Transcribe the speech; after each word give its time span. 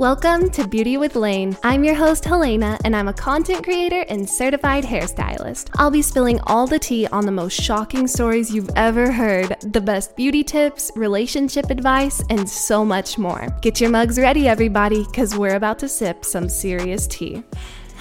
Welcome 0.00 0.48
to 0.52 0.66
Beauty 0.66 0.96
with 0.96 1.14
Lane. 1.14 1.58
I'm 1.62 1.84
your 1.84 1.94
host, 1.94 2.24
Helena, 2.24 2.78
and 2.86 2.96
I'm 2.96 3.08
a 3.08 3.12
content 3.12 3.62
creator 3.62 4.06
and 4.08 4.26
certified 4.26 4.82
hairstylist. 4.82 5.68
I'll 5.76 5.90
be 5.90 6.00
spilling 6.00 6.40
all 6.46 6.66
the 6.66 6.78
tea 6.78 7.06
on 7.08 7.26
the 7.26 7.32
most 7.32 7.60
shocking 7.60 8.06
stories 8.06 8.50
you've 8.50 8.70
ever 8.76 9.12
heard, 9.12 9.56
the 9.60 9.80
best 9.82 10.16
beauty 10.16 10.42
tips, 10.42 10.90
relationship 10.96 11.68
advice, 11.68 12.22
and 12.30 12.48
so 12.48 12.82
much 12.82 13.18
more. 13.18 13.46
Get 13.60 13.78
your 13.78 13.90
mugs 13.90 14.18
ready, 14.18 14.48
everybody, 14.48 15.04
because 15.04 15.36
we're 15.36 15.56
about 15.56 15.78
to 15.80 15.88
sip 15.90 16.24
some 16.24 16.48
serious 16.48 17.06
tea. 17.06 17.42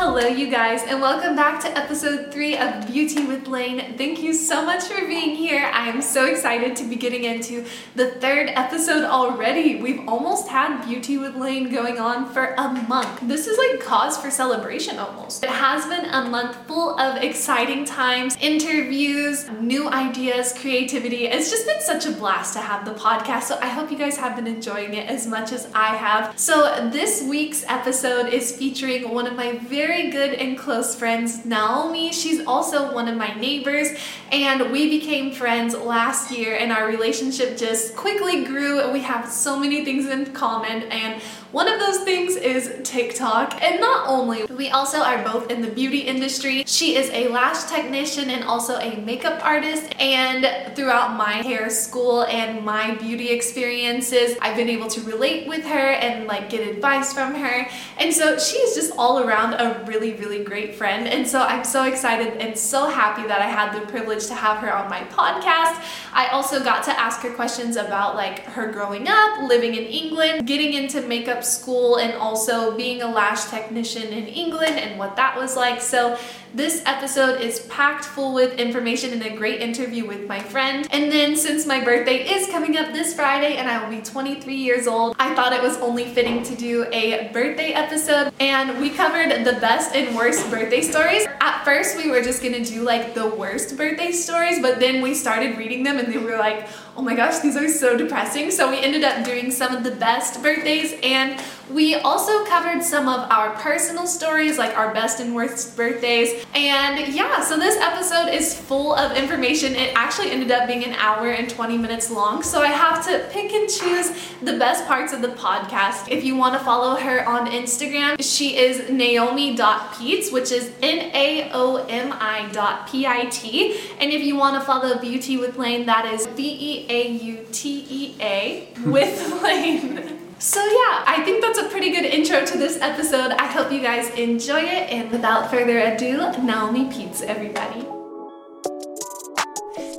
Hello, 0.01 0.25
you 0.25 0.49
guys, 0.49 0.81
and 0.83 1.01
welcome 1.01 1.35
back 1.35 1.61
to 1.61 1.77
episode 1.77 2.31
three 2.31 2.57
of 2.57 2.87
Beauty 2.87 3.25
with 3.25 3.47
Lane. 3.47 3.97
Thank 3.97 4.23
you 4.23 4.33
so 4.33 4.65
much 4.65 4.83
for 4.83 5.05
being 5.05 5.35
here. 5.35 5.69
I 5.73 5.89
am 5.89 6.01
so 6.01 6.25
excited 6.25 6.77
to 6.77 6.85
be 6.85 6.95
getting 6.95 7.25
into 7.25 7.65
the 7.95 8.11
third 8.11 8.47
episode 8.55 9.03
already. 9.03 9.75
We've 9.81 10.07
almost 10.07 10.47
had 10.47 10.85
Beauty 10.85 11.17
with 11.17 11.35
Lane 11.35 11.69
going 11.69 11.99
on 11.99 12.31
for 12.31 12.53
a 12.57 12.71
month. 12.87 13.19
This 13.23 13.45
is 13.45 13.57
like 13.57 13.81
cause 13.85 14.17
for 14.17 14.31
celebration 14.31 14.97
almost. 14.99 15.43
It 15.43 15.49
has 15.49 15.85
been 15.87 16.05
a 16.05 16.29
month 16.29 16.55
full 16.65 16.97
of 16.97 17.21
exciting 17.21 17.83
times, 17.83 18.37
interviews, 18.39 19.49
new 19.59 19.89
ideas, 19.89 20.53
creativity. 20.57 21.25
It's 21.25 21.51
just 21.51 21.67
been 21.67 21.81
such 21.81 22.05
a 22.05 22.11
blast 22.11 22.53
to 22.53 22.61
have 22.61 22.85
the 22.85 22.93
podcast. 22.93 23.43
So 23.43 23.59
I 23.61 23.67
hope 23.67 23.91
you 23.91 23.97
guys 23.97 24.15
have 24.15 24.37
been 24.37 24.47
enjoying 24.47 24.93
it 24.93 25.09
as 25.09 25.27
much 25.27 25.51
as 25.51 25.67
I 25.75 25.97
have. 25.97 26.39
So 26.39 26.89
this 26.89 27.21
week's 27.23 27.65
episode 27.67 28.27
is 28.27 28.55
featuring 28.55 29.13
one 29.13 29.27
of 29.27 29.35
my 29.35 29.57
very 29.57 29.88
very 29.89 30.11
good 30.11 30.35
and 30.35 30.55
close 30.55 30.93
friends, 30.93 31.45
Naomi. 31.45 32.13
She's 32.13 32.45
also 32.45 32.93
one 32.93 33.07
of 33.07 33.17
my 33.17 33.33
neighbors, 33.33 33.87
and 34.31 34.71
we 34.71 34.87
became 34.87 35.31
friends 35.31 35.75
last 35.75 36.29
year, 36.29 36.55
and 36.55 36.71
our 36.71 36.85
relationship 36.85 37.57
just 37.57 37.95
quickly 37.95 38.45
grew. 38.45 38.91
We 38.91 39.01
have 39.01 39.27
so 39.31 39.59
many 39.59 39.83
things 39.83 40.05
in 40.05 40.31
common, 40.31 40.83
and 40.91 41.19
one 41.51 41.67
of 41.67 41.79
those 41.79 41.99
things 41.99 42.35
is 42.35 42.71
TikTok. 42.83 43.59
And 43.61 43.79
not 43.79 44.07
only, 44.07 44.45
we 44.45 44.69
also 44.69 44.99
are 44.99 45.23
both 45.23 45.49
in 45.49 45.61
the 45.61 45.69
beauty 45.69 45.99
industry. 46.01 46.63
She 46.67 46.95
is 46.95 47.09
a 47.09 47.27
lash 47.29 47.63
technician 47.63 48.29
and 48.29 48.43
also 48.43 48.77
a 48.77 48.97
makeup 48.97 49.43
artist. 49.43 49.93
And 49.99 50.75
throughout 50.75 51.17
my 51.17 51.41
hair 51.41 51.71
school 51.71 52.23
and 52.25 52.63
my 52.63 52.93
beauty 52.95 53.29
experiences, 53.29 54.37
I've 54.41 54.55
been 54.55 54.69
able 54.69 54.89
to 54.89 55.01
relate 55.01 55.47
with 55.47 55.65
her 55.65 55.91
and 55.93 56.27
like 56.27 56.51
get 56.51 56.67
advice 56.67 57.13
from 57.13 57.33
her. 57.33 57.67
And 57.97 58.13
so 58.13 58.37
she 58.37 58.57
is 58.57 58.75
just 58.75 58.93
all 58.95 59.19
around 59.19 59.55
a 59.55 59.83
really, 59.87 60.13
really 60.13 60.43
great 60.43 60.75
friend. 60.75 61.07
And 61.07 61.27
so 61.27 61.41
I'm 61.41 61.63
so 61.63 61.85
excited 61.85 62.37
and 62.37 62.55
so 62.55 62.89
happy 62.89 63.27
that 63.27 63.41
I 63.41 63.47
had 63.47 63.73
the 63.73 63.85
privilege 63.87 64.27
to 64.27 64.35
have 64.35 64.57
her 64.57 64.71
on 64.71 64.87
my 64.87 65.01
podcast. 65.05 65.83
I 66.13 66.27
also 66.27 66.63
got 66.63 66.83
to 66.83 66.99
ask 66.99 67.21
her 67.21 67.33
questions 67.33 67.75
about 67.75 68.15
like 68.15 68.43
her 68.45 68.71
growing 68.71 69.07
up, 69.07 69.41
living 69.49 69.73
in 69.73 69.85
England, 69.85 70.45
getting 70.45 70.73
into 70.73 71.01
makeup 71.01 71.38
school 71.45 71.97
and 71.97 72.13
also 72.13 72.75
being 72.75 73.01
a 73.01 73.07
lash 73.07 73.45
technician 73.45 74.03
in 74.03 74.27
England 74.27 74.77
and 74.79 74.99
what 74.99 75.15
that 75.15 75.35
was 75.35 75.55
like. 75.55 75.81
So 75.81 76.17
this 76.53 76.81
episode 76.87 77.41
is 77.41 77.59
packed 77.69 78.05
full 78.05 78.33
with 78.33 78.59
information 78.59 79.13
and 79.13 79.21
a 79.21 79.35
great 79.35 79.61
interview 79.61 80.07
with 80.07 80.27
my 80.27 80.39
friend. 80.39 80.87
And 80.91 81.11
then 81.11 81.35
since 81.35 81.67
my 81.67 81.83
birthday 81.83 82.27
is 82.27 82.47
coming 82.47 82.75
up 82.75 82.91
this 82.91 83.13
Friday 83.13 83.57
and 83.57 83.69
I 83.69 83.83
will 83.83 83.95
be 83.95 84.01
23 84.01 84.55
years 84.55 84.87
old, 84.87 85.15
I 85.19 85.35
thought 85.35 85.53
it 85.53 85.61
was 85.61 85.77
only 85.77 86.05
fitting 86.05 86.41
to 86.43 86.55
do 86.55 86.87
a 86.91 87.29
birthday 87.31 87.73
episode. 87.73 88.33
And 88.39 88.79
we 88.81 88.89
covered 88.89 89.45
the 89.45 89.59
best 89.59 89.95
and 89.95 90.15
worst 90.15 90.49
birthday 90.49 90.81
stories. 90.81 91.27
At 91.39 91.63
first, 91.63 91.97
we 91.97 92.09
were 92.09 92.21
just 92.21 92.41
gonna 92.41 92.65
do 92.65 92.81
like 92.81 93.13
the 93.13 93.27
worst 93.27 93.77
birthday 93.77 94.11
stories, 94.11 94.59
but 94.59 94.79
then 94.79 95.03
we 95.03 95.13
started 95.13 95.55
reading 95.57 95.83
them 95.83 95.99
and 95.99 96.11
they 96.11 96.17
were 96.17 96.37
like, 96.37 96.67
oh 96.99 97.01
my 97.01 97.15
gosh, 97.15 97.39
these 97.39 97.55
are 97.55 97.69
so 97.69 97.95
depressing. 97.95 98.51
So 98.51 98.69
we 98.69 98.77
ended 98.77 99.05
up 99.05 99.23
doing 99.23 99.51
some 99.51 99.73
of 99.73 99.85
the 99.85 99.91
best 99.91 100.43
birthdays 100.43 100.99
and 101.01 101.39
we 101.69 101.95
also 101.95 102.43
covered 102.45 102.83
some 102.83 103.07
of 103.07 103.29
our 103.31 103.51
personal 103.55 104.07
stories, 104.07 104.57
like 104.57 104.75
our 104.77 104.93
best 104.93 105.19
and 105.19 105.35
worst 105.35 105.77
birthdays. 105.77 106.45
And 106.55 107.13
yeah, 107.13 107.41
so 107.41 107.57
this 107.57 107.77
episode 107.77 108.29
is 108.33 108.59
full 108.59 108.93
of 108.95 109.15
information. 109.15 109.75
It 109.75 109.93
actually 109.95 110.31
ended 110.31 110.51
up 110.51 110.67
being 110.67 110.83
an 110.83 110.93
hour 110.93 111.29
and 111.29 111.49
20 111.49 111.77
minutes 111.77 112.09
long. 112.09 112.41
So 112.43 112.61
I 112.61 112.67
have 112.67 113.05
to 113.05 113.27
pick 113.31 113.51
and 113.53 113.69
choose 113.69 114.11
the 114.41 114.57
best 114.57 114.85
parts 114.87 115.13
of 115.13 115.21
the 115.21 115.29
podcast. 115.29 116.09
If 116.09 116.23
you 116.23 116.35
want 116.35 116.57
to 116.57 116.59
follow 116.63 116.95
her 116.95 117.27
on 117.27 117.47
Instagram, 117.47 118.15
she 118.19 118.57
is 118.57 118.89
naomi.peats, 118.89 120.31
which 120.31 120.51
is 120.51 120.71
N 120.81 121.11
A 121.13 121.51
O 121.53 121.85
M 121.87 122.13
I 122.19 122.49
dot 122.51 122.87
P 122.89 123.05
I 123.05 123.25
T. 123.25 123.79
And 123.99 124.11
if 124.11 124.23
you 124.23 124.35
want 124.35 124.59
to 124.59 124.65
follow 124.65 124.99
Beauty 124.99 125.37
with 125.37 125.57
Lane, 125.57 125.85
that 125.85 126.05
is 126.05 126.27
B 126.27 126.57
E 126.59 126.85
A 126.89 127.11
U 127.11 127.45
T 127.51 127.85
E 127.89 128.15
A 128.19 128.67
with 128.85 129.41
Lane. 129.43 130.18
So 130.39 130.63
yeah, 130.63 131.03
I 131.05 131.21
think 131.25 131.41
that's 131.41 131.59
a 131.59 131.67
pretty 131.67 131.89
good 131.89 132.05
intro 132.05 132.45
to 132.45 132.57
this 132.57 132.79
episode. 132.79 133.31
I 133.31 133.45
hope 133.47 133.73
you 133.73 133.81
guys 133.81 134.09
enjoy 134.11 134.61
it, 134.61 134.89
and 134.89 135.11
without 135.11 135.51
further 135.51 135.79
ado, 135.79 136.31
Naomi 136.41 136.89
Peats, 136.89 137.21
everybody. 137.21 137.81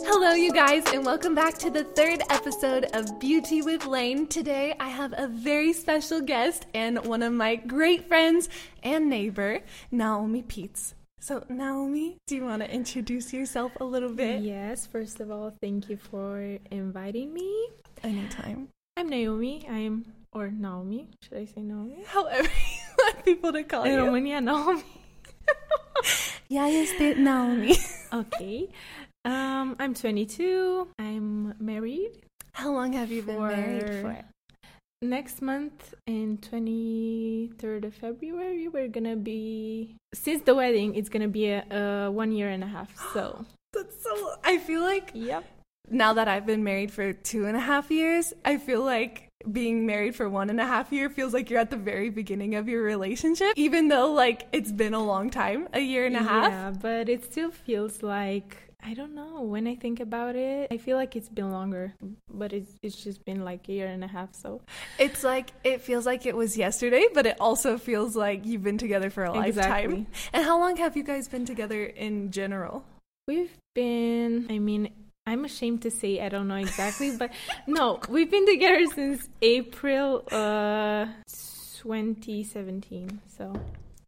Hello, 0.09 0.33
you 0.33 0.50
guys, 0.50 0.84
and 0.95 1.05
welcome 1.05 1.34
back 1.34 1.59
to 1.59 1.69
the 1.69 1.84
third 1.84 2.23
episode 2.31 2.87
of 2.95 3.21
Beauty 3.21 3.61
with 3.61 3.84
Lane. 3.84 4.27
Today, 4.27 4.75
I 4.81 4.89
have 4.89 5.12
a 5.15 5.29
very 5.29 5.75
special 5.75 6.23
guest 6.23 6.65
and 6.73 7.05
one 7.05 7.23
of 7.23 7.34
my 7.34 7.56
great 7.56 8.09
friends 8.09 8.49
and 8.83 9.11
neighbor, 9.11 9.61
Naomi 9.91 10.41
Peats. 10.41 10.95
So, 11.19 11.45
Naomi, 11.50 12.17
do 12.27 12.37
you 12.37 12.47
want 12.47 12.62
to 12.62 12.75
introduce 12.75 13.34
yourself 13.34 13.73
a 13.79 13.84
little 13.84 14.15
bit? 14.15 14.41
Yes, 14.41 14.87
first 14.87 15.21
of 15.21 15.31
all, 15.31 15.53
thank 15.61 15.91
you 15.91 15.99
for 15.99 16.56
inviting 16.71 17.34
me. 17.34 17.69
Anytime. 18.03 18.69
I'm 18.97 19.11
Naomi. 19.11 19.67
I'm 19.69 20.06
or 20.33 20.51
Naomi. 20.51 21.09
Should 21.23 21.39
I 21.39 21.45
say 21.45 21.63
Naomi? 21.63 22.03
However 22.07 22.43
you 22.43 22.95
want 22.99 23.25
people 23.25 23.53
to 23.53 23.63
call 23.65 23.85
In 23.85 23.93
you. 23.93 24.05
Romania, 24.05 24.41
Naomi. 24.41 24.83
Yeah, 26.49 26.67
yes, 26.67 26.91
did 26.99 27.19
Naomi. 27.19 27.77
okay. 28.13 28.69
Um, 29.25 29.77
I'm 29.79 29.95
22. 29.95 30.89
I'm 30.99 31.55
married. 31.61 32.11
How 32.55 32.73
long 32.73 32.93
have 32.95 33.13
you 33.13 33.23
been 33.23 33.39
married 33.41 34.03
for? 34.03 34.19
Next 35.03 35.43
month, 35.43 35.95
in 36.09 36.39
23rd 36.39 37.85
of 37.85 37.95
February, 37.95 38.67
we're 38.67 38.89
gonna 38.89 39.15
be. 39.17 39.95
Since 40.12 40.43
the 40.43 40.55
wedding, 40.57 40.97
it's 40.97 41.09
gonna 41.09 41.29
be 41.29 41.51
a, 41.51 41.62
a 41.71 42.11
one 42.11 42.33
year 42.33 42.49
and 42.51 42.65
a 42.65 42.67
half. 42.67 42.91
So. 43.15 43.45
That's 43.73 44.03
so. 44.03 44.35
I 44.43 44.59
feel 44.59 44.81
like 44.83 45.12
Yep. 45.15 45.45
now 45.91 46.12
that 46.15 46.27
I've 46.27 46.47
been 46.47 46.65
married 46.65 46.91
for 46.91 47.12
two 47.12 47.47
and 47.47 47.57
a 47.57 47.61
half 47.61 47.93
years, 47.93 48.35
I 48.45 48.57
feel 48.59 48.83
like 48.83 49.29
being 49.51 49.87
married 49.87 50.15
for 50.15 50.28
one 50.28 50.51
and 50.51 50.61
a 50.61 50.67
half 50.67 50.93
year 50.93 51.09
feels 51.09 51.33
like 51.33 51.51
you're 51.51 51.61
at 51.61 51.71
the 51.71 51.77
very 51.77 52.11
beginning 52.11 52.55
of 52.55 52.69
your 52.69 52.83
relationship, 52.83 53.53
even 53.56 53.89
though 53.89 54.12
like 54.12 54.47
it's 54.53 54.73
been 54.73 54.95
a 54.95 55.03
long 55.03 55.31
time, 55.31 55.69
a 55.73 55.81
year 55.81 56.06
and 56.06 56.17
a 56.17 56.23
half. 56.23 56.51
Yeah, 56.53 56.71
but 56.71 57.09
it 57.09 57.25
still 57.25 57.50
feels 57.50 58.03
like 58.03 58.56
I 58.83 58.95
don't 58.95 59.15
know. 59.15 59.43
When 59.43 59.67
I 59.67 59.75
think 59.75 60.00
about 60.00 60.37
it, 60.37 60.69
I 60.71 60.79
feel 60.79 60.97
like 60.97 61.15
it's 61.15 61.29
been 61.29 61.50
longer, 61.50 61.95
but 62.33 62.53
it's 62.53 62.73
it's 62.83 63.03
just 63.03 63.25
been 63.25 63.45
like 63.45 63.69
a 63.69 63.73
year 63.73 63.87
and 63.87 64.03
a 64.03 64.09
half. 64.09 64.34
So 64.34 64.62
It's 64.99 65.23
like 65.23 65.50
it 65.65 65.83
feels 65.83 66.06
like 66.06 66.27
it 66.27 66.37
was 66.37 66.56
yesterday, 66.56 67.06
but 67.12 67.27
it 67.27 67.37
also 67.41 67.79
feels 67.79 68.17
like 68.17 68.47
you've 68.47 68.62
been 68.62 68.79
together 68.79 69.11
for 69.11 69.25
a 69.25 69.33
lifetime. 69.33 69.49
Exactly. 69.49 70.06
And 70.33 70.45
how 70.45 70.59
long 70.59 70.77
have 70.77 70.97
you 70.97 71.03
guys 71.03 71.29
been 71.29 71.45
together 71.45 71.84
in 71.84 72.31
general? 72.31 72.84
we've 73.31 73.56
been. 73.75 74.47
I 74.50 74.59
mean, 74.59 74.91
I'm 75.31 75.45
ashamed 75.45 75.83
to 75.83 75.93
say 75.93 76.21
I 76.21 76.29
don't 76.29 76.49
know 76.49 76.57
exactly, 76.57 77.11
but 77.17 77.31
no, 77.69 78.01
we've 78.09 78.29
been 78.31 78.47
together 78.47 78.85
since 78.95 79.29
April 79.41 80.25
uh 80.33 81.07
2017. 81.79 83.21
So 83.39 83.53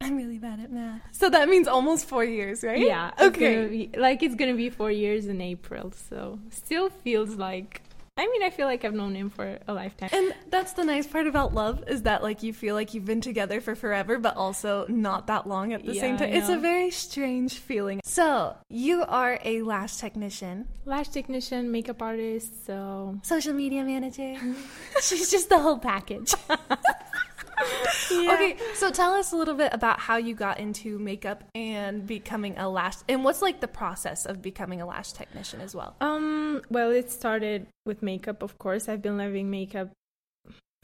I'm 0.01 0.17
really 0.17 0.39
bad 0.39 0.59
at 0.59 0.73
math. 0.73 1.01
So 1.13 1.31
that 1.31 1.49
means 1.49 1.69
almost 1.69 2.07
four 2.09 2.25
years, 2.25 2.65
right? 2.65 2.79
yeah, 2.79 3.13
it's 3.19 3.37
Okay. 3.37 3.55
gonna 3.55 3.69
be, 3.69 3.91
like 3.97 4.23
it's 4.25 4.35
gonna 4.35 4.55
be 4.57 4.69
four 4.69 4.91
years 4.91 5.27
in 5.27 5.41
April. 5.41 5.93
So 6.09 6.39
still 6.51 6.91
feels 6.91 7.37
like. 7.37 7.83
I 8.19 8.29
mean, 8.29 8.43
I 8.43 8.51
feel 8.51 8.67
like 8.67 8.85
I've 8.85 8.93
known 8.93 9.15
him 9.15 9.31
for 9.31 9.59
a 9.67 9.73
lifetime. 9.73 10.11
And 10.13 10.35
that's 10.51 10.75
the 10.75 10.85
nice 10.85 11.07
part 11.07 11.27
about 11.27 11.55
love 11.55 11.83
is 11.89 12.03
that 12.03 12.23
like 12.23 12.43
you 12.43 12.53
feel 12.53 12.75
like 12.75 12.93
you've 12.93 13.07
been 13.07 13.23
together 13.23 13.63
for 13.63 13.75
forever, 13.75 14.19
but 14.19 14.37
also 14.37 14.85
not 14.89 15.29
that 15.29 15.47
long 15.47 15.73
at 15.73 15.87
the 15.87 15.95
same 15.95 16.19
time. 16.19 16.29
It's 16.29 16.51
a 16.51 16.59
very 16.59 16.91
strange 16.91 17.59
feeling. 17.59 18.03
So 18.05 18.55
you 18.69 19.03
are 19.03 19.39
a 19.45 19.63
lash 19.63 19.97
technician, 19.97 20.69
Lash 20.85 21.09
technician, 21.09 21.71
makeup 21.73 22.03
artist. 22.03 22.67
So 22.67 23.19
social 23.23 23.55
media 23.55 23.83
manager. 23.83 24.37
She's 25.03 25.31
just 25.31 25.49
the 25.49 25.59
whole 25.59 25.79
package. 25.79 26.35
Yeah. 28.11 28.35
Okay, 28.35 28.57
so 28.75 28.91
tell 28.91 29.15
us 29.15 29.33
a 29.33 29.37
little 29.37 29.55
bit 29.55 29.73
about 29.73 29.99
how 30.01 30.17
you 30.17 30.35
got 30.35 30.61
into 30.61 30.99
makeup 30.99 31.45
and 31.55 32.07
becoming 32.07 32.59
a 32.59 32.69
lash, 32.69 32.97
and 33.09 33.25
what's 33.25 33.41
like 33.41 33.61
the 33.61 33.69
process 33.69 34.27
of 34.27 34.43
becoming 34.43 34.83
a 34.83 34.87
lash 34.87 35.13
technician 35.13 35.61
as 35.61 35.75
well. 35.75 35.97
Um, 36.01 36.63
well, 36.69 36.91
it 36.91 37.11
started 37.11 37.67
with 37.87 38.03
makeup, 38.03 38.43
of 38.43 38.59
course. 38.59 38.89
I've 38.89 39.01
been 39.01 39.17
loving 39.17 39.51
makeup 39.51 39.91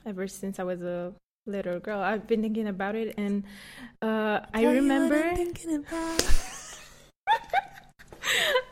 ever 0.06 0.26
since 0.26 0.58
I 0.58 0.62
was 0.62 0.80
a 0.80 1.12
little 1.46 1.80
girl. 1.80 2.00
I've 2.00 2.26
been 2.26 2.40
thinking 2.40 2.68
about 2.68 2.94
it, 2.94 3.14
and 3.18 3.44
uh, 4.00 4.40
I 4.54 4.62
Tell 4.62 4.62
you 4.62 4.66
what 4.68 4.74
remember, 4.76 5.34
thinking 5.34 5.76
about. 5.76 6.24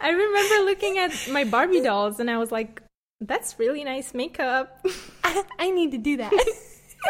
I 0.01 0.11
remember 0.11 0.65
looking 0.65 0.99
at 0.99 1.29
my 1.31 1.45
Barbie 1.45 1.83
dolls, 1.83 2.21
and 2.21 2.31
I 2.31 2.39
was 2.39 2.53
like, 2.53 2.83
"That's 3.21 3.59
really 3.59 3.85
nice 3.85 4.15
makeup." 4.15 4.87
I, 5.25 5.43
I 5.59 5.71
need 5.71 5.91
to 5.93 5.99
do 5.99 6.17
that. 6.19 6.33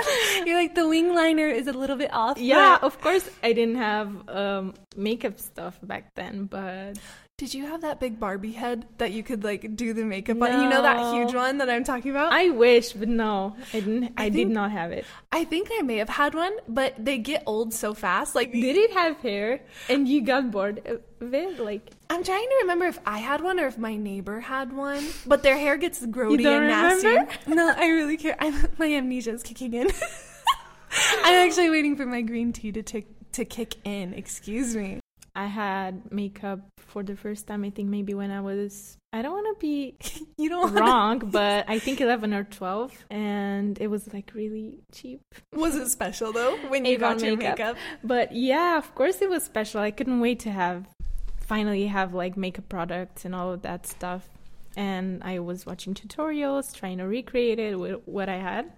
You're 0.47 0.57
like 0.57 0.75
the 0.75 0.89
wing 0.89 1.15
liner 1.15 1.47
is 1.49 1.67
a 1.67 1.73
little 1.73 1.97
bit 1.97 2.13
off. 2.13 2.39
Yeah, 2.39 2.79
but- 2.81 2.87
of 2.87 3.01
course 3.01 3.29
I 3.43 3.53
didn't 3.53 3.77
have 3.77 4.29
um, 4.29 4.75
makeup 4.97 5.39
stuff 5.41 5.79
back 5.83 6.15
then, 6.15 6.45
but 6.47 6.99
Did 7.39 7.53
you 7.53 7.67
have 7.67 7.83
that 7.83 8.01
big 8.01 8.19
Barbie 8.19 8.53
head 8.53 8.87
that 8.97 9.13
you 9.13 9.23
could 9.23 9.45
like 9.45 9.77
do 9.77 9.93
the 9.93 10.07
makeup 10.07 10.41
on? 10.41 10.63
You 10.63 10.71
know 10.71 10.81
that 10.81 11.15
huge 11.15 11.35
one 11.35 11.59
that 11.59 11.69
I'm 11.69 11.85
talking 11.85 12.11
about? 12.11 12.33
I 12.33 12.49
wish, 12.49 12.95
but 12.95 13.09
no, 13.09 13.55
I 13.75 13.81
didn't. 13.81 14.15
I, 14.17 14.25
I 14.25 14.29
did 14.31 14.49
not 14.49 14.71
have 14.71 14.91
it. 14.91 15.05
I 15.31 15.45
think 15.45 15.69
I 15.71 15.83
may 15.83 15.99
have 15.99 16.09
had 16.09 16.35
one, 16.35 16.57
but 16.67 16.95
they 16.99 17.19
get 17.19 17.43
old 17.45 17.75
so 17.75 17.93
fast. 17.93 18.35
Like 18.35 18.53
Did 18.53 18.77
it 18.77 18.91
have 18.93 19.19
hair? 19.19 19.61
And 19.91 20.09
you 20.09 20.23
got 20.23 20.51
bored 20.51 20.79
of 21.21 21.35
it? 21.35 21.61
Like 21.61 21.91
I'm 22.09 22.25
trying 22.25 22.49
to 22.49 22.57
remember 22.63 22.87
if 22.87 22.99
I 23.05 23.19
had 23.19 23.43
one 23.43 23.61
or 23.61 23.67
if 23.67 23.77
my 23.77 23.97
neighbor 23.97 24.41
had 24.41 24.73
one. 24.73 25.07
But 25.27 25.43
their 25.43 25.59
hair 25.59 25.77
gets 25.77 26.01
grody 26.07 26.43
don't 26.43 26.63
and 26.63 26.69
nasty. 26.69 27.37
No, 27.55 27.71
I 27.77 27.89
really 27.89 28.17
care. 28.17 28.37
I'm, 28.39 28.67
my 28.79 28.91
amnesia 28.91 29.33
is 29.33 29.43
kicking 29.43 29.75
in. 29.75 29.89
I'm 31.23 31.47
actually 31.47 31.69
waiting 31.69 31.97
for 31.97 32.07
my 32.07 32.23
green 32.23 32.55
tea 32.55 32.73
to 32.73 32.83
tick 32.83 33.09
to 33.33 33.45
kick 33.45 33.75
in. 33.85 34.15
Excuse 34.15 34.75
me. 34.75 35.01
I 35.37 35.47
had 35.47 36.11
makeup 36.11 36.61
for 36.79 37.03
the 37.03 37.15
first 37.15 37.47
time. 37.47 37.63
I 37.65 37.71
think 37.71 37.89
maybe 37.91 38.15
when 38.15 38.31
I 38.31 38.41
was. 38.41 38.97
I 39.13 39.23
don't 39.23 39.33
want 39.33 39.57
to 39.57 39.61
be 39.61 39.95
You 40.39 40.49
don't 40.49 40.73
wanna- 40.75 40.81
wrong, 40.81 41.19
but 41.31 41.65
I 41.69 41.79
think 41.79 42.01
11 42.01 42.33
or 42.35 42.45
12, 42.45 43.05
and 43.11 43.79
it 43.81 43.89
was 43.89 44.13
like 44.13 44.33
really 44.35 44.81
cheap. 44.93 45.21
Was 45.55 45.75
it 45.77 45.89
special 45.91 46.33
though 46.33 46.57
when 46.69 46.85
you 46.85 46.93
Avon 46.95 47.19
got 47.19 47.27
your 47.27 47.37
makeup. 47.37 47.59
makeup? 47.59 47.77
But 48.03 48.33
yeah, 48.33 48.79
of 48.79 48.95
course 48.95 49.21
it 49.23 49.29
was 49.31 49.45
special. 49.45 49.81
I 49.81 49.91
couldn't 49.91 50.21
wait 50.21 50.41
to 50.41 50.51
have 50.51 50.87
finally 51.41 51.87
have 51.87 52.13
like 52.15 52.37
makeup 52.37 52.69
products 52.69 53.25
and 53.25 53.35
all 53.35 53.53
of 53.53 53.63
that 53.63 53.87
stuff. 53.87 54.29
And 54.77 55.23
I 55.25 55.39
was 55.39 55.65
watching 55.65 55.95
tutorials, 55.95 56.75
trying 56.75 56.99
to 56.99 57.05
recreate 57.05 57.59
it 57.59 57.79
with 57.79 58.01
what 58.05 58.29
I 58.29 58.37
had. 58.37 58.73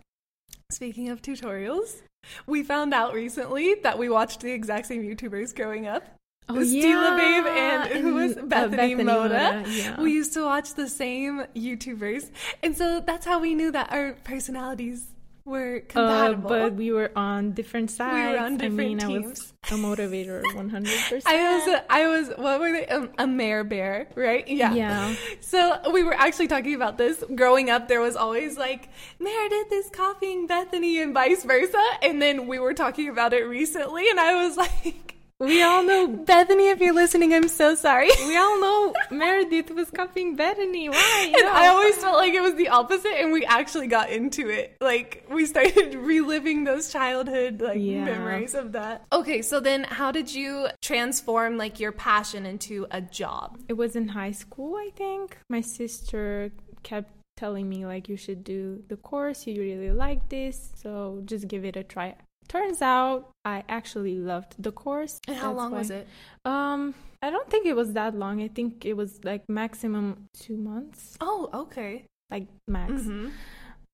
Speaking 0.71 1.09
of 1.09 1.23
tutorials, 1.23 2.03
we 2.47 2.63
found 2.63 2.93
out 2.95 3.15
recently 3.15 3.75
that 3.83 3.99
we 3.99 4.09
watched 4.09 4.41
the 4.41 4.53
exact 4.53 4.87
same 4.87 5.03
YouTubers 5.03 5.55
growing 5.57 5.87
up. 5.87 6.05
Oh, 6.51 6.55
Stila 6.55 7.17
Babe 7.17 7.47
and 7.47 8.01
who 8.03 8.15
was 8.15 8.37
uh, 8.37 8.43
Bethany, 8.43 8.95
Mota. 8.95 9.65
Yeah. 9.69 10.01
We 10.01 10.13
used 10.13 10.33
to 10.35 10.45
watch 10.45 10.75
the 10.75 10.89
same 10.89 11.45
YouTubers, 11.55 12.31
and 12.63 12.77
so 12.77 13.01
that's 13.01 13.27
how 13.27 13.39
we 13.41 13.55
knew 13.55 13.71
that 13.73 13.93
our 13.93 14.15
personalities 14.25 15.05
were 15.45 15.77
Uh, 15.77 15.93
compatible. 15.93 16.49
but 16.51 16.75
we 16.75 16.93
were 16.93 17.11
on 17.17 17.53
different 17.53 17.91
sides. 17.91 18.39
on 18.39 18.59
different 18.59 19.03
I 19.03 19.07
mean, 19.09 19.25
I 19.25 19.29
was 19.29 19.53
a 19.71 19.75
Motavator 19.75 20.43
100%. 20.55 21.23
I 21.25 21.57
was, 21.57 21.69
a, 21.69 21.93
I 21.93 22.07
was, 22.07 22.29
what 22.37 22.61
were 22.61 22.71
they? 22.73 22.87
Um, 22.87 23.09
a 23.19 23.27
mare 23.27 23.65
bear, 23.65 24.09
right? 24.15 24.47
Yeah. 24.47 24.75
Yeah. 24.75 25.15
So 25.41 25.91
we 25.91 26.03
were 26.03 26.13
actually 26.15 26.49
talking 26.49 26.75
about 26.75 26.99
this. 26.99 27.25
Growing 27.35 27.71
up, 27.71 27.89
there 27.89 28.01
was 28.03 28.15
always 28.15 28.59
like 28.59 28.91
Meredith 29.19 29.73
is 29.73 29.89
copying 29.91 30.47
Bethany 30.47 31.01
and 31.01 31.15
vice 31.15 31.45
versa, 31.45 31.83
and 32.03 32.21
then 32.21 32.47
we 32.47 32.59
were 32.59 32.75
talking 32.75 33.09
about 33.09 33.33
it 33.33 33.45
recently, 33.45 34.09
and 34.11 34.21
I 34.21 34.35
was 34.47 34.57
like, 34.67 35.08
We 35.41 35.63
all 35.63 35.85
know 35.85 36.09
Bethany, 36.09 36.69
if 36.71 36.81
you're 36.81 36.93
listening, 36.93 37.33
I'm 37.33 37.47
so 37.47 37.77
sorry. 37.77 38.09
we 38.27 38.37
all 38.37 38.61
know 38.61 38.93
Meredith 39.13 39.71
was 39.71 39.89
copying 39.89 40.35
Bethany. 40.35 40.89
Why? 40.89 41.33
And 41.39 41.45
No. 41.47 41.53
I 41.53 41.69
always 41.69 41.95
felt 41.97 42.17
like 42.17 42.35
it 42.35 42.41
was 42.41 42.55
the 42.57 42.69
opposite, 42.69 43.13
and 43.21 43.31
we 43.33 43.45
actually 43.47 43.87
got 43.87 44.11
into 44.11 44.49
it. 44.49 44.77
Like 44.81 45.25
we 45.31 45.47
started 45.47 45.95
reliving 46.13 46.65
those 46.65 46.91
childhood 46.91 47.61
like 47.61 47.79
Yeah. 47.81 48.05
memories 48.05 48.55
of 48.55 48.73
that. 48.73 49.05
Okay, 49.13 49.41
so 49.43 49.61
then 49.61 49.85
how 49.85 50.11
did 50.11 50.35
you 50.35 50.67
transform 50.83 51.57
like 51.57 51.79
your 51.79 51.93
passion 51.93 52.45
into 52.45 52.87
a 52.91 53.01
job? 53.01 53.59
It 53.69 53.75
was 53.75 53.95
in 53.95 54.09
high 54.09 54.33
school, 54.33 54.75
I 54.75 54.91
think. 54.97 55.39
My 55.49 55.61
sister 55.61 56.51
kept 56.83 57.13
telling 57.37 57.69
me 57.69 57.87
like 57.87 58.09
you 58.09 58.17
should 58.17 58.43
do 58.43 58.83
the 58.89 58.97
course. 58.97 59.47
You 59.47 59.61
really 59.63 59.93
like 59.93 60.29
this, 60.31 60.73
so 60.75 61.23
just 61.27 61.47
give 61.47 61.65
it 61.65 61.77
a 61.77 61.85
try. 61.85 62.17
Turns 62.49 62.81
out 62.83 63.31
I 63.45 63.65
actually 63.69 64.15
loved 64.17 64.55
the 64.59 64.73
course. 64.73 65.21
And 65.29 65.37
how 65.37 65.49
That's 65.49 65.57
long 65.59 65.73
why- 65.73 65.79
was 65.79 65.91
it? 65.91 66.09
Um, 66.45 66.95
I 67.23 67.31
don't 67.31 67.49
think 67.51 67.67
it 67.67 67.77
was 67.77 67.93
that 67.95 68.15
long. 68.15 68.41
I 68.43 68.49
think 68.49 68.85
it 68.87 68.95
was 68.97 69.21
like 69.25 69.43
maximum 69.49 70.27
two 70.35 70.57
months, 70.57 71.17
Oh, 71.21 71.51
okay. 71.53 72.05
like 72.31 72.47
max. 72.67 73.05
hmm 73.05 73.29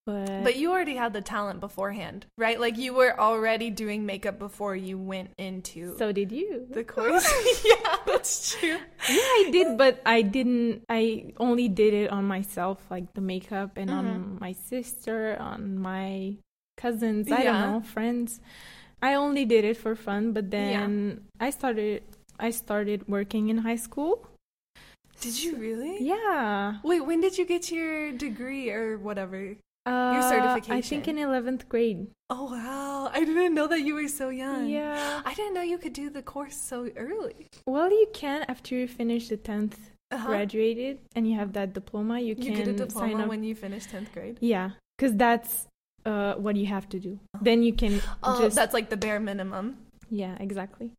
But, 0.07 0.45
But 0.45 0.57
you 0.57 0.71
already 0.71 0.97
had 0.97 1.15
the 1.15 1.23
talent 1.23 1.61
beforehand, 1.61 2.27
right? 2.37 2.61
Like 2.61 2.77
you 2.77 2.93
were 2.93 3.19
already 3.19 3.71
doing 3.71 4.05
makeup 4.05 4.39
before 4.39 4.77
you 4.77 4.99
went 4.99 5.31
into 5.39 5.97
so 5.97 6.13
did 6.13 6.31
you. 6.31 6.67
the 6.69 6.85
course. 6.95 7.25
yeah, 7.65 7.97
that's 8.07 8.53
true. 8.53 8.77
Yeah, 9.09 9.31
I 9.41 9.49
did, 9.51 9.79
but 9.79 10.03
I 10.05 10.21
didn't. 10.21 10.85
I 10.91 11.33
only 11.41 11.69
did 11.71 11.95
it 11.95 12.11
on 12.11 12.25
myself, 12.29 12.85
like 12.91 13.15
the 13.15 13.23
makeup, 13.23 13.79
and 13.81 13.89
on 13.91 14.05
Mhm. 14.05 14.41
my 14.45 14.53
sister, 14.53 15.39
on 15.41 15.79
my 15.79 16.37
cousins. 16.77 17.31
I 17.31 17.43
Yeah. 17.43 17.53
don't 17.53 17.73
know, 17.73 17.81
friends. 17.81 18.41
I 19.03 19.15
only 19.15 19.45
did 19.45 19.65
it 19.65 19.77
for 19.77 19.95
fun, 19.95 20.33
but 20.33 20.51
then 20.51 21.25
I 21.41 21.51
started. 21.51 22.03
I 22.39 22.51
started 22.51 23.07
working 23.09 23.49
in 23.49 23.59
high 23.59 23.77
school. 23.77 24.27
Did 25.21 25.43
you 25.43 25.57
really? 25.57 26.03
Yeah, 26.03 26.79
Wait, 26.83 27.01
when 27.01 27.21
did 27.21 27.39
you 27.39 27.45
get 27.47 27.71
your 27.71 28.13
degree 28.13 28.71
or 28.71 28.99
whatever? 28.99 29.57
uh, 29.87 29.91
I 30.17 30.21
certification. 30.29 30.73
I 30.73 30.81
think 30.81 31.09
in 31.09 31.19
eleventh 31.19 31.69
grade. 31.69 32.09
Oh 32.31 32.51
wow, 32.51 33.11
I 33.13 33.21
didn't 33.25 33.55
know 33.55 33.67
that 33.69 33.83
you 33.83 33.95
were 33.95 34.09
so 34.09 34.31
young. 34.31 34.67
Yeah. 34.69 35.21
I 35.25 35.35
didn't 35.35 35.55
know 35.55 35.61
you 35.63 35.79
could 35.79 35.93
do 35.93 36.09
the 36.11 36.23
course 36.23 36.57
so 36.57 36.89
early. 36.97 37.47
Well, 37.67 37.91
you 37.91 38.09
can 38.13 38.45
after 38.49 38.75
you 38.75 38.89
finish 38.89 39.29
the 39.29 39.37
tenth 39.37 39.79
Uh-huh. 40.11 40.29
graduated 40.29 40.99
and 41.15 41.29
you 41.29 41.35
have 41.37 41.53
that 41.53 41.73
diploma. 41.75 42.21
You 42.21 42.35
You 42.35 42.37
can 42.37 42.55
get 42.55 42.69
a 42.69 42.77
sign 42.77 42.87
diploma 42.89 43.23
up. 43.25 43.29
when 43.29 43.43
you 43.45 43.55
finish 43.55 43.85
10th 43.87 44.11
grade. 44.13 44.37
Yeah, 44.41 44.71
because 44.97 45.15
that's 45.17 45.67
uh, 46.07 46.35
what 46.35 46.57
you 46.57 46.67
have 46.67 46.89
to 46.91 46.99
do. 46.99 47.19
Then 47.41 47.63
you 47.63 47.73
can 47.73 48.01
Oh, 48.23 48.41
just 48.41 48.57
that's 48.57 48.75
like 48.75 48.91
the 48.91 48.97
bare 48.97 49.21
minimum. 49.21 49.77
Yeah, 50.11 50.37
exactly. 50.39 50.93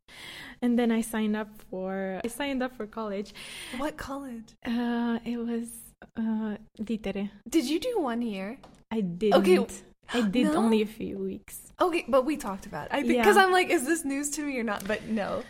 And 0.62 0.78
then 0.78 0.90
I 0.90 1.00
signed 1.00 1.36
up 1.36 1.48
for 1.70 2.20
I 2.24 2.28
signed 2.28 2.62
up 2.62 2.76
for 2.76 2.86
college. 2.86 3.32
What 3.78 3.96
college? 3.96 4.54
Uh 4.66 5.18
it 5.24 5.38
was 5.38 5.68
uh 6.16 6.56
litere. 6.78 7.30
Did 7.48 7.64
you 7.70 7.78
do 7.80 8.00
one 8.00 8.20
year? 8.22 8.58
I 8.90 9.00
didn't. 9.00 9.82
I 10.12 10.22
did 10.22 10.44
no? 10.44 10.54
only 10.56 10.82
a 10.82 10.86
few 10.86 11.18
weeks. 11.18 11.72
Okay, 11.80 12.04
but 12.08 12.24
we 12.24 12.36
talked 12.36 12.66
about 12.66 12.86
it. 12.86 12.92
I 12.94 13.02
think 13.02 13.14
Yeah. 13.14 13.22
because 13.22 13.36
I'm 13.36 13.50
like, 13.52 13.70
is 13.70 13.84
this 13.86 14.04
news 14.04 14.30
to 14.30 14.42
me 14.42 14.58
or 14.58 14.62
not? 14.62 14.86
But 14.86 15.08
no. 15.08 15.42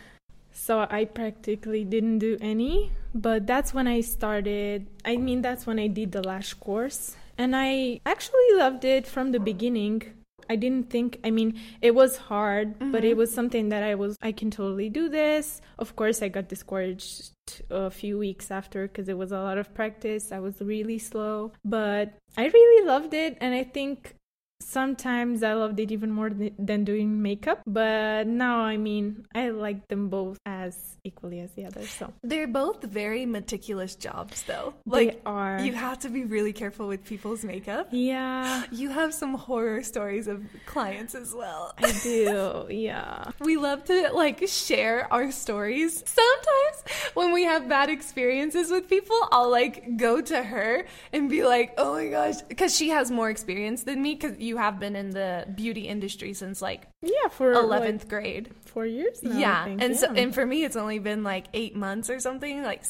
So 0.51 0.87
I 0.89 1.05
practically 1.05 1.85
didn't 1.85 2.17
do 2.19 2.37
any, 2.41 2.91
but 3.13 3.45
that's 3.45 3.73
when 3.73 3.87
I 3.87 4.01
started. 4.01 4.87
I 5.05 5.17
mean, 5.17 5.41
that's 5.41 5.67
when 5.67 5.77
I 5.79 5.87
did 5.87 6.11
the 6.11 6.21
lash 6.23 6.53
course. 6.55 7.15
And 7.37 7.55
I 7.55 8.01
actually 8.05 8.53
loved 8.55 8.83
it 8.85 9.05
from 9.07 9.31
the 9.31 9.39
beginning. 9.39 10.13
I 10.49 10.55
didn't 10.55 10.89
think, 10.89 11.19
I 11.23 11.31
mean, 11.31 11.59
it 11.81 11.93
was 11.93 12.15
hard, 12.15 12.79
but 12.79 13.03
it 13.03 13.11
mm-hmm. 13.11 13.17
was 13.19 13.33
something 13.33 13.69
that 13.69 13.83
I 13.83 13.95
was, 13.95 14.15
I 14.21 14.31
can 14.31 14.49
totally 14.49 14.89
do 14.89 15.09
this. 15.09 15.61
Of 15.77 15.95
course, 15.95 16.21
I 16.21 16.29
got 16.29 16.47
discouraged 16.47 17.31
a 17.69 17.91
few 17.91 18.17
weeks 18.17 18.49
after 18.49 18.87
because 18.87 19.09
it 19.09 19.17
was 19.17 19.31
a 19.33 19.39
lot 19.39 19.57
of 19.57 19.73
practice. 19.73 20.31
I 20.31 20.39
was 20.39 20.61
really 20.61 20.99
slow, 20.99 21.51
but 21.65 22.13
I 22.37 22.47
really 22.47 22.87
loved 22.87 23.13
it. 23.13 23.37
And 23.41 23.53
I 23.53 23.63
think 23.65 24.15
sometimes 24.59 25.43
I 25.43 25.53
loved 25.53 25.79
it 25.79 25.91
even 25.91 26.11
more 26.11 26.29
than 26.29 26.83
doing 26.83 27.21
makeup. 27.21 27.61
But 27.65 28.27
now, 28.27 28.59
I 28.61 28.77
mean, 28.77 29.25
I 29.33 29.49
like 29.49 29.87
them 29.87 30.09
both 30.09 30.37
as 30.45 30.97
equally 31.03 31.39
as 31.39 31.51
the 31.51 31.65
other. 31.65 31.85
So 31.85 32.13
They're 32.23 32.47
both 32.47 32.83
very 32.83 33.25
meticulous 33.25 33.95
jobs, 33.95 34.43
though. 34.43 34.73
they 34.85 35.05
Like, 35.07 35.21
are. 35.25 35.59
you 35.61 35.73
have 35.73 35.99
to 35.99 36.09
be 36.09 36.25
really 36.25 36.51
careful 36.53 36.87
with 36.87 37.03
people's 37.05 37.43
makeup. 37.45 37.87
yeah, 37.91 38.63
You 38.71 38.89
have 38.89 39.13
some 39.13 39.33
horror 39.35 39.83
stories 39.83 40.27
of 40.27 40.43
clients 40.65 41.15
as 41.15 41.33
well. 41.33 41.73
I 41.77 41.91
do. 42.03 42.65
Yeah. 42.87 43.31
We 43.39 43.57
love 43.57 43.83
to 43.85 44.11
like 44.13 44.47
share 44.47 45.11
our 45.11 45.31
stories. 45.31 46.03
Sometimes 46.05 46.77
when 47.13 47.31
we 47.33 47.43
have 47.43 47.67
bad 47.69 47.89
experiences 47.89 48.69
with 48.71 48.89
people, 48.89 49.17
I'll 49.31 49.49
like 49.49 49.97
go 49.97 50.21
to 50.21 50.43
her 50.43 50.85
and 51.13 51.29
be 51.29 51.43
like, 51.45 51.73
"Oh 51.77 51.93
my 51.93 52.07
gosh," 52.07 52.41
because 52.47 52.75
she 52.75 52.89
has 52.89 53.09
more 53.11 53.29
experience 53.29 53.83
than 53.83 54.01
me. 54.01 54.15
Because 54.15 54.37
you 54.47 54.57
have 54.57 54.79
been 54.79 54.95
in 54.95 55.11
the 55.11 55.45
beauty 55.55 55.87
industry 55.87 56.33
since 56.33 56.61
like 56.61 56.87
Yeah, 57.01 57.27
for 57.29 57.51
eleventh 57.53 58.03
like, 58.03 58.09
grade. 58.09 58.49
four 58.65 58.85
years 58.85 59.21
now. 59.21 59.37
Yeah, 59.37 59.65
and 59.67 59.95
so 59.95 60.11
and 60.13 60.33
for 60.33 60.45
me, 60.45 60.63
it's 60.63 60.75
only 60.75 60.99
been 60.99 61.23
like 61.23 61.45
eight 61.53 61.75
months 61.75 62.09
or 62.09 62.19
something, 62.19 62.63
like 62.63 62.83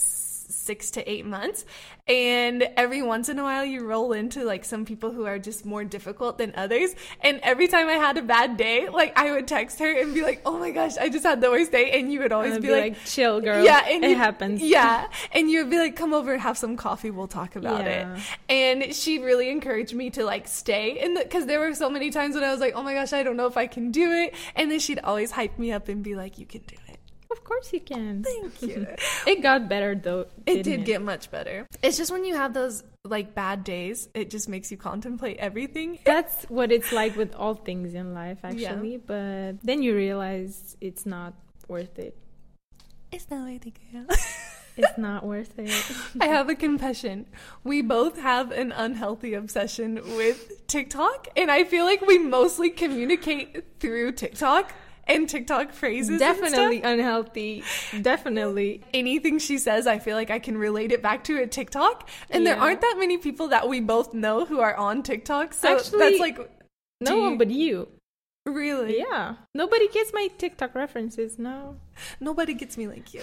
six 0.49 0.91
to 0.91 1.09
eight 1.11 1.25
months. 1.25 1.65
And 2.07 2.63
every 2.77 3.01
once 3.01 3.27
in 3.27 3.37
a 3.37 3.43
while, 3.43 3.65
you 3.65 3.85
roll 3.85 4.13
into 4.13 4.45
like 4.45 4.63
some 4.63 4.85
people 4.85 5.11
who 5.11 5.25
are 5.25 5.37
just 5.39 5.65
more 5.65 5.83
difficult 5.83 6.37
than 6.37 6.53
others. 6.55 6.95
And 7.21 7.39
every 7.43 7.67
time 7.67 7.87
I 7.87 7.93
had 7.93 8.17
a 8.17 8.21
bad 8.21 8.55
day, 8.55 8.87
like 8.87 9.17
I 9.19 9.31
would 9.31 9.47
text 9.47 9.79
her 9.79 9.91
and 9.91 10.13
be 10.13 10.21
like, 10.23 10.41
"Oh 10.45 10.57
my 10.57 10.71
gosh, 10.71 10.97
I 10.97 11.09
just 11.09 11.25
had 11.25 11.41
the 11.41 11.49
worst 11.51 11.71
day," 11.73 11.91
and 11.99 12.11
you 12.11 12.19
would 12.21 12.31
always 12.31 12.53
I'd 12.53 12.61
be, 12.61 12.71
like, 12.71 12.95
"Chill, 13.05 13.41
girl. 13.41 13.63
Yeah, 13.63 13.85
and 13.87 14.05
it 14.05 14.11
you- 14.11 14.15
happens." 14.15 14.61
Yeah, 14.61 15.07
and 15.33 15.51
you 15.51 15.59
would 15.61 15.69
be 15.69 15.77
like, 15.79 15.95
"Come 15.97 16.13
over, 16.13 16.31
and 16.33 16.41
have 16.41 16.57
some 16.57 16.77
coffee. 16.77 17.11
We'll 17.11 17.27
talk 17.27 17.55
about 17.57 17.83
Yeah. 17.83 18.15
it." 18.15 18.23
And 18.47 18.95
she 18.95 19.19
really 19.19 19.49
encouraged 19.49 19.93
me 19.93 20.09
to 20.11 20.23
like 20.23 20.47
stay 20.47 20.97
in 21.01 21.13
the 21.13 21.23
because 21.23 21.45
there 21.45 21.59
were 21.59 21.73
so 21.73 21.89
many 21.89 22.09
times 22.09 22.35
when 22.35 22.43
I 22.45 22.51
was 22.51 22.61
like, 22.61 22.73
"Oh 22.75 22.83
my 22.83 22.93
gosh, 22.93 23.11
I 23.11 23.23
don't 23.23 23.35
know 23.35 23.47
if 23.47 23.57
I 23.57 23.67
can 23.67 23.91
do 23.91 24.11
it," 24.13 24.33
and 24.55 24.71
then 24.71 24.79
she'd 24.79 24.99
always 24.99 25.31
hype 25.31 25.59
me 25.59 25.73
up 25.73 25.89
and 25.89 26.01
be 26.03 26.15
like, 26.15 26.37
"You 26.39 26.45
can 26.45 26.61
do 26.67 26.75
it." 26.86 26.86
Of 27.29 27.43
course 27.43 27.73
you 27.73 27.81
can. 27.81 28.23
Thank 28.23 28.61
you. 28.61 28.87
It 29.27 29.41
got 29.41 29.67
better 29.67 29.95
though. 29.95 30.27
It 30.45 30.63
did 30.63 30.85
get 30.85 31.01
much 31.01 31.29
better. 31.29 31.67
It's 31.81 31.97
just 31.97 32.11
when 32.11 32.23
you 32.23 32.35
have 32.35 32.53
those 32.53 32.83
like 33.03 33.35
bad 33.35 33.63
days, 33.63 34.09
it 34.13 34.29
just 34.29 34.47
makes 34.47 34.71
you 34.71 34.77
contemplate 34.77 35.37
everything. 35.37 35.99
That's 36.05 36.45
what 36.45 36.71
it's 36.71 36.91
like 36.91 37.15
with 37.15 37.35
all 37.35 37.55
things 37.55 37.93
in 37.93 38.13
life, 38.13 38.39
actually. 38.43 38.97
But 38.97 39.63
then 39.63 39.81
you 39.81 39.95
realize 39.95 40.77
it's 40.81 41.05
not 41.05 41.33
worth 41.67 41.99
it. 41.99 42.17
It's 43.11 43.29
not 43.29 43.49
worth 43.49 43.65
it, 43.67 43.77
girl. 43.91 44.05
It's 44.77 44.95
not 44.95 45.25
worth 45.25 45.57
it. 45.57 45.73
I 46.21 46.27
have 46.27 46.49
a 46.49 46.55
confession. 46.55 47.25
We 47.63 47.81
both 47.81 48.19
have 48.19 48.51
an 48.51 48.71
unhealthy 48.71 49.33
obsession 49.33 49.95
with 50.15 50.67
TikTok, 50.67 51.29
and 51.35 51.49
I 51.49 51.63
feel 51.63 51.83
like 51.83 52.01
we 52.01 52.19
mostly 52.19 52.69
communicate 52.69 53.79
through 53.79 54.11
TikTok 54.11 54.71
and 55.07 55.27
TikTok 55.29 55.71
phrases. 55.71 56.09
and 56.09 56.19
Definitely 56.19 56.81
unhealthy. 56.81 57.63
Definitely. 58.01 58.83
Anything 58.93 59.39
she 59.39 59.57
says, 59.57 59.87
I 59.87 59.99
feel 59.99 60.15
like 60.15 60.29
I 60.29 60.39
can 60.39 60.57
relate 60.57 60.91
it 60.91 61.01
back 61.01 61.23
to 61.25 61.41
a 61.41 61.47
TikTok. 61.47 62.09
And 62.29 62.45
there 62.45 62.57
aren't 62.59 62.81
that 62.81 62.95
many 62.97 63.17
people 63.17 63.49
that 63.49 63.67
we 63.67 63.79
both 63.79 64.13
know 64.13 64.45
who 64.45 64.59
are 64.59 64.75
on 64.75 65.03
TikTok. 65.03 65.53
So 65.53 65.77
Actually, 65.77 65.99
that's 65.99 66.19
like 66.19 66.37
No 67.01 67.11
Do 67.11 67.21
one 67.21 67.37
but 67.37 67.49
you. 67.51 67.87
really 68.45 68.97
Yeah. 68.99 69.35
Nobody 69.53 69.87
gets 69.89 70.11
my 70.13 70.29
TikTok 70.37 70.75
references. 70.75 71.37
No. 71.37 71.77
nobody 72.19 72.53
gets 72.53 72.77
me 72.77 72.87
like 72.87 73.13
you. 73.13 73.21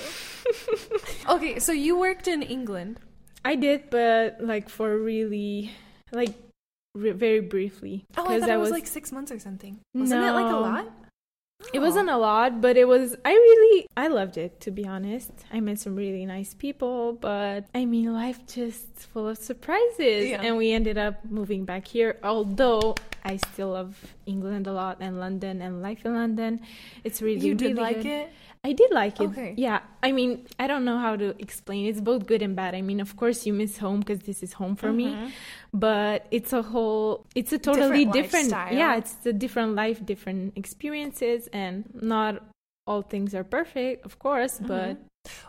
okay, 1.28 1.58
so 1.58 1.72
you 1.72 1.98
worked 1.98 2.28
in 2.28 2.42
England. 2.42 3.00
I 3.44 3.56
did, 3.56 3.90
but 3.90 4.38
like 4.40 4.68
for 4.68 4.96
really, 4.98 5.70
like 6.12 6.34
re- 6.94 7.10
very 7.12 7.40
briefly. 7.40 8.04
Oh, 8.16 8.26
I 8.26 8.40
thought 8.40 8.48
it 8.48 8.56
was, 8.58 8.70
like 8.70 8.86
six 8.86 9.12
months 9.12 9.30
or 9.30 9.38
something. 9.38 9.80
Wasn't 9.94 10.22
it 10.22 10.32
like 10.32 10.52
a 10.52 10.56
lot? 10.56 10.88
It 11.72 11.80
wasn't 11.80 12.08
a 12.10 12.16
lot, 12.16 12.60
but 12.60 12.76
it 12.76 12.86
was. 12.86 13.16
I 13.24 13.32
really, 13.32 13.86
I 13.96 14.08
loved 14.08 14.36
it 14.36 14.60
to 14.60 14.70
be 14.70 14.86
honest. 14.86 15.30
I 15.52 15.60
met 15.60 15.78
some 15.80 15.96
really 15.96 16.24
nice 16.26 16.54
people, 16.54 17.14
but 17.14 17.66
I 17.74 17.84
mean, 17.84 18.12
life 18.12 18.46
just 18.46 18.86
full 19.12 19.28
of 19.28 19.38
surprises, 19.38 20.28
Yeah. 20.30 20.42
and 20.42 20.56
we 20.56 20.72
ended 20.72 20.98
up 20.98 21.24
moving 21.24 21.64
back 21.64 21.86
here. 21.88 22.18
Although 22.22 22.94
I 23.24 23.36
still 23.36 23.70
love 23.70 23.96
England 24.26 24.66
a 24.66 24.72
lot 24.72 24.98
and 25.00 25.18
London 25.18 25.62
and 25.62 25.82
life 25.82 26.04
in 26.04 26.14
London, 26.14 26.60
it's 27.04 27.22
really 27.22 27.46
You 27.46 27.54
did 27.54 27.76
really 27.76 27.80
like 27.80 27.96
good. 27.96 28.06
it? 28.06 28.32
I 28.66 28.72
did 28.72 28.90
like 28.92 29.20
it. 29.20 29.28
Okay. 29.28 29.54
Yeah. 29.58 29.80
I 30.02 30.12
mean, 30.12 30.46
I 30.58 30.66
don't 30.66 30.86
know 30.86 30.98
how 30.98 31.16
to 31.16 31.34
explain. 31.38 31.86
It's 31.86 32.00
both 32.00 32.26
good 32.26 32.40
and 32.40 32.56
bad. 32.56 32.74
I 32.74 32.80
mean, 32.80 32.98
of 32.98 33.14
course, 33.14 33.44
you 33.46 33.52
miss 33.52 33.76
home 33.76 34.00
because 34.00 34.20
this 34.20 34.42
is 34.42 34.54
home 34.54 34.74
for 34.74 34.90
me, 34.90 35.08
mm-hmm. 35.08 35.28
but 35.74 36.26
it's 36.30 36.52
a 36.54 36.62
whole, 36.62 37.26
it's 37.34 37.52
a 37.52 37.58
totally 37.58 38.06
Different 38.06 38.48
different. 38.48 38.74
yeah, 38.74 38.96
it's 38.96 39.16
a 39.26 39.34
different 39.34 39.74
life, 39.74 40.04
different 40.04 40.56
experiences, 40.56 41.46
and 41.52 41.84
not 41.92 42.42
all 42.86 43.02
things 43.02 43.34
are 43.34 43.44
perfect, 43.44 44.04
of 44.04 44.18
course, 44.18 44.58
mm-hmm. 44.58 44.66
but 44.68 44.98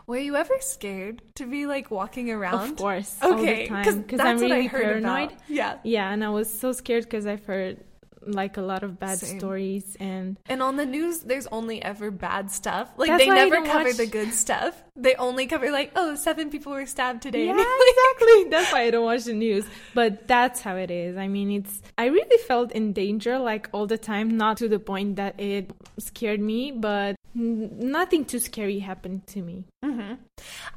Were 0.06 0.18
you 0.18 0.36
ever 0.36 0.54
scared 0.60 1.22
to 1.34 1.46
be 1.46 1.66
like 1.66 1.90
walking 1.90 2.30
around? 2.30 2.70
of 2.70 2.76
course, 2.76 3.16
Okay, 3.22 3.66
time 3.66 4.02
because 4.02 4.20
I'm 4.20 4.36
what 4.36 4.42
really 4.42 4.64
I 4.66 4.68
heard 4.68 4.82
paranoid. 5.02 5.32
about. 5.32 5.42
Yeah. 5.48 5.78
Yeah, 5.84 6.10
and 6.12 6.24
I 6.24 6.30
was 6.30 6.48
so 6.48 6.72
scared 6.72 7.04
because 7.04 7.26
I've 7.26 7.44
heard 7.44 7.84
like 8.28 8.56
a 8.56 8.60
lot 8.62 8.82
of 8.82 8.98
bad 8.98 9.18
Same. 9.18 9.38
stories 9.38 9.96
and 10.00 10.36
And 10.48 10.60
on 10.60 10.74
the 10.76 10.86
news, 10.86 11.20
there's 11.20 11.46
only 11.52 11.80
ever 11.82 12.10
bad 12.10 12.50
stuff. 12.50 12.90
Like 12.96 13.16
they 13.18 13.28
never 13.28 13.62
cover 13.62 13.84
watch- 13.90 13.96
the 13.98 14.06
good 14.06 14.32
stuff. 14.32 14.82
They 14.96 15.14
only 15.14 15.46
cover 15.46 15.70
like, 15.70 15.92
oh, 15.94 16.14
seven 16.16 16.50
people 16.50 16.72
were 16.72 16.86
stabbed 16.86 17.22
today. 17.22 17.46
Yeah, 17.46 17.52
exactly. 17.92 18.50
That's 18.50 18.72
why 18.72 18.82
I 18.82 18.90
don't 18.90 19.04
watch 19.04 19.24
the 19.24 19.34
news. 19.34 19.64
But 19.94 20.26
that's 20.26 20.60
how 20.60 20.76
it 20.76 20.90
is. 20.90 21.16
I 21.16 21.28
mean, 21.28 21.50
it's. 21.52 21.82
I 21.98 22.06
really 22.06 22.38
felt 22.48 22.72
in 22.72 22.92
danger 22.92 23.38
like 23.38 23.68
all 23.72 23.86
the 23.86 23.98
time, 23.98 24.36
not 24.36 24.56
to 24.56 24.68
the 24.68 24.80
point 24.80 25.16
that 25.16 25.38
it 25.38 25.70
scared 25.98 26.40
me, 26.40 26.72
but 26.72 27.14
nothing 27.36 28.24
too 28.24 28.38
scary 28.38 28.78
happened 28.78 29.26
to 29.28 29.42
me. 29.42 29.66
Mm-hmm. 29.84 30.14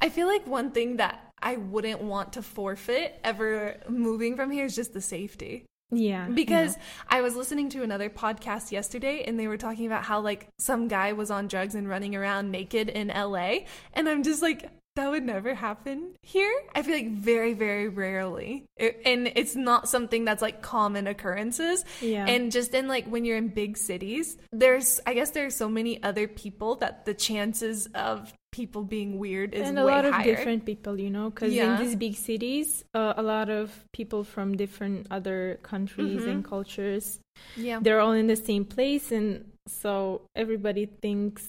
I 0.00 0.08
feel 0.08 0.26
like 0.26 0.46
one 0.46 0.70
thing 0.70 0.96
that 0.96 1.32
I 1.42 1.56
wouldn't 1.56 2.02
want 2.02 2.34
to 2.34 2.42
forfeit 2.42 3.18
ever 3.24 3.76
moving 3.88 4.36
from 4.36 4.50
here 4.50 4.66
is 4.66 4.76
just 4.76 4.92
the 4.92 5.00
safety. 5.00 5.64
Yeah. 5.90 6.28
Because 6.28 6.76
I 7.08 7.20
was 7.20 7.34
listening 7.34 7.68
to 7.70 7.82
another 7.82 8.08
podcast 8.10 8.70
yesterday 8.70 9.24
and 9.26 9.40
they 9.40 9.48
were 9.48 9.56
talking 9.56 9.86
about 9.86 10.04
how 10.04 10.20
like 10.20 10.48
some 10.58 10.86
guy 10.86 11.14
was 11.14 11.30
on 11.30 11.48
drugs 11.48 11.74
and 11.74 11.88
running 11.88 12.14
around 12.14 12.50
naked 12.50 12.88
in 12.88 13.08
LA 13.08 13.60
and 13.94 14.08
I'm 14.08 14.22
just 14.22 14.40
like 14.40 14.70
that 14.96 15.10
would 15.10 15.22
never 15.24 15.54
happen 15.54 16.14
here. 16.22 16.52
I 16.74 16.82
feel 16.82 16.94
like 16.94 17.10
very 17.12 17.54
very 17.54 17.88
rarely. 17.88 18.64
It, 18.76 19.00
and 19.04 19.30
it's 19.34 19.54
not 19.56 19.88
something 19.88 20.24
that's 20.24 20.42
like 20.42 20.62
common 20.62 21.06
occurrences. 21.06 21.84
Yeah. 22.00 22.26
And 22.26 22.50
just 22.52 22.74
in 22.74 22.88
like 22.88 23.06
when 23.06 23.24
you're 23.24 23.36
in 23.36 23.48
big 23.48 23.76
cities, 23.76 24.36
there's 24.52 25.00
I 25.06 25.14
guess 25.14 25.30
there 25.30 25.46
are 25.46 25.50
so 25.50 25.68
many 25.68 26.02
other 26.02 26.26
people 26.28 26.76
that 26.76 27.04
the 27.04 27.14
chances 27.14 27.86
of 27.94 28.32
people 28.52 28.82
being 28.82 29.18
weird 29.20 29.54
is 29.54 29.68
and 29.68 29.78
a 29.78 29.84
way 29.84 29.92
lot 29.92 30.04
of 30.04 30.12
higher. 30.12 30.24
different 30.24 30.66
people, 30.66 30.98
you 30.98 31.08
know, 31.08 31.30
because 31.30 31.52
Yeah. 31.52 31.78
in 31.78 31.86
these 31.86 31.94
big 31.94 32.16
cities, 32.16 32.84
uh, 32.94 33.14
a 33.16 33.22
lot 33.22 33.48
of 33.48 33.84
people 33.92 34.24
from 34.24 34.56
different 34.56 35.06
other 35.08 35.60
countries 35.62 36.24
and 36.24 36.44
cultures, 36.44 37.20
yeah. 37.56 37.78
they're 37.80 38.00
all 38.00 38.10
in 38.12 38.26
the 38.26 38.34
same 38.34 38.64
place, 38.64 39.12
and 39.12 39.44
so 39.68 40.22
everybody 40.34 40.86
thinks 40.86 41.48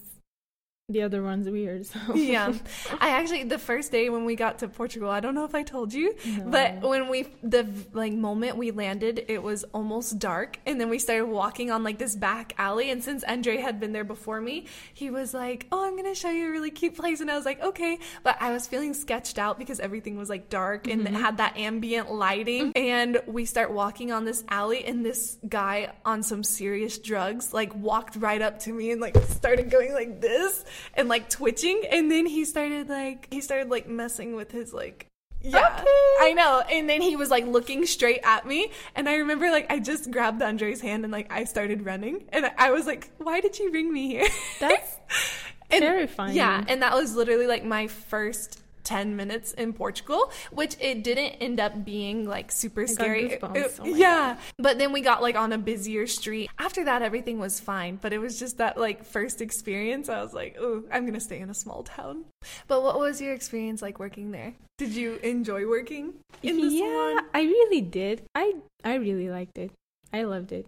the 0.91 1.03
other 1.03 1.23
one's 1.23 1.49
weird. 1.49 1.85
So. 1.85 1.99
yeah 2.15 2.53
i 2.99 3.09
actually 3.09 3.43
the 3.43 3.57
first 3.57 3.91
day 3.91 4.09
when 4.09 4.25
we 4.25 4.35
got 4.35 4.59
to 4.59 4.67
portugal 4.67 5.09
i 5.09 5.19
don't 5.19 5.35
know 5.35 5.45
if 5.45 5.55
i 5.55 5.63
told 5.63 5.93
you 5.93 6.15
but 6.45 6.81
when 6.81 7.09
we 7.09 7.27
the 7.43 7.67
like 7.93 8.13
moment 8.13 8.57
we 8.57 8.71
landed 8.71 9.25
it 9.27 9.41
was 9.41 9.63
almost 9.73 10.19
dark 10.19 10.59
and 10.65 10.79
then 10.79 10.89
we 10.89 10.99
started 10.99 11.25
walking 11.25 11.71
on 11.71 11.83
like 11.83 11.97
this 11.97 12.15
back 12.15 12.53
alley 12.57 12.89
and 12.89 13.03
since 13.03 13.23
andre 13.25 13.57
had 13.57 13.79
been 13.79 13.91
there 13.91 14.03
before 14.03 14.41
me 14.41 14.65
he 14.93 15.09
was 15.09 15.33
like 15.33 15.67
oh 15.71 15.85
i'm 15.85 15.95
gonna 15.95 16.15
show 16.15 16.29
you 16.29 16.47
a 16.47 16.51
really 16.51 16.71
cute 16.71 16.95
place 16.95 17.21
and 17.21 17.29
i 17.29 17.35
was 17.35 17.45
like 17.45 17.61
okay 17.61 17.97
but 18.23 18.37
i 18.39 18.51
was 18.51 18.67
feeling 18.67 18.93
sketched 18.93 19.39
out 19.39 19.57
because 19.57 19.79
everything 19.79 20.17
was 20.17 20.29
like 20.29 20.49
dark 20.49 20.87
and 20.87 21.07
it 21.07 21.13
had 21.13 21.37
that 21.37 21.57
ambient 21.57 22.11
lighting 22.11 22.73
mm-hmm. 22.73 22.87
and 22.87 23.21
we 23.27 23.45
start 23.45 23.71
walking 23.71 24.11
on 24.11 24.25
this 24.25 24.43
alley 24.49 24.85
and 24.85 25.05
this 25.05 25.37
guy 25.47 25.91
on 26.05 26.23
some 26.23 26.43
serious 26.43 26.97
drugs 26.97 27.53
like 27.53 27.73
walked 27.75 28.15
right 28.17 28.41
up 28.41 28.59
to 28.59 28.73
me 28.73 28.91
and 28.91 29.01
like 29.01 29.15
started 29.29 29.69
going 29.69 29.93
like 29.93 30.21
this 30.21 30.63
and 30.93 31.07
like 31.09 31.29
twitching 31.29 31.83
and 31.91 32.11
then 32.11 32.25
he 32.25 32.45
started 32.45 32.89
like 32.89 33.27
he 33.31 33.41
started 33.41 33.69
like 33.69 33.87
messing 33.87 34.35
with 34.35 34.51
his 34.51 34.73
like 34.73 35.07
yeah 35.43 35.57
Okay. 35.79 35.87
i 36.19 36.33
know 36.35 36.61
and 36.69 36.87
then 36.89 37.01
he 37.01 37.15
was 37.15 37.29
like 37.31 37.45
looking 37.47 37.85
straight 37.87 38.19
at 38.23 38.45
me 38.45 38.71
and 38.95 39.09
i 39.09 39.15
remember 39.15 39.49
like 39.49 39.65
i 39.71 39.79
just 39.79 40.11
grabbed 40.11 40.41
andre's 40.41 40.81
hand 40.81 41.03
and 41.03 41.11
like 41.11 41.31
i 41.31 41.43
started 41.45 41.83
running 41.85 42.25
and 42.29 42.51
I- 42.57 42.69
was 42.71 42.85
like 42.85 43.09
why 43.17 43.41
did 43.41 43.57
you 43.57 43.71
bring 43.71 43.91
me 43.91 44.07
here 44.07 44.27
That's 44.59 44.97
And- 45.71 45.81
terrifying. 45.81 46.35
yeah 46.35 46.63
and 46.67 46.81
that 46.83 46.93
was 46.93 47.15
literally 47.15 47.47
like 47.47 47.63
my 47.65 47.87
first 47.87 48.59
10 48.83 49.15
minutes 49.15 49.51
in 49.53 49.73
Portugal, 49.73 50.31
which 50.51 50.75
it 50.79 51.03
didn't 51.03 51.33
end 51.41 51.59
up 51.59 51.85
being 51.85 52.27
like 52.27 52.51
super 52.51 52.87
scary. 52.87 53.33
It- 53.33 53.41
Oh 53.43 53.85
yeah. 53.85 54.37
But 54.57 54.77
then 54.77 54.91
we 54.91 55.01
got 55.01 55.21
like 55.21 55.35
on 55.35 55.51
a 55.53 55.57
busier 55.57 56.07
street. 56.07 56.49
After 56.59 56.83
that, 56.85 57.01
everything 57.01 57.39
was 57.39 57.59
fine. 57.59 57.97
But 58.01 58.13
it 58.13 58.19
was 58.19 58.39
just 58.39 58.57
that 58.57 58.77
like 58.77 59.03
first 59.03 59.41
experience. 59.41 60.09
I 60.09 60.21
was 60.21 60.33
like, 60.33 60.57
oh, 60.59 60.83
I'm 60.91 61.03
going 61.03 61.13
to 61.13 61.19
stay 61.19 61.39
in 61.39 61.49
a 61.49 61.53
small 61.53 61.83
town. 61.83 62.25
But 62.67 62.83
what 62.83 62.99
was 62.99 63.21
your 63.21 63.33
experience 63.33 63.81
like 63.81 63.99
working 63.99 64.31
there? 64.31 64.53
Did 64.77 64.91
you 64.91 65.19
enjoy 65.23 65.67
working 65.67 66.13
in 66.41 66.57
the 66.57 66.67
yeah, 66.67 66.85
salon? 66.85 67.25
I 67.33 67.41
really 67.41 67.81
did. 67.81 68.23
I 68.33 68.55
I 68.83 68.95
really 68.95 69.29
liked 69.29 69.57
it. 69.57 69.71
I 70.13 70.23
loved 70.23 70.51
it. 70.51 70.65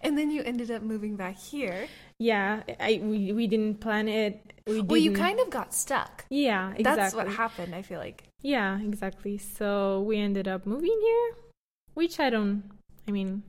And 0.00 0.16
then 0.16 0.30
you 0.30 0.42
ended 0.42 0.70
up 0.70 0.82
moving 0.82 1.16
back 1.16 1.36
here. 1.38 1.86
Yeah, 2.18 2.62
I 2.80 3.00
we, 3.02 3.32
we 3.32 3.46
didn't 3.46 3.80
plan 3.80 4.08
it. 4.08 4.52
We 4.66 4.80
Well, 4.80 4.98
you 4.98 5.12
kind 5.12 5.38
of 5.40 5.50
got 5.50 5.74
stuck. 5.74 6.24
yeah 6.30 6.70
exactly. 6.70 6.82
That's 6.82 7.14
what 7.14 7.28
happened, 7.28 7.74
I 7.74 7.82
feel 7.82 8.00
like. 8.00 8.24
Yeah, 8.42 8.80
exactly. 8.80 9.38
So 9.38 10.00
we 10.02 10.18
ended 10.18 10.48
up 10.48 10.66
moving 10.66 10.98
here, 11.02 11.34
which 11.94 12.18
I 12.20 12.30
don't. 12.30 12.62
I 13.08 13.10
mean, 13.12 13.42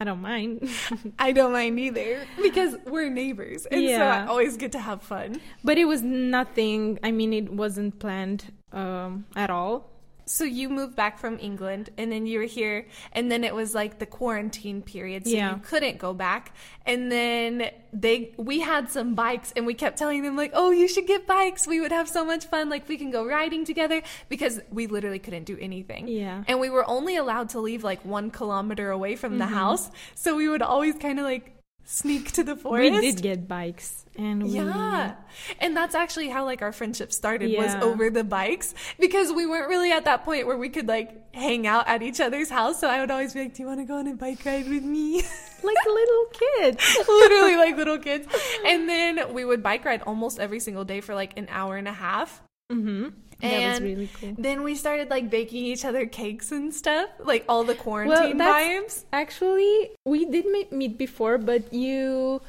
I 0.00 0.04
don't 0.04 0.22
mind. 0.22 0.68
I 1.18 1.32
don't 1.32 1.52
mind 1.52 1.78
either 1.78 2.26
because 2.42 2.76
we're 2.86 3.10
neighbors. 3.10 3.66
And 3.66 3.86
so 3.86 4.02
I 4.02 4.26
always 4.26 4.56
get 4.56 4.72
to 4.72 4.78
have 4.78 5.02
fun. 5.02 5.40
but 5.62 5.76
it 5.78 5.84
was 5.84 6.02
nothing. 6.02 6.98
I 7.02 7.10
mean, 7.10 7.32
it 7.32 7.52
wasn't 7.52 7.98
planned 7.98 8.52
um, 8.72 9.26
at 9.36 9.50
all. 9.50 9.89
So 10.30 10.44
you 10.44 10.68
moved 10.68 10.94
back 10.94 11.18
from 11.18 11.38
England 11.40 11.90
and 11.98 12.12
then 12.12 12.24
you 12.24 12.38
were 12.38 12.44
here 12.44 12.86
and 13.10 13.32
then 13.32 13.42
it 13.42 13.52
was 13.52 13.74
like 13.74 13.98
the 13.98 14.06
quarantine 14.06 14.80
period 14.80 15.26
so 15.26 15.32
Yeah. 15.32 15.56
you 15.56 15.60
couldn't 15.60 15.98
go 15.98 16.14
back. 16.14 16.54
And 16.86 17.10
then 17.10 17.70
they 17.92 18.32
we 18.36 18.60
had 18.60 18.88
some 18.88 19.16
bikes 19.16 19.52
and 19.56 19.66
we 19.66 19.74
kept 19.74 19.98
telling 19.98 20.22
them 20.22 20.36
like, 20.36 20.52
"Oh, 20.54 20.70
you 20.70 20.86
should 20.86 21.08
get 21.08 21.26
bikes. 21.26 21.66
We 21.66 21.80
would 21.80 21.90
have 21.90 22.08
so 22.08 22.24
much 22.24 22.46
fun. 22.46 22.68
Like 22.68 22.88
we 22.88 22.96
can 22.96 23.10
go 23.10 23.26
riding 23.26 23.64
together 23.64 24.02
because 24.28 24.60
we 24.70 24.86
literally 24.86 25.18
couldn't 25.18 25.44
do 25.44 25.58
anything." 25.60 26.06
Yeah. 26.06 26.44
And 26.46 26.60
we 26.60 26.70
were 26.70 26.88
only 26.88 27.16
allowed 27.16 27.48
to 27.50 27.60
leave 27.60 27.82
like 27.82 28.04
1 28.04 28.30
kilometer 28.30 28.92
away 28.92 29.16
from 29.16 29.38
the 29.38 29.46
mm-hmm. 29.46 29.54
house. 29.54 29.90
So 30.14 30.36
we 30.36 30.48
would 30.48 30.62
always 30.62 30.94
kind 30.94 31.18
of 31.18 31.24
like 31.24 31.59
sneak 31.84 32.32
to 32.32 32.44
the 32.44 32.56
forest. 32.56 32.90
We 32.92 33.00
did 33.00 33.22
get 33.22 33.48
bikes, 33.48 34.04
and 34.16 34.42
we 34.42 34.50
Yeah. 34.50 35.14
And 35.58 35.76
that's 35.76 35.94
actually 35.94 36.28
how 36.28 36.44
like 36.44 36.62
our 36.62 36.72
friendship 36.72 37.12
started 37.12 37.56
was 37.56 37.74
over 37.82 38.10
the 38.10 38.24
bikes 38.24 38.74
because 38.98 39.32
we 39.32 39.46
weren't 39.46 39.68
really 39.68 39.92
at 39.92 40.04
that 40.04 40.24
point 40.24 40.46
where 40.46 40.56
we 40.56 40.68
could 40.68 40.88
like 40.88 41.34
hang 41.34 41.66
out 41.66 41.88
at 41.88 42.02
each 42.02 42.20
other's 42.20 42.50
house. 42.50 42.80
So 42.80 42.88
I 42.88 43.00
would 43.00 43.10
always 43.10 43.34
be 43.34 43.40
like, 43.40 43.54
"Do 43.54 43.62
you 43.62 43.68
want 43.68 43.80
to 43.80 43.86
go 43.86 43.96
on 43.96 44.06
a 44.06 44.14
bike 44.14 44.44
ride 44.44 44.68
with 44.68 44.84
me?" 44.84 45.22
like 45.62 45.76
little 45.86 46.26
kid. 46.32 46.80
Literally 47.08 47.56
like 47.56 47.76
little 47.76 47.98
kids. 47.98 48.26
And 48.66 48.88
then 48.88 49.32
we 49.34 49.44
would 49.44 49.62
bike 49.62 49.84
ride 49.84 50.02
almost 50.02 50.38
every 50.38 50.60
single 50.60 50.84
day 50.84 51.00
for 51.00 51.14
like 51.14 51.38
an 51.38 51.48
hour 51.50 51.76
and 51.76 51.88
a 51.88 51.92
half. 51.92 52.42
Mm-hmm. 52.70 53.08
That 53.40 53.52
was 53.52 53.76
And 53.78 53.84
really 53.84 54.08
cool. 54.14 54.34
Then 54.38 54.62
we 54.62 54.74
started 54.74 55.10
like 55.10 55.30
baking 55.30 55.64
each 55.64 55.84
other 55.84 56.06
cakes 56.06 56.52
and 56.52 56.72
stuff, 56.74 57.10
like 57.18 57.44
all 57.48 57.64
the 57.64 57.74
quarantine 57.74 58.38
vibes. 58.38 59.04
Actually, 59.12 59.90
we 60.04 60.24
did 60.24 60.46
meet, 60.46 60.98
before, 60.98 61.38
but 61.38 61.72
you 61.72 62.40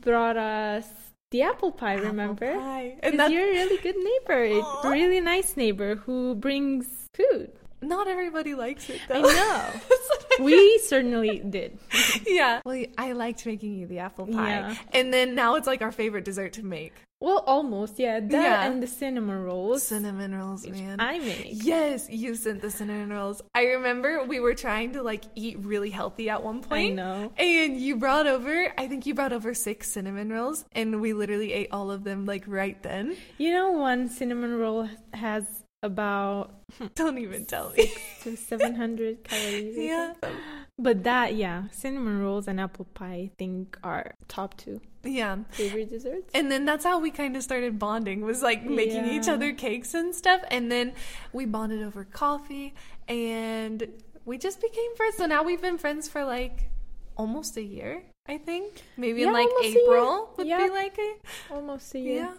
brought 0.00 0.36
us 0.36 0.86
the 1.30 1.42
apple 1.42 1.72
pie, 1.72 1.94
remember? 1.94 2.46
Apple 2.46 2.60
pie. 2.60 2.96
And 3.02 3.18
that's 3.18 3.32
you're 3.32 3.48
a 3.48 3.52
really 3.52 3.78
good 3.78 3.96
neighbor, 3.96 4.60
a 4.84 4.90
really 4.90 5.20
nice 5.20 5.56
neighbor 5.56 5.96
who 5.96 6.34
brings 6.34 6.86
food. 7.14 7.52
Not 7.88 8.08
everybody 8.08 8.54
likes 8.54 8.88
it 8.90 9.00
though. 9.08 9.16
I 9.16 9.20
know. 9.22 9.80
we 10.44 10.78
certainly 10.78 11.38
did. 11.38 11.78
yeah. 12.26 12.60
Well, 12.64 12.84
I 12.98 13.12
liked 13.12 13.44
making 13.46 13.74
you 13.74 13.86
the 13.86 13.98
apple 14.00 14.26
pie. 14.26 14.48
Yeah. 14.50 14.74
And 14.92 15.12
then 15.12 15.34
now 15.34 15.54
it's 15.56 15.66
like 15.66 15.82
our 15.82 15.92
favorite 15.92 16.24
dessert 16.24 16.54
to 16.54 16.64
make. 16.64 16.92
Well, 17.20 17.42
almost, 17.46 17.98
yeah. 17.98 18.20
That 18.20 18.32
Yeah. 18.32 18.66
and 18.66 18.82
the 18.82 18.86
cinnamon 18.86 19.44
rolls 19.44 19.82
Cinnamon 19.84 20.34
rolls, 20.34 20.66
man. 20.66 21.00
I 21.00 21.20
make. 21.20 21.46
Yes, 21.52 22.10
you 22.10 22.34
sent 22.34 22.60
the 22.60 22.70
cinnamon 22.70 23.10
rolls. 23.10 23.40
I 23.54 23.62
remember 23.66 24.24
we 24.24 24.40
were 24.40 24.54
trying 24.54 24.92
to 24.92 25.02
like 25.02 25.24
eat 25.34 25.58
really 25.60 25.88
healthy 25.88 26.28
at 26.28 26.42
one 26.42 26.60
point. 26.60 26.92
I 26.92 26.94
know. 26.94 27.32
And 27.38 27.80
you 27.80 27.96
brought 27.96 28.26
over, 28.26 28.74
I 28.76 28.88
think 28.88 29.06
you 29.06 29.14
brought 29.14 29.32
over 29.32 29.54
six 29.54 29.90
cinnamon 29.90 30.30
rolls, 30.30 30.66
and 30.72 31.00
we 31.00 31.14
literally 31.14 31.52
ate 31.54 31.68
all 31.70 31.90
of 31.90 32.04
them 32.04 32.26
like 32.26 32.44
right 32.46 32.82
then. 32.82 33.16
You 33.38 33.52
know, 33.54 33.70
one 33.72 34.08
cinnamon 34.10 34.58
roll 34.58 34.88
has 35.14 35.63
about 35.84 36.54
Don't 36.96 37.18
even 37.18 37.44
tell 37.44 37.70
me. 37.76 37.92
to 38.22 38.36
700 38.36 39.22
calories. 39.28 39.76
Yeah. 39.76 40.14
But 40.78 41.04
that, 41.04 41.34
yeah, 41.36 41.64
cinnamon 41.70 42.20
rolls 42.22 42.48
and 42.48 42.58
apple 42.60 42.86
pie, 42.94 43.06
I 43.14 43.30
think, 43.38 43.78
are 43.84 44.14
top 44.26 44.56
two 44.56 44.80
Yeah. 45.04 45.36
favorite 45.50 45.90
desserts. 45.90 46.30
And 46.34 46.50
then 46.50 46.64
that's 46.64 46.82
how 46.84 46.98
we 46.98 47.10
kind 47.12 47.36
of 47.36 47.42
started 47.44 47.78
bonding 47.78 48.22
was 48.22 48.42
like 48.42 48.64
making 48.64 49.04
each 49.06 49.28
other 49.28 49.52
cakes 49.52 49.94
and 49.94 50.14
stuff. 50.14 50.40
And 50.50 50.72
then 50.72 50.94
we 51.32 51.44
bonded 51.44 51.82
over 51.84 52.02
coffee 52.04 52.74
and 53.06 53.86
we 54.24 54.38
just 54.38 54.60
became 54.60 54.96
friends. 54.96 55.16
So 55.18 55.26
now 55.26 55.42
we've 55.44 55.62
been 55.62 55.78
friends 55.78 56.08
for 56.08 56.24
like 56.24 56.70
almost 57.16 57.56
a 57.56 57.62
year, 57.62 58.02
I 58.26 58.38
think. 58.38 58.82
Maybe 58.96 59.22
in 59.22 59.32
like 59.32 59.46
almost 59.46 59.64
a 59.66 59.68
year. 59.70 59.82
April 59.84 60.34
would 60.38 60.46
Yeah. 60.48 60.58
be 60.64 60.70
like 60.70 60.98
a 60.98 61.54
Almost 61.54 61.94
a 61.94 61.98
year. 62.00 62.16
yeah. 62.16 62.34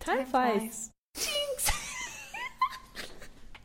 Time, 0.00 0.26
flies. 0.26 0.90
Jinx. 1.16 1.70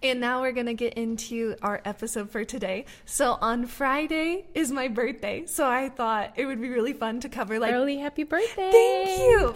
and 0.01 0.19
now 0.19 0.41
we're 0.41 0.51
gonna 0.51 0.73
get 0.73 0.93
into 0.93 1.55
our 1.61 1.81
episode 1.85 2.29
for 2.31 2.43
today. 2.45 2.85
So 3.05 3.37
on 3.41 3.65
Friday 3.65 4.47
is 4.53 4.71
my 4.71 4.87
birthday, 4.87 5.45
so 5.45 5.67
I 5.67 5.89
thought 5.89 6.33
it 6.37 6.45
would 6.45 6.61
be 6.61 6.69
really 6.69 6.93
fun 6.93 7.19
to 7.21 7.29
cover 7.29 7.59
like 7.59 7.73
Early 7.73 7.97
happy 7.97 8.23
birthday. 8.23 8.69
Thank 8.71 9.19
you. 9.19 9.53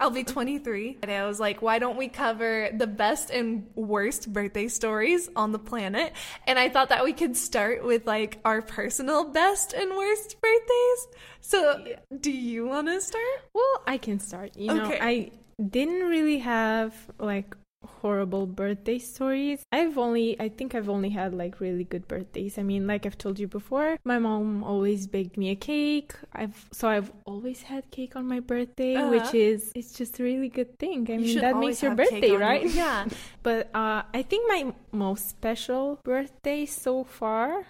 I'll 0.00 0.10
be 0.10 0.24
23. 0.24 0.98
And 1.02 1.10
I 1.10 1.26
was 1.26 1.40
like, 1.40 1.62
why 1.62 1.78
don't 1.78 1.96
we 1.96 2.08
cover 2.08 2.68
the 2.74 2.86
best 2.86 3.30
and 3.30 3.66
worst 3.74 4.32
birthday 4.32 4.68
stories 4.68 5.28
on 5.36 5.52
the 5.52 5.58
planet? 5.58 6.12
And 6.46 6.58
I 6.58 6.68
thought 6.68 6.88
that 6.90 7.04
we 7.04 7.12
could 7.12 7.36
start 7.36 7.84
with 7.84 8.06
like 8.06 8.38
our 8.44 8.62
personal 8.62 9.24
best 9.24 9.72
and 9.72 9.90
worst 9.96 10.36
birthdays. 10.40 11.08
So, 11.40 11.84
do 12.20 12.30
you 12.30 12.66
want 12.66 12.86
to 12.88 13.00
start? 13.00 13.24
well, 13.54 13.82
I 13.86 13.98
can 13.98 14.20
start. 14.20 14.56
You 14.56 14.74
know, 14.74 14.84
Okay. 14.84 14.98
I 15.00 15.30
didn't 15.62 16.08
really 16.08 16.38
have 16.38 16.94
like 17.18 17.56
horrible 18.02 18.46
birthday 18.46 18.98
stories. 18.98 19.64
I've 19.70 19.96
only, 19.96 20.34
I 20.40 20.48
think 20.48 20.74
I've 20.74 20.88
only 20.90 21.10
had 21.10 21.32
like 21.32 21.60
really 21.60 21.84
good 21.84 22.06
birthdays. 22.08 22.58
I 22.58 22.62
mean, 22.64 22.86
like 22.86 23.06
I've 23.06 23.16
told 23.16 23.38
you 23.38 23.46
before, 23.46 23.96
my 24.04 24.18
mom 24.18 24.64
always 24.64 25.06
baked 25.06 25.36
me 25.38 25.50
a 25.50 25.56
cake. 25.56 26.12
I've, 26.34 26.66
so 26.72 26.88
I've 26.88 27.12
always 27.24 27.62
had 27.62 27.88
cake 27.90 28.16
on 28.16 28.26
my 28.26 28.40
birthday, 28.40 28.96
Uh-huh. 28.96 29.10
which 29.14 29.32
is, 29.34 29.70
it's 29.74 29.92
just 29.94 30.18
a 30.20 30.22
really 30.24 30.48
good 30.48 30.78
thing. 30.82 31.06
I 31.08 31.14
You 31.14 31.20
mean, 31.20 31.40
that 31.40 31.56
makes 31.56 31.80
your 31.82 31.94
birthday, 31.94 32.34
on 32.34 32.40
your- 32.40 32.40
right? 32.40 32.66
Yeah. 32.82 33.06
But 33.42 33.70
uh, 33.74 34.02
I 34.14 34.22
think 34.22 34.46
my 34.48 34.72
most 34.92 35.28
special 35.30 35.98
birthday 36.04 36.66
so 36.66 37.02
far, 37.04 37.66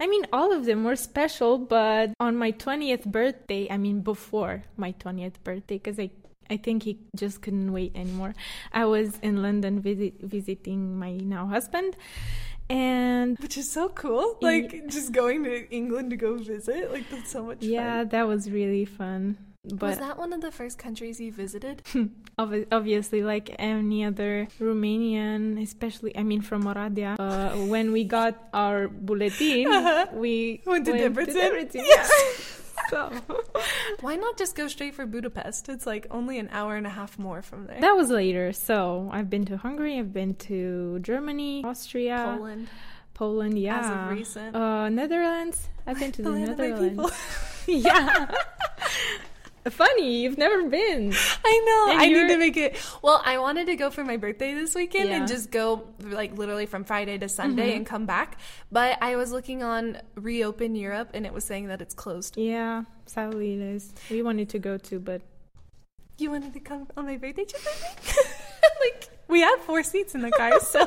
I 0.00 0.06
mean, 0.06 0.24
all 0.32 0.52
of 0.52 0.64
them 0.64 0.84
were 0.84 0.96
special, 0.96 1.56
but 1.58 2.12
on 2.20 2.36
my 2.36 2.52
20th 2.52 3.04
birthday, 3.06 3.68
I 3.70 3.76
mean, 3.76 4.00
before 4.00 4.64
my 4.76 4.92
20th 4.92 5.40
birthday, 5.44 5.76
because 5.80 5.98
I, 5.98 6.10
I 6.50 6.56
think 6.56 6.82
he 6.84 6.98
just 7.16 7.40
couldn't 7.42 7.72
wait 7.72 7.92
anymore. 7.96 8.34
I 8.72 8.84
was 8.84 9.18
in 9.22 9.42
London 9.42 9.80
visit, 9.80 10.14
visiting 10.20 10.98
my 10.98 11.12
now 11.16 11.46
husband, 11.46 11.96
and 12.70 13.38
Which 13.38 13.56
is 13.58 13.70
so 13.70 13.88
cool. 13.90 14.38
Ye- 14.40 14.46
Like, 14.48 14.88
just 14.88 15.12
going 15.12 15.44
to 15.44 15.68
England 15.70 16.10
to 16.10 16.16
go 16.16 16.36
visit. 16.36 16.92
Like, 16.92 17.08
that's 17.10 17.30
so 17.30 17.44
much 17.44 17.62
yeah, 17.62 18.00
fun. 18.00 18.08
that 18.08 18.28
was 18.28 18.50
really 18.50 18.84
fun. 18.84 19.36
Was 19.80 19.96
that 19.96 20.18
one 20.18 20.34
of 20.34 20.42
the 20.42 20.52
first 20.52 20.76
countries 20.76 21.18
you 21.18 21.32
visited? 21.32 21.80
Obviously 22.38 23.22
like 23.22 23.54
any 23.58 24.04
other 24.04 24.46
Romanian, 24.60 25.56
especially 25.62 26.12
I 26.16 26.22
mean 26.22 26.42
from 26.42 26.64
Oradea. 26.64 27.16
Uh, 27.18 27.56
when 27.72 27.90
we 27.92 28.04
got 28.04 28.36
our 28.52 28.88
bulletin, 29.08 29.66
Uh-huh. 29.68 30.06
we 30.12 30.60
Went 30.66 30.84
to 30.84 30.92
Debrecen? 30.92 31.32
Debrecen, 31.32 31.74
Yes. 31.80 32.10
yeah. 32.12 32.63
So 32.94 33.10
Why 34.00 34.14
not 34.16 34.38
just 34.38 34.54
go 34.54 34.68
straight 34.68 34.94
for 34.94 35.04
Budapest? 35.06 35.68
It's 35.68 35.86
like 35.86 36.06
only 36.10 36.38
an 36.38 36.48
hour 36.52 36.76
and 36.76 36.86
a 36.86 36.90
half 36.90 37.18
more 37.18 37.42
from 37.42 37.66
there. 37.66 37.80
that 37.80 37.96
was 37.96 38.08
later. 38.10 38.52
So 38.52 39.08
I've 39.12 39.28
been 39.28 39.44
to 39.46 39.56
Hungary, 39.56 39.98
I've 39.98 40.12
been 40.12 40.34
to 40.50 41.00
Germany, 41.00 41.62
Austria, 41.64 42.36
Poland. 42.38 42.68
Poland, 43.14 43.58
yeah, 43.58 43.78
As 43.80 43.90
of 43.90 44.18
recent. 44.18 44.56
uh, 44.56 44.88
Netherlands. 44.88 45.68
I've 45.86 45.98
been 45.98 46.12
to 46.12 46.22
The 46.22 46.30
the, 46.30 46.34
land 46.38 46.50
of 46.50 46.58
my 46.58 46.68
Netherlands. 46.68 47.12
yeah. 47.66 48.30
Funny, 49.70 50.20
you've 50.22 50.36
never 50.36 50.68
been. 50.68 51.12
I 51.44 51.62
know. 51.66 51.92
And 51.92 52.00
I 52.00 52.04
need 52.06 52.10
you're- 52.16 52.28
to 52.28 52.36
make 52.38 52.56
it. 52.56 52.76
Well, 53.02 53.22
I 53.24 53.38
wanted 53.38 53.66
to 53.68 53.76
go 53.76 53.90
for 53.90 54.04
my 54.04 54.16
birthday 54.18 54.52
this 54.52 54.74
weekend 54.74 55.08
Yeah. 55.08 55.16
and 55.16 55.26
just 55.28 55.50
go 55.50 55.88
like 56.00 56.36
literally 56.36 56.66
from 56.66 56.84
Friday 56.84 57.16
to 57.18 57.28
Sunday 57.30 57.72
Mhm. 57.72 57.76
and 57.76 57.86
come 57.86 58.04
back. 58.04 58.38
But 58.70 58.98
I 59.00 59.16
was 59.16 59.32
looking 59.32 59.62
on 59.62 59.98
Reopen 60.16 60.74
Europe 60.76 61.10
and 61.14 61.24
it 61.24 61.32
was 61.32 61.44
saying 61.44 61.68
that 61.68 61.80
it's 61.80 61.94
closed. 61.94 62.36
Yeah, 62.36 62.82
sadly 63.06 63.54
it 63.54 63.60
is. 63.62 63.92
We 64.10 64.22
wanted 64.22 64.50
to 64.50 64.58
go 64.58 64.76
to, 64.76 64.98
but 65.00 65.22
You 66.18 66.30
wanted 66.30 66.52
to 66.54 66.60
come 66.60 66.86
on 66.96 67.06
my 67.06 67.16
birthday 67.16 67.44
trip 67.44 67.62
like 68.80 69.08
we 69.28 69.40
have 69.40 69.58
four 69.60 69.82
seats 69.82 70.14
in 70.14 70.20
the 70.22 70.30
car, 70.30 70.60
so 70.74 70.86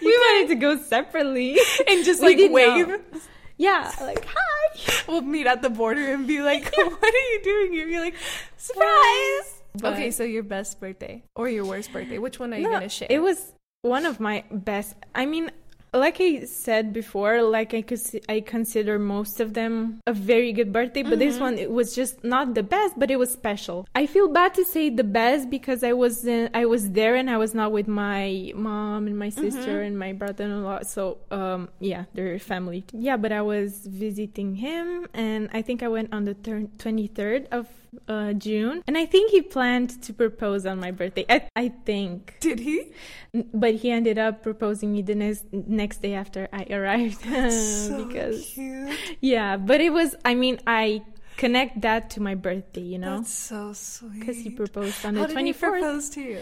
we 0.00 0.16
wanted 0.18 0.48
to 0.48 0.54
go 0.56 0.76
separately. 0.78 1.58
and 1.86 2.04
just 2.04 2.20
like 2.22 2.38
wave. 2.50 2.88
know. 2.88 3.00
Yeah, 3.62 3.92
like 4.00 4.26
hi. 4.26 5.04
We'll 5.06 5.22
meet 5.22 5.46
at 5.46 5.62
the 5.62 5.70
border 5.70 6.12
and 6.12 6.26
be 6.26 6.42
like, 6.42 6.64
"What 6.76 7.14
are 7.14 7.26
you 7.32 7.40
doing 7.44 7.72
here?" 7.72 7.86
You're 7.86 8.00
like, 8.00 8.16
"Surprise!" 8.56 9.62
But- 9.78 9.94
okay, 9.94 10.10
so 10.10 10.24
your 10.24 10.42
best 10.42 10.80
birthday 10.80 11.22
or 11.36 11.48
your 11.48 11.64
worst 11.64 11.92
birthday? 11.92 12.18
Which 12.18 12.38
one 12.40 12.52
are 12.52 12.58
you 12.58 12.64
No, 12.64 12.72
gonna 12.72 12.88
share? 12.88 13.06
It 13.08 13.20
was 13.22 13.52
one 13.82 14.04
of 14.04 14.18
my 14.18 14.44
best. 14.50 14.96
I 15.14 15.26
mean, 15.26 15.50
like 15.94 16.20
I 16.20 16.44
said 16.44 16.92
before, 16.92 17.42
like 17.42 17.74
I 17.74 17.82
could, 17.82 18.00
I 18.28 18.40
consider 18.40 18.98
most 18.98 19.40
of 19.40 19.52
them 19.54 20.00
a 20.06 20.12
very 20.12 20.52
good 20.52 20.72
birthday, 20.72 21.02
but 21.02 21.18
this 21.18 21.34
Mm-hmm. 21.34 21.44
one 21.44 21.58
it 21.58 21.70
was 21.70 21.94
just 21.94 22.24
not 22.24 22.54
the 22.54 22.62
best, 22.62 22.98
but 22.98 23.10
it 23.10 23.18
was 23.18 23.30
special. 23.30 23.86
I 23.94 24.06
feel 24.06 24.28
bad 24.28 24.54
to 24.54 24.64
say 24.64 24.88
the 24.90 25.04
best 25.04 25.50
because 25.50 25.82
I 25.84 25.92
was 25.92 26.26
uh, 26.26 26.48
I 26.54 26.64
was 26.66 26.90
there 26.92 27.14
and 27.16 27.28
I 27.30 27.36
was 27.36 27.54
not 27.54 27.72
with 27.72 27.88
my 27.88 28.52
mom 28.54 29.06
and 29.06 29.18
my 29.18 29.28
sister 29.30 29.72
Mm-hmm. 29.76 29.86
and 29.86 29.98
my 29.98 30.12
brother-in-law. 30.12 30.82
So 30.82 31.18
um 31.30 31.68
yeah, 31.80 32.04
they're 32.14 32.38
family. 32.38 32.84
Yeah, 32.92 33.16
but 33.16 33.32
I 33.32 33.42
was 33.42 33.86
visiting 33.86 34.56
him 34.56 35.06
and 35.14 35.48
I 35.52 35.60
think 35.62 35.82
I 35.82 35.88
went 35.88 36.12
on 36.12 36.24
the 36.24 36.34
twenty 36.78 37.06
third 37.06 37.48
of 37.52 37.66
uh, 38.08 38.32
June, 38.32 38.82
and 38.86 38.96
I 38.96 39.06
think 39.06 39.30
he 39.30 39.42
planned 39.42 40.02
to 40.02 40.12
propose 40.12 40.66
on 40.66 40.80
my 40.80 40.90
birthday. 40.90 41.24
I, 41.28 41.48
I 41.54 41.68
think. 41.84 42.36
Did 42.40 42.58
he? 42.60 42.92
But 43.54 43.74
he 43.76 43.90
ended 43.90 44.18
up 44.18 44.42
proposing 44.42 44.92
me 44.92 45.02
the 45.02 45.14
next 45.14 45.44
next 45.52 46.02
day 46.02 46.14
after 46.14 46.48
I 46.52 46.66
arrived 46.70 47.22
so 47.22 48.04
because 48.04 48.44
cute. 48.54 48.96
yeah 49.20 49.56
but 49.56 49.80
it 49.80 49.90
was 49.90 50.14
I 50.24 50.34
mean 50.34 50.60
I 50.66 51.02
connect 51.36 51.80
that 51.82 52.10
to 52.10 52.20
my 52.20 52.34
birthday 52.34 52.80
you 52.82 52.98
know 52.98 53.18
That's 53.18 53.32
so 53.32 53.72
sweet. 53.72 54.20
because 54.20 54.36
he 54.38 54.50
proposed 54.50 55.04
on 55.04 55.16
How 55.16 55.26
the 55.26 55.34
did 55.34 55.46
he 55.46 55.52
24th 55.52 55.58
propose 55.80 56.10
to 56.10 56.20
you? 56.20 56.38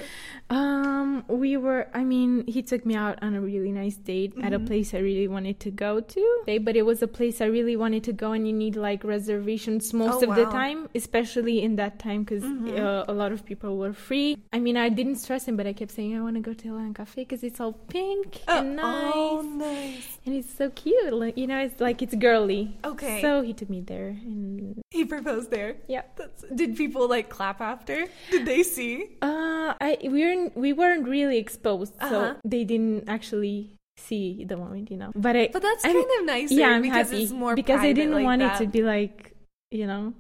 um 0.51 1.25
we 1.29 1.57
were 1.57 1.89
I 1.95 2.03
mean 2.05 2.45
he 2.47 2.63
took 2.63 2.85
me 2.85 2.95
out 2.95 3.19
on 3.23 3.35
a 3.35 3.41
really 3.41 3.73
nice 3.73 3.97
date 3.97 4.35
at 4.43 4.53
a 4.53 4.59
Mhm. 4.59 4.67
place 4.67 4.95
I 4.95 4.99
really 4.99 5.29
wanted 5.29 5.61
to 5.61 5.71
go 5.71 6.01
to 6.01 6.25
but 6.63 6.77
it 6.77 6.83
was 6.85 7.03
a 7.03 7.07
place 7.09 7.41
I 7.41 7.47
really 7.47 7.77
wanted 7.77 8.03
to 8.05 8.13
go 8.13 8.33
and 8.33 8.47
you 8.47 8.53
need 8.53 8.75
like 8.77 9.05
reservations 9.05 9.93
most 9.95 10.23
Oh, 10.23 10.31
of 10.31 10.35
the 10.37 10.47
time 10.47 10.89
especially 10.95 11.63
in 11.63 11.77
that 11.77 11.99
time 11.99 12.25
because 12.25 12.43
Mhm. 12.45 12.79
uh, 12.79 13.05
a 13.09 13.15
lot 13.15 13.33
of 13.33 13.45
people 13.47 13.77
were 13.79 13.93
free 13.93 14.37
I 14.53 14.59
mean 14.59 14.77
I 14.77 14.89
didn't 14.89 15.17
stress 15.17 15.47
him 15.47 15.57
but 15.57 15.67
I 15.67 15.73
kept 15.73 15.93
saying 15.93 16.17
I 16.17 16.21
want 16.21 16.37
to 16.37 16.41
go 16.43 16.53
to 16.53 16.69
Elan 16.69 16.95
Cafe 16.95 17.23
because 17.23 17.43
it's 17.45 17.61
all 17.61 17.73
pink 17.89 18.41
and 18.49 18.77
nice 18.77 19.15
Oh, 19.15 19.43
nice. 19.43 20.19
and 20.27 20.35
it's 20.35 20.53
so 20.53 20.71
cute. 20.71 21.13
Like 21.13 21.37
you 21.37 21.47
know, 21.47 21.61
it's 21.61 21.81
like 21.81 22.03
it's 22.03 22.15
girly. 22.15 22.77
Okay. 22.85 23.21
So 23.23 23.43
he 23.43 23.53
took 23.53 23.71
me 23.71 23.81
there, 23.81 24.09
and 24.09 24.81
he 24.91 25.05
proposed 25.05 25.51
there. 25.51 25.77
yeah. 25.89 26.03
That's, 26.17 26.45
did 26.55 26.77
people 26.77 27.09
like 27.09 27.29
clap 27.29 27.61
after? 27.61 28.07
Did 28.31 28.45
they 28.45 28.63
see? 28.63 29.17
Uh, 29.23 29.75
I 29.81 29.99
we 30.03 30.09
weren't 30.25 30.57
we 30.57 30.73
weren't 30.73 31.09
really 31.09 31.39
exposed, 31.39 31.95
Uh-huh. 32.01 32.11
so 32.11 32.37
they 32.45 32.65
didn't 32.65 33.09
actually 33.09 33.77
see 33.97 34.45
the 34.45 34.57
moment, 34.57 34.91
you 34.91 34.97
know. 34.97 35.13
But 35.15 35.37
I, 35.37 35.49
But 35.53 35.63
that's 35.63 35.85
I'm- 35.85 35.95
kind 35.95 36.11
of 36.21 36.27
nicer 36.27 36.55
yeah, 36.55 36.69
I'm 36.71 36.83
because 36.83 37.11
happy 37.11 37.23
it's 37.23 37.33
more 37.33 37.55
because 37.55 37.81
I 37.81 37.93
didn't 37.93 38.15
like 38.15 38.25
want 38.25 38.41
that. 38.41 38.61
it 38.61 38.65
to 38.65 38.71
be 38.71 38.83
like 38.83 39.33
you 39.71 39.87
know 39.87 40.13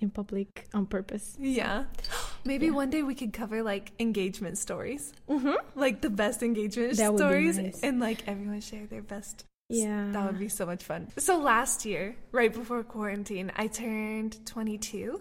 in 0.00 0.10
public 0.10 0.68
on 0.74 0.84
purpose. 0.86 1.36
Yeah. 1.40 1.84
Maybe 2.44 2.66
Yeah. 2.66 2.72
one 2.72 2.90
day 2.90 3.02
we 3.02 3.14
could 3.14 3.32
cover 3.32 3.62
like 3.62 3.92
engagement 3.98 4.58
stories, 4.58 5.12
Mm-hmm. 5.28 5.56
like 5.74 6.02
the 6.02 6.10
best 6.10 6.42
engagement 6.42 6.96
That 6.98 7.16
stories, 7.16 7.56
nice. 7.58 7.80
and 7.82 7.98
like 7.98 8.28
everyone 8.28 8.60
share 8.60 8.86
their 8.86 9.02
best. 9.02 9.44
Yeah. 9.68 10.08
That 10.12 10.26
would 10.26 10.38
be 10.38 10.48
so 10.48 10.64
much 10.66 10.82
fun. 10.82 11.08
So 11.18 11.38
last 11.38 11.84
year, 11.84 12.16
right 12.32 12.52
before 12.52 12.82
quarantine, 12.84 13.52
I 13.56 13.66
turned 13.66 14.46
22. 14.46 15.20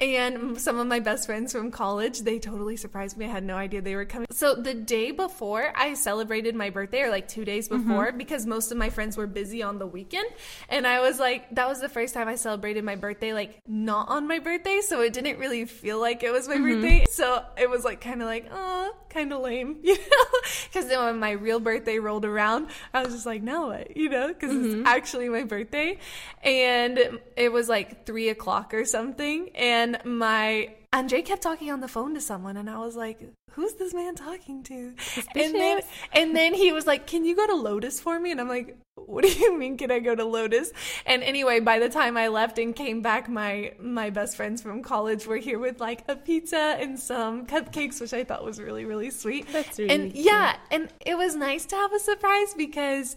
And 0.00 0.58
some 0.58 0.78
of 0.78 0.86
my 0.86 1.00
best 1.00 1.26
friends 1.26 1.52
from 1.52 1.70
college, 1.70 2.20
they 2.20 2.38
totally 2.38 2.78
surprised 2.78 3.18
me. 3.18 3.26
I 3.26 3.28
had 3.28 3.44
no 3.44 3.56
idea 3.56 3.82
they 3.82 3.94
were 3.94 4.06
coming. 4.06 4.26
So 4.30 4.54
the 4.54 4.72
day 4.72 5.10
before 5.10 5.74
I 5.76 5.92
celebrated 5.92 6.54
my 6.54 6.70
birthday, 6.70 7.02
or 7.02 7.10
like 7.10 7.28
two 7.28 7.44
days 7.44 7.68
mm-hmm. 7.68 7.86
before, 7.86 8.12
because 8.12 8.46
most 8.46 8.72
of 8.72 8.78
my 8.78 8.88
friends 8.88 9.18
were 9.18 9.26
busy 9.26 9.62
on 9.62 9.78
the 9.78 9.86
weekend. 9.86 10.26
And 10.70 10.86
I 10.86 11.00
was 11.00 11.18
like, 11.20 11.54
that 11.54 11.68
was 11.68 11.80
the 11.80 11.88
first 11.90 12.14
time 12.14 12.28
I 12.28 12.36
celebrated 12.36 12.82
my 12.82 12.96
birthday, 12.96 13.34
like 13.34 13.60
not 13.68 14.08
on 14.08 14.26
my 14.26 14.38
birthday. 14.38 14.80
So 14.80 15.02
it 15.02 15.12
didn't 15.12 15.38
really 15.38 15.66
feel 15.66 16.00
like 16.00 16.22
it 16.22 16.32
was 16.32 16.48
my 16.48 16.54
mm-hmm. 16.54 16.80
birthday. 16.80 17.06
So 17.10 17.44
it 17.58 17.68
was 17.68 17.84
like 17.84 18.00
kind 18.00 18.22
of 18.22 18.26
like, 18.26 18.46
oh, 18.50 18.92
kind 19.10 19.32
of 19.32 19.40
lame, 19.40 19.78
you 19.82 19.94
know? 19.94 20.40
Because 20.64 20.88
then 20.88 21.04
when 21.04 21.18
my 21.18 21.32
real 21.32 21.60
birthday 21.60 21.98
rolled 21.98 22.24
around, 22.24 22.68
I 22.94 23.02
was 23.02 23.12
just 23.12 23.26
like, 23.26 23.42
now 23.42 23.68
what, 23.68 23.96
you 23.96 24.08
know? 24.08 24.28
Because 24.28 24.54
it's 24.54 24.74
mm-hmm. 24.74 24.86
actually 24.86 25.28
my 25.28 25.44
birthday. 25.44 25.98
And 26.42 27.20
it 27.36 27.52
was 27.52 27.68
like 27.68 28.06
three 28.06 28.28
o'clock 28.28 28.72
or 28.72 28.84
something. 28.84 29.50
And 29.54 29.98
my 30.04 30.70
Andre 30.92 31.22
kept 31.22 31.42
talking 31.42 31.70
on 31.70 31.80
the 31.80 31.86
phone 31.88 32.14
to 32.14 32.20
someone, 32.20 32.56
and 32.56 32.68
I 32.68 32.78
was 32.78 32.96
like, 32.96 33.20
"Who's 33.52 33.74
this 33.74 33.94
man 33.94 34.16
talking 34.16 34.64
to?" 34.64 34.94
And 35.36 35.54
then, 35.54 35.80
and 36.12 36.34
then 36.34 36.52
he 36.52 36.72
was 36.72 36.84
like, 36.84 37.06
"Can 37.06 37.24
you 37.24 37.36
go 37.36 37.46
to 37.46 37.54
Lotus 37.54 38.00
for 38.00 38.18
me?" 38.18 38.32
And 38.32 38.40
I'm 38.40 38.48
like, 38.48 38.76
"What 38.96 39.22
do 39.22 39.30
you 39.30 39.56
mean? 39.58 39.76
Can 39.76 39.92
I 39.92 40.00
go 40.00 40.16
to 40.16 40.24
Lotus?" 40.24 40.72
And 41.06 41.22
anyway, 41.22 41.60
by 41.60 41.78
the 41.78 41.88
time 41.88 42.16
I 42.16 42.26
left 42.26 42.58
and 42.58 42.74
came 42.74 43.02
back, 43.02 43.28
my 43.28 43.72
my 43.78 44.10
best 44.10 44.36
friends 44.36 44.62
from 44.62 44.82
college 44.82 45.26
were 45.28 45.36
here 45.36 45.60
with 45.60 45.80
like 45.80 46.02
a 46.08 46.16
pizza 46.16 46.76
and 46.80 46.98
some 46.98 47.46
cupcakes, 47.46 48.00
which 48.00 48.12
I 48.12 48.24
thought 48.24 48.44
was 48.44 48.60
really 48.60 48.84
really 48.84 49.10
sweet. 49.10 49.46
That's 49.52 49.78
really 49.78 49.90
and 49.94 50.12
cute. 50.12 50.24
yeah, 50.24 50.56
and 50.72 50.88
it 51.06 51.16
was 51.16 51.36
nice 51.36 51.66
to 51.66 51.76
have 51.76 51.92
a 51.92 52.00
surprise 52.00 52.52
because 52.54 53.14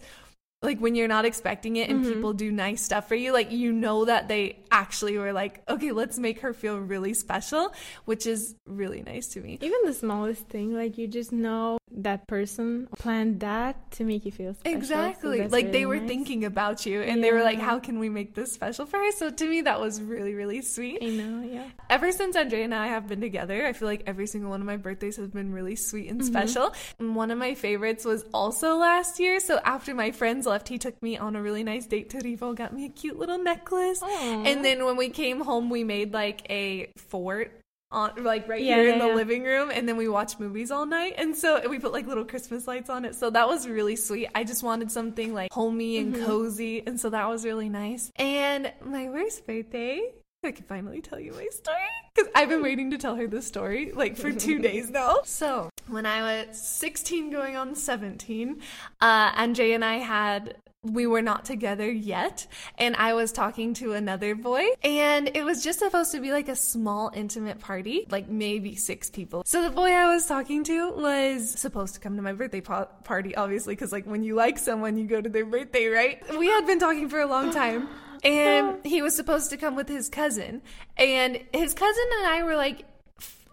like 0.64 0.78
when 0.80 0.94
you're 0.94 1.08
not 1.08 1.24
expecting 1.24 1.76
it 1.76 1.88
and 1.90 2.00
Mm-hmm. 2.04 2.12
people 2.14 2.32
do 2.32 2.50
nice 2.50 2.82
stuff 2.82 3.06
for 3.06 3.14
you 3.14 3.32
like 3.32 3.52
you 3.52 3.70
know 3.72 4.04
that 4.06 4.26
they 4.28 4.58
actually 4.70 5.16
were 5.18 5.32
like 5.32 5.62
okay 5.68 5.92
let's 5.92 6.18
make 6.18 6.40
her 6.40 6.52
feel 6.52 6.78
really 6.78 7.14
special 7.14 7.72
which 8.06 8.26
is 8.26 8.56
really 8.66 9.02
nice 9.02 9.28
to 9.28 9.40
me 9.40 9.58
Even 9.60 9.78
the 9.84 9.92
smallest 9.92 10.48
thing, 10.48 10.74
like 10.74 10.98
you 10.98 11.06
just 11.06 11.30
know 11.32 11.78
that 11.94 12.26
person 12.26 12.88
planned 12.98 13.40
that 13.40 13.90
to 13.92 14.04
make 14.04 14.24
you 14.24 14.32
feel 14.32 14.54
special. 14.54 14.76
exactly 14.76 15.38
that's 15.38 15.52
like 15.52 15.72
they 15.72 15.84
really 15.84 15.86
were 15.86 16.00
nice. 16.00 16.08
thinking 16.08 16.44
about 16.44 16.84
you 16.86 17.00
and 17.02 17.22
they 17.22 17.32
were 17.32 17.42
like 17.42 17.58
how 17.58 17.78
can 17.78 17.98
we 17.98 18.08
make 18.08 18.34
this 18.34 18.52
special 18.52 18.86
for 18.86 18.98
her 18.98 19.12
so 19.12 19.30
to 19.30 19.48
me 19.48 19.62
that 19.62 19.80
was 19.80 20.02
really 20.02 20.34
really 20.34 20.60
sweet 20.60 20.98
I 21.04 21.08
know, 21.08 21.42
yeah. 21.42 21.64
Ever 21.90 22.12
since 22.12 22.36
Andre 22.36 22.62
and 22.62 22.74
I 22.74 22.86
have 22.88 23.06
been 23.06 23.20
together, 23.20 23.66
I 23.66 23.72
feel 23.72 23.88
like 23.88 24.02
every 24.06 24.26
single 24.26 24.50
one 24.50 24.60
of 24.60 24.66
my 24.66 24.76
birthdays 24.76 25.16
has 25.16 25.28
been 25.28 25.52
really 25.52 25.76
sweet 25.76 26.08
and 26.08 26.20
mm-hmm. 26.20 26.28
special. 26.28 26.74
And 26.98 27.14
one 27.14 27.30
of 27.30 27.38
my 27.38 27.54
favorites 27.54 28.04
was 28.04 28.24
also 28.32 28.76
last 28.76 29.20
year. 29.20 29.40
So 29.40 29.60
after 29.64 29.94
my 29.94 30.10
friends 30.10 30.46
left, 30.46 30.68
he 30.68 30.78
took 30.78 31.00
me 31.02 31.18
on 31.18 31.36
a 31.36 31.42
really 31.42 31.62
nice 31.62 31.86
date 31.86 32.10
to 32.10 32.18
Rivo, 32.18 32.54
got 32.54 32.72
me 32.72 32.86
a 32.86 32.88
cute 32.88 33.18
little 33.18 33.38
necklace. 33.38 34.02
Aw. 34.02 34.44
And 34.44 34.64
then 34.64 34.84
when 34.84 34.96
we 34.96 35.10
came 35.10 35.40
home, 35.40 35.70
we 35.70 35.84
made 35.84 36.12
like 36.12 36.46
a 36.50 36.90
fort. 36.96 37.60
On, 37.94 38.10
like 38.24 38.48
right 38.48 38.60
Yeah, 38.60 38.74
here 38.76 38.84
yeah, 38.88 38.92
in 38.94 38.98
the 38.98 39.06
yeah. 39.06 39.14
living 39.14 39.44
room 39.44 39.70
and 39.70 39.88
then 39.88 39.96
we 39.96 40.08
watched 40.08 40.40
movies 40.40 40.70
all 40.72 40.84
night 40.84 41.14
and 41.16 41.36
so 41.36 41.66
we 41.68 41.78
put 41.78 41.92
like 41.92 42.06
little 42.08 42.24
christmas 42.24 42.66
lights 42.66 42.90
on 42.90 43.04
it 43.04 43.14
so 43.14 43.30
that 43.30 43.46
was 43.46 43.68
really 43.68 43.94
sweet 43.94 44.28
i 44.34 44.42
just 44.42 44.62
wanted 44.64 44.90
something 44.90 45.32
like 45.32 45.52
homey 45.52 45.98
and 45.98 46.14
Mm-hmm. 46.14 46.24
cozy 46.26 46.82
and 46.86 46.98
so 46.98 47.08
that 47.10 47.28
was 47.28 47.44
really 47.44 47.68
nice 47.68 48.10
and 48.16 48.72
my 48.84 49.08
worst 49.08 49.46
birthday 49.46 50.00
I 50.44 50.52
can 50.52 50.66
finally 50.66 51.00
tell 51.00 51.18
you 51.18 51.32
my 51.32 51.46
story 51.50 51.78
because 52.14 52.30
I've 52.34 52.50
been 52.50 52.62
waiting 52.62 52.90
to 52.90 52.98
tell 52.98 53.14
her 53.16 53.26
this 53.26 53.46
story 53.46 53.92
like 53.92 54.14
for 54.18 54.30
two 54.30 54.58
days 54.68 54.90
now. 54.90 55.20
So, 55.24 55.70
when 55.88 56.04
I 56.04 56.20
was 56.44 56.60
16 56.60 57.30
going 57.30 57.56
on 57.56 57.74
17, 57.74 58.60
uh, 59.00 59.32
Andre 59.36 59.70
and 59.70 59.82
I 59.82 59.94
had 60.00 60.56
we 60.84 61.06
were 61.06 61.22
not 61.22 61.44
together 61.44 61.90
yet 61.90 62.46
and 62.78 62.94
i 62.96 63.12
was 63.14 63.32
talking 63.32 63.74
to 63.74 63.92
another 63.92 64.34
boy 64.34 64.64
and 64.82 65.30
it 65.34 65.44
was 65.44 65.64
just 65.64 65.78
supposed 65.78 66.12
to 66.12 66.20
be 66.20 66.30
like 66.30 66.48
a 66.48 66.56
small 66.56 67.10
intimate 67.14 67.58
party 67.58 68.06
like 68.10 68.28
maybe 68.28 68.76
six 68.76 69.10
people. 69.10 69.42
So 69.46 69.62
the 69.62 69.70
boy 69.70 69.90
i 69.90 70.12
was 70.12 70.26
talking 70.26 70.64
to 70.64 70.90
was 70.92 71.50
supposed 71.50 71.94
to 71.94 72.00
come 72.00 72.16
to 72.16 72.22
my 72.22 72.32
birthday 72.32 72.60
pa- 72.60 72.88
party 73.04 73.34
obviously 73.34 73.74
because 73.74 73.92
like 73.92 74.06
when 74.06 74.22
you 74.22 74.34
like 74.34 74.58
someone 74.58 74.96
you 74.96 75.06
go 75.06 75.20
to 75.20 75.28
their 75.28 75.46
birthday 75.46 75.86
right? 75.86 76.22
We 76.38 76.46
had 76.48 76.66
been 76.66 76.78
talking 76.78 77.08
for 77.08 77.20
a 77.20 77.26
long 77.26 77.52
time 77.52 77.88
and 78.24 78.84
he 78.84 79.02
was 79.02 79.14
supposed 79.14 79.50
to 79.50 79.56
come 79.56 79.76
with 79.76 79.88
his 79.88 80.08
cousin 80.08 80.62
and 80.96 81.38
his 81.52 81.74
cousin 81.74 82.04
and 82.18 82.26
i 82.28 82.42
were 82.42 82.56
like 82.56 82.84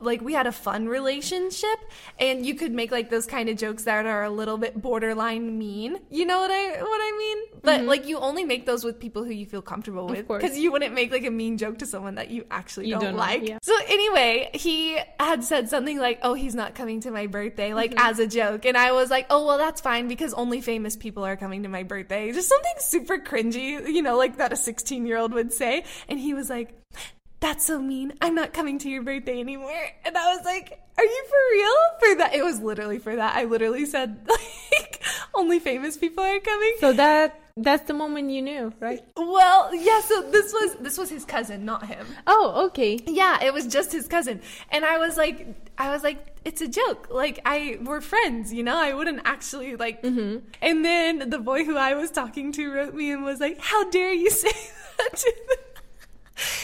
like 0.02 0.22
we 0.22 0.34
had 0.34 0.48
a 0.48 0.52
fun 0.52 0.88
relationship 0.88 1.80
and 2.20 2.46
you 2.46 2.56
could 2.56 2.72
make 2.72 2.92
like 2.92 3.10
those 3.10 3.26
kind 3.26 3.50
of 3.50 3.58
jokes 3.58 3.84
that 3.84 4.06
are 4.06 4.24
a 4.24 4.30
little 4.30 4.58
bit 4.58 4.82
borderline 4.82 5.58
mean. 5.58 5.98
You 6.10 6.26
know 6.26 6.40
what 6.40 6.52
i 6.52 6.82
what 6.82 7.00
i 7.02 7.16
mean? 7.18 7.62
But 7.64 7.82
like 7.84 8.08
you 8.08 8.18
only 8.18 8.44
make 8.44 8.66
those 8.66 8.84
with 8.84 9.00
people 9.00 9.24
who 9.24 9.32
you 9.32 9.46
feel 9.46 9.62
comfortable 9.62 10.08
with 10.08 10.28
because 10.28 10.58
you 10.58 10.72
wouldn't 10.72 10.94
make 10.94 11.12
like 11.12 11.26
a 11.26 11.32
mean 11.32 11.58
joke 11.58 11.78
to 11.80 11.86
someone 11.86 12.16
that 12.16 12.30
you 12.32 12.46
actually 12.52 12.88
You 12.88 12.94
don't, 12.96 13.04
don't 13.04 13.16
like. 13.18 13.48
yeah. 13.48 13.60
so 13.62 13.74
anyway 13.88 14.50
he 14.54 14.98
had 15.20 15.44
said 15.44 15.70
something 15.70 15.98
like 16.00 16.20
oh 16.24 16.34
he's 16.34 16.56
not 16.56 16.76
coming 16.76 17.02
to 17.02 17.12
my 17.12 17.28
birthday 17.28 17.74
like 17.74 17.92
Mm-hmm. 17.92 18.10
as 18.10 18.20
a 18.20 18.28
joke. 18.28 18.66
And 18.66 18.78
i 18.78 18.92
was 18.92 19.10
like 19.10 19.28
oh 19.30 19.46
well 19.46 19.58
that's 19.58 19.82
fine 19.82 20.08
because 20.08 20.34
only 20.34 20.62
famous 20.62 20.96
people 20.96 21.26
are 21.26 21.36
coming 21.36 21.64
to 21.64 21.70
my 21.70 21.84
birthday. 21.84 22.32
Just 22.32 22.50
something 22.50 22.74
super 22.80 23.18
cringy 23.18 23.88
you 23.88 24.02
know 24.02 24.18
like 24.18 24.38
that 24.38 24.54
a 24.54 24.56
16 24.56 25.06
year 25.06 25.18
old 25.18 25.34
would 25.34 25.52
say. 25.54 25.84
And 26.08 26.20
he 26.20 26.34
was 26.34 26.50
like 26.50 26.74
that's 27.42 27.66
so 27.66 27.82
mean. 27.82 28.14
I'm 28.22 28.36
not 28.36 28.54
coming 28.54 28.80
to 28.80 28.90
your 28.90 29.02
birthday 29.02 29.40
anymore. 29.40 29.90
And 30.06 30.18
I 30.18 30.36
was 30.36 30.46
like, 30.46 30.80
are 30.98 31.04
you 31.04 31.26
for 31.28 31.56
real? 31.56 31.76
For 32.00 32.18
that. 32.20 32.36
It 32.36 32.44
was 32.44 32.62
literally 32.62 33.00
for 33.00 33.16
that. 33.16 33.36
I 33.36 33.46
literally 33.46 33.86
said, 33.86 34.20
like, 34.30 35.04
only 35.34 35.60
famous 35.60 35.98
people 35.98 36.24
are 36.24 36.40
coming. 36.40 36.74
So 36.80 36.94
that 36.94 37.40
that's 37.58 37.84
the 37.88 37.94
moment 37.94 38.30
you 38.30 38.42
knew, 38.42 38.74
right? 38.80 39.04
Well, 39.18 39.74
yeah, 39.76 40.02
so 40.02 40.22
this 40.30 40.54
was 40.54 40.76
this 40.76 40.98
was 40.98 41.10
his 41.10 41.26
cousin, 41.26 41.66
not 41.66 41.86
him. 41.86 42.06
Oh, 42.28 42.68
okay. 42.68 43.00
Yeah, 43.06 43.44
it 43.44 43.54
was 43.54 43.66
just 43.68 43.92
his 43.92 44.08
cousin. 44.08 44.42
And 44.70 44.86
I 44.86 45.00
was 45.00 45.18
like 45.18 45.48
I 45.78 45.92
was 45.92 46.04
like 46.04 46.28
it's 46.46 46.62
a 46.62 46.68
joke. 46.68 47.08
Like 47.10 47.40
I 47.46 47.80
we're 47.84 48.02
friends, 48.02 48.54
you 48.54 48.64
know? 48.64 48.78
I 48.78 48.94
wouldn't 48.94 49.22
actually 49.26 49.76
like 49.76 50.02
Mm-hmm. 50.04 50.46
And 50.62 50.86
then 50.86 51.30
the 51.30 51.40
boy 51.40 51.66
who 51.66 51.76
I 51.76 51.94
was 51.96 52.12
talking 52.12 52.52
to 52.54 52.72
wrote 52.72 52.94
me 52.94 53.12
and 53.12 53.24
was 53.24 53.40
like, 53.40 53.60
"How 53.60 53.90
dare 53.90 54.14
you 54.14 54.30
say 54.30 54.52
that 54.98 55.18
to 55.18 55.34
them?" 55.50 55.71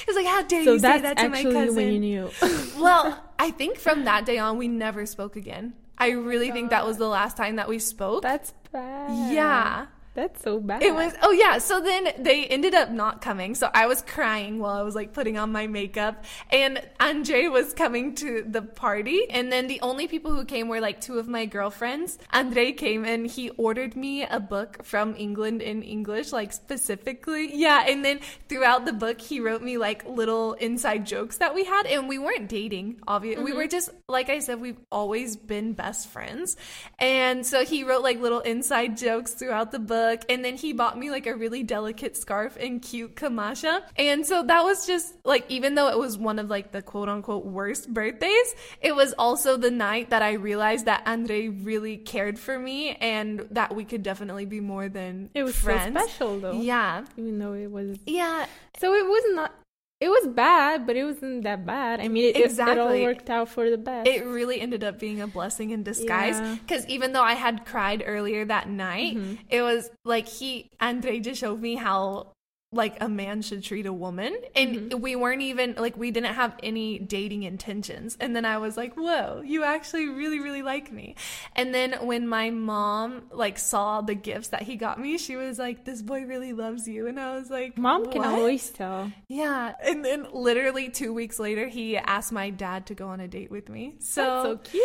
He's 0.06 0.16
like, 0.16 0.26
"How 0.26 0.42
dare 0.44 0.64
So 0.64 0.74
you 0.74 0.80
say 0.80 1.02
that 1.02 1.18
to 1.18 1.30
my 1.30 1.44
cousin?" 1.44 1.76
when 1.76 1.94
you 1.94 2.00
knew. 2.00 2.32
well, 2.80 3.24
I 3.40 3.52
think 3.52 3.78
from 3.78 4.06
that 4.06 4.26
day 4.26 4.38
on, 4.38 4.58
we 4.58 4.68
never 4.68 5.06
spoke 5.06 5.36
again. 5.36 5.74
I 5.98 6.12
really 6.12 6.52
think 6.52 6.70
that 6.70 6.86
was 6.86 6.98
the 6.98 7.08
last 7.08 7.38
time 7.38 7.56
that 7.56 7.68
we 7.68 7.80
spoke. 7.80 8.22
that's 8.22 8.54
bad. 8.72 9.34
yeah. 9.34 9.86
That's 10.18 10.42
so 10.42 10.60
bad. 10.60 10.82
It 10.82 10.96
was, 10.96 11.14
oh 11.22 11.32
yeah. 11.32 11.60
So 11.60 11.80
then 11.80 12.10
they 12.18 12.48
ended 12.48 12.74
up 12.74 12.90
not 12.90 13.22
coming. 13.22 13.54
So 13.54 13.70
I 13.72 13.86
was 13.86 14.02
crying 14.02 14.58
while 14.58 14.76
I 14.76 14.82
was 14.82 14.96
like 14.96 15.14
putting 15.14 15.38
on 15.38 15.52
my 15.52 15.68
makeup. 15.68 16.26
And 16.50 16.82
Andre 17.00 17.50
was 17.50 17.72
coming 17.76 18.16
to 18.16 18.44
the 18.50 18.64
party. 18.64 19.30
And 19.30 19.52
then 19.52 19.68
the 19.68 19.80
only 19.82 20.08
people 20.08 20.34
who 20.34 20.44
came 20.44 20.70
were 20.70 20.82
like 20.82 21.00
two 21.02 21.20
of 21.20 21.28
my 21.28 21.46
girlfriends. 21.46 22.18
Andre 22.34 22.72
came 22.72 23.06
and 23.06 23.28
he 23.28 23.52
ordered 23.52 23.96
me 23.96 24.24
a 24.24 24.40
book 24.40 24.84
from 24.84 25.14
England 25.20 25.62
in 25.62 25.84
English, 25.84 26.32
like 26.32 26.52
specifically. 26.52 27.56
Yeah. 27.56 27.86
And 27.88 28.04
then 28.04 28.20
throughout 28.50 28.86
the 28.86 28.94
book, 28.94 29.22
he 29.22 29.40
wrote 29.40 29.62
me 29.62 29.78
like 29.78 30.04
little 30.08 30.54
inside 30.54 31.06
jokes 31.06 31.38
that 31.38 31.54
we 31.54 31.64
had. 31.64 31.86
And 31.86 32.10
we 32.10 32.18
weren't 32.18 32.50
dating, 32.50 33.02
obviously. 33.08 33.44
We 33.44 33.52
mm-hmm. 33.52 33.60
were 33.60 33.68
just, 33.68 33.92
like 34.10 34.32
I 34.32 34.40
said, 34.40 34.62
we've 34.62 34.80
always 34.92 35.36
been 35.36 35.74
best 35.74 36.08
friends. 36.08 36.58
And 36.98 37.46
so 37.46 37.64
he 37.64 37.84
wrote 37.84 38.02
like 38.02 38.20
little 38.20 38.40
inside 38.40 38.98
jokes 38.98 39.34
throughout 39.34 39.72
the 39.72 39.78
book. 39.78 40.07
And 40.30 40.44
then 40.44 40.56
he 40.58 40.74
bought 40.74 40.98
me 40.98 41.10
like 41.12 41.28
a 41.28 41.36
really 41.36 41.64
delicate 41.64 42.16
scarf 42.18 42.58
and 42.60 42.82
cute 42.82 43.16
kamasha. 43.16 43.82
And 43.98 44.26
so 44.26 44.44
that 44.44 44.64
was 44.64 44.86
just 44.88 45.16
like, 45.26 45.46
even 45.50 45.76
though 45.76 45.90
it 45.90 45.98
was 45.98 46.18
one 46.18 46.40
of 46.40 46.50
like 46.50 46.72
the 46.72 46.82
quote 46.82 47.10
unquote 47.10 47.46
worst 47.46 47.94
birthdays, 47.94 48.56
it 48.82 48.96
was 48.96 49.14
also 49.18 49.58
the 49.58 49.72
night 49.72 50.10
that 50.10 50.22
I 50.22 50.34
realized 50.34 50.86
that 50.86 51.04
Andre 51.06 51.48
really 51.50 51.98
cared 51.98 52.40
for 52.40 52.58
me 52.58 52.96
and 52.96 53.46
that 53.52 53.76
we 53.76 53.84
could 53.86 54.04
definitely 54.04 54.46
be 54.46 54.60
more 54.60 54.90
than 54.90 55.30
It 55.34 55.44
was 55.44 55.56
friends. 55.56 55.98
so 55.98 56.06
special 56.06 56.40
though. 56.40 56.52
Yeah. 56.54 57.04
Even 57.18 57.40
though 57.40 57.54
it 57.54 57.72
was 57.72 57.98
Yeah. 58.06 58.46
So 58.80 58.94
it 58.94 59.06
was 59.06 59.24
not 59.36 59.54
it 60.00 60.10
was 60.10 60.28
bad, 60.28 60.86
but 60.86 60.96
it 60.96 61.04
wasn't 61.04 61.44
that 61.44 61.66
bad. 61.66 62.00
I 62.00 62.08
mean 62.08 62.26
it, 62.26 62.38
it- 62.38 62.52
it, 62.60 62.78
all 62.78 62.90
worked 63.02 63.30
out 63.30 63.50
for 63.50 63.70
the 63.70 63.78
best. 63.78 64.08
It 64.08 64.26
really 64.26 64.62
ended 64.62 64.84
up 64.84 65.00
being 65.00 65.22
a 65.22 65.28
blessing 65.28 65.72
in 65.72 65.84
disguise 65.84 66.40
Yeah. 66.40 66.56
because 66.62 66.86
even 66.88 67.14
though 67.14 67.24
I 67.24 67.34
had 67.34 67.66
cried 67.66 68.04
earlier 68.06 68.46
that 68.46 68.70
night, 68.70 69.16
Mm-hmm. 69.18 69.34
it 69.50 69.62
was 69.62 69.90
like 70.06 70.28
he 70.28 70.70
Andre 70.80 71.20
just 71.20 71.40
showed 71.40 71.60
me 71.62 71.76
how 71.76 72.34
like 72.74 73.02
a 73.02 73.08
man 73.08 73.42
should 73.42 73.64
treat 73.64 73.86
a 73.86 73.94
woman. 73.94 74.36
And 74.56 74.68
Mm-hmm. 74.92 75.00
we 75.02 75.16
weren't 75.16 75.42
even 75.42 75.76
like 75.78 75.96
we 75.96 76.12
didn't 76.12 76.34
have 76.36 76.54
any 76.62 77.00
dating 77.00 77.44
intentions. 77.44 78.18
And 78.20 78.36
then 78.36 78.44
i 78.46 78.58
was 78.58 78.76
like 78.76 78.94
whoa 78.96 79.42
you 79.46 79.64
actually 79.64 80.08
really 80.10 80.40
really 80.40 80.62
like 80.62 80.92
me. 80.92 81.16
And 81.56 81.74
then 81.74 81.94
when 82.02 82.28
my 82.28 82.50
mom 82.50 83.24
like 83.32 83.58
saw 83.58 84.02
the 84.02 84.16
gifts 84.16 84.50
that 84.50 84.64
he 84.64 84.76
got 84.76 85.00
me 85.00 85.18
she 85.18 85.36
was 85.38 85.58
like 85.58 85.86
this 85.86 86.02
boy 86.02 86.24
really 86.26 86.52
loves 86.54 86.88
you. 86.88 87.08
And 87.08 87.20
i 87.20 87.36
was 87.38 87.50
like 87.50 87.78
Mom 87.78 88.12
can 88.12 88.24
always 88.24 88.70
tell. 88.70 89.12
yeah. 89.30 89.74
And 89.84 90.04
then 90.04 90.28
literally 90.34 90.90
two 90.90 91.14
weeks 91.14 91.40
later 91.40 91.68
he 91.68 91.98
asked 91.98 92.32
my 92.34 92.50
dad 92.50 92.86
to 92.88 92.96
go 92.96 93.08
on 93.08 93.20
a 93.22 93.28
date 93.30 93.50
with 93.50 93.70
me. 93.70 93.96
So, 94.00 94.22
That's 94.24 94.44
so 94.44 94.72
cute. 94.72 94.84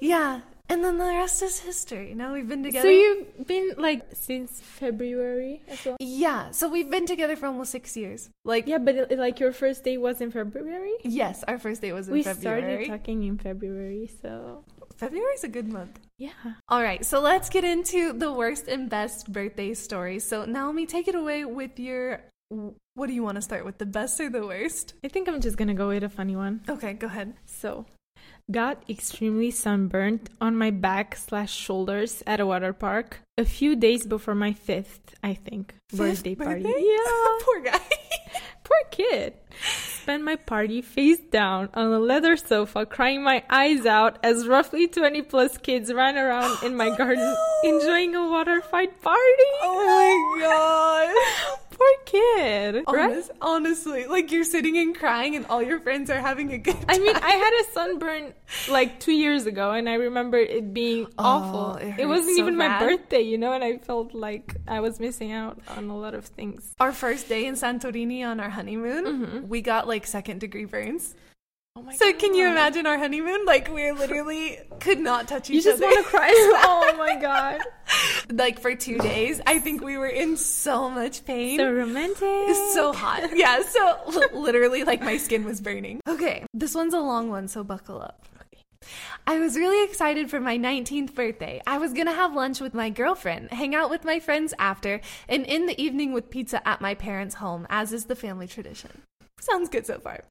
yeah 0.00 0.40
and 0.68 0.82
then 0.84 0.98
the 0.98 1.04
rest 1.04 1.42
is 1.42 1.60
history 1.60 2.14
now 2.14 2.32
we've 2.32 2.48
been 2.48 2.62
together 2.62 2.86
So 2.88 2.90
you've 2.90 3.46
been 3.46 3.72
like 3.76 4.02
since 4.12 4.60
February 4.60 5.62
as 5.68 5.84
well. 5.84 5.96
yeah 6.00 6.50
so 6.50 6.68
we've 6.68 6.90
been 6.90 7.06
together 7.06 7.36
for 7.36 7.46
almost 7.46 7.70
six 7.70 7.96
years 7.96 8.30
like 8.44 8.66
Yeah, 8.66 8.78
but 8.78 8.96
uh, 9.12 9.16
like 9.16 9.40
your 9.40 9.52
first 9.52 9.84
day 9.84 9.96
was 9.98 10.20
in 10.20 10.30
February. 10.30 10.94
yes 11.04 11.44
our 11.46 11.58
first 11.58 11.80
date 11.82 11.92
was 11.92 12.08
in 12.08 12.14
we 12.14 12.22
february 12.22 12.62
We 12.78 12.84
started 12.84 12.98
talking 12.98 13.22
in 13.24 13.38
February, 13.38 14.10
so 14.22 14.64
february's 14.96 15.44
a 15.44 15.48
good 15.48 15.68
month 15.72 15.98
yeah. 16.16 16.30
All 16.68 16.80
right, 16.80 17.04
so 17.04 17.18
let's 17.20 17.48
get 17.50 17.64
into 17.64 18.12
the 18.12 18.32
worst 18.32 18.68
and 18.68 18.88
best 18.88 19.32
birthday 19.32 19.74
stories. 19.74 20.22
So, 20.24 20.44
Naomi, 20.44 20.86
take 20.86 21.08
it 21.08 21.16
away 21.16 21.44
with 21.44 21.76
your. 21.80 22.22
What 22.94 23.08
do 23.08 23.12
you 23.12 23.24
want 23.24 23.34
to 23.34 23.42
start 23.42 23.64
with, 23.64 23.78
the 23.78 23.84
best 23.86 24.20
or 24.20 24.30
the 24.30 24.46
worst? 24.46 24.94
I 25.04 25.08
think 25.08 25.26
I'm 25.28 25.40
just 25.40 25.56
gonna 25.56 25.74
go 25.74 25.88
with 25.88 26.04
a 26.04 26.08
funny 26.08 26.36
one. 26.36 26.62
Okay, 26.68 26.92
go 26.92 27.08
ahead. 27.08 27.34
So, 27.46 27.84
got 28.50 28.82
extremely 28.90 29.50
sunburnt 29.50 30.28
on 30.40 30.56
my 30.56 30.70
back 30.70 31.16
slash 31.16 31.52
shoulders 31.52 32.22
at 32.26 32.40
a 32.40 32.46
water 32.46 32.72
park 32.72 33.20
a 33.38 33.44
few 33.44 33.74
days 33.74 34.06
before 34.06 34.34
my 34.34 34.52
fifth, 34.52 35.14
I 35.22 35.34
think, 35.34 35.74
birthday 35.92 36.34
Fifth 36.34 36.44
party. 36.44 36.62
birthday? 36.62 36.82
Yeah, 36.82 37.38
Poor 37.44 37.60
guy. 37.60 37.80
poor 38.64 38.78
kid. 38.90 39.34
Spent 40.02 40.22
my 40.22 40.36
party 40.36 40.82
face 40.82 41.18
down 41.30 41.70
on 41.74 41.90
a 41.92 41.98
leather 41.98 42.36
sofa, 42.36 42.84
crying 42.84 43.22
my 43.24 43.42
eyes 43.48 43.86
out 43.86 44.18
as 44.22 44.46
roughly 44.46 44.86
20 44.88 45.22
plus 45.22 45.56
kids 45.58 45.92
ran 45.92 46.16
around 46.18 46.62
in 46.62 46.76
my 46.76 46.88
oh, 46.92 46.96
garden 46.96 47.36
enjoying 47.64 48.14
a 48.14 48.28
water 48.28 48.60
fight 48.60 49.00
party. 49.00 49.48
oh 49.62 50.36
my 50.38 50.40
god. 50.46 51.58
Poor 51.74 51.94
kid, 52.04 52.84
right? 52.88 53.10
Honest, 53.10 53.30
honestly, 53.40 54.06
like 54.06 54.30
you're 54.30 54.44
sitting 54.44 54.78
and 54.78 54.96
crying, 54.96 55.34
and 55.34 55.44
all 55.46 55.62
your 55.62 55.80
friends 55.80 56.08
are 56.08 56.20
having 56.20 56.52
a 56.52 56.58
good 56.58 56.76
time. 56.76 56.84
I 56.88 56.98
mean, 56.98 57.16
I 57.16 57.30
had 57.30 57.52
a 57.62 57.72
sunburn 57.72 58.34
like 58.68 59.00
two 59.00 59.12
years 59.12 59.46
ago, 59.46 59.72
and 59.72 59.88
I 59.88 59.94
remember 59.94 60.38
it 60.38 60.72
being 60.72 61.06
oh, 61.18 61.24
awful. 61.24 61.76
it 61.76 61.98
It, 61.98 62.06
wasn't 62.06 62.36
so 62.36 62.42
even 62.42 62.56
my 62.56 62.78
birthday, 62.78 63.22
you 63.22 63.38
know, 63.38 63.52
and 63.52 63.64
I 63.64 63.78
felt 63.78 64.14
like 64.14 64.56
I 64.68 64.80
was 64.80 65.00
missing 65.00 65.32
out 65.32 65.60
on 65.68 65.88
a 65.88 65.96
lot 65.96 66.14
of 66.14 66.26
things. 66.26 66.74
our 66.78 66.92
first 66.92 67.28
day 67.28 67.46
in 67.46 67.54
Santorini 67.54 68.24
on 68.24 68.38
our 68.38 68.50
honeymoon, 68.50 69.04
mm-hmm. 69.04 69.48
we 69.48 69.60
got 69.60 69.88
like 69.88 70.06
second 70.06 70.40
degree 70.40 70.66
burns. 70.66 71.14
Oh 71.76 71.82
my 71.82 71.92
So 71.96 72.12
can 72.12 72.36
you 72.36 72.46
imagine 72.46 72.86
our 72.86 72.96
honeymoon? 72.96 73.44
Like 73.46 73.68
we 73.68 73.90
literally 73.90 74.58
could 74.78 75.00
not 75.00 75.26
touch 75.26 75.50
each 75.50 75.66
other. 75.66 75.70
You 75.70 75.72
just 75.72 75.82
other. 75.82 75.92
want 75.92 76.04
to 76.04 76.10
cry. 76.10 76.30
oh 76.64 76.94
my 76.96 77.16
god, 77.20 77.62
like 78.30 78.60
for 78.60 78.76
two 78.76 78.96
days. 78.98 79.40
I 79.44 79.58
think 79.58 79.82
we 79.82 79.98
were 79.98 80.06
in 80.06 80.36
so 80.36 80.88
much 80.88 81.24
pain. 81.24 81.58
so 81.58 81.72
romantic. 81.72 82.20
It's 82.22 82.74
so 82.74 82.92
hot. 82.92 83.36
Yeah, 83.36 83.62
so 83.62 84.28
literally, 84.34 84.84
like 84.84 85.00
my 85.00 85.16
skin 85.16 85.44
was 85.44 85.60
burning. 85.60 86.00
Okay, 86.06 86.46
this 86.54 86.76
one's 86.76 86.94
a 86.94 87.00
long 87.00 87.28
one, 87.28 87.48
so 87.48 87.64
buckle 87.64 88.00
up. 88.00 88.24
I 89.26 89.40
was 89.40 89.56
really 89.56 89.82
excited 89.82 90.30
for 90.30 90.38
my 90.38 90.58
19th 90.58 91.14
birthday. 91.14 91.60
I 91.66 91.78
was 91.78 91.92
gonna 91.92 92.14
have 92.14 92.34
lunch 92.34 92.60
with 92.60 92.74
my 92.74 92.90
girlfriend, 92.90 93.50
hang 93.50 93.74
out 93.74 93.90
with 93.90 94.04
my 94.04 94.20
friends 94.20 94.54
after, 94.60 95.00
and 95.28 95.44
in 95.44 95.66
the 95.66 95.80
evening 95.82 96.12
with 96.12 96.30
pizza 96.30 96.66
at 96.68 96.80
my 96.80 96.94
parents' 96.94 97.34
home, 97.34 97.66
as 97.68 97.92
is 97.92 98.04
the 98.04 98.14
family 98.14 98.46
tradition. 98.46 99.02
Sounds 99.44 99.68
good 99.68 99.86
so 99.86 99.98
far. 99.98 100.24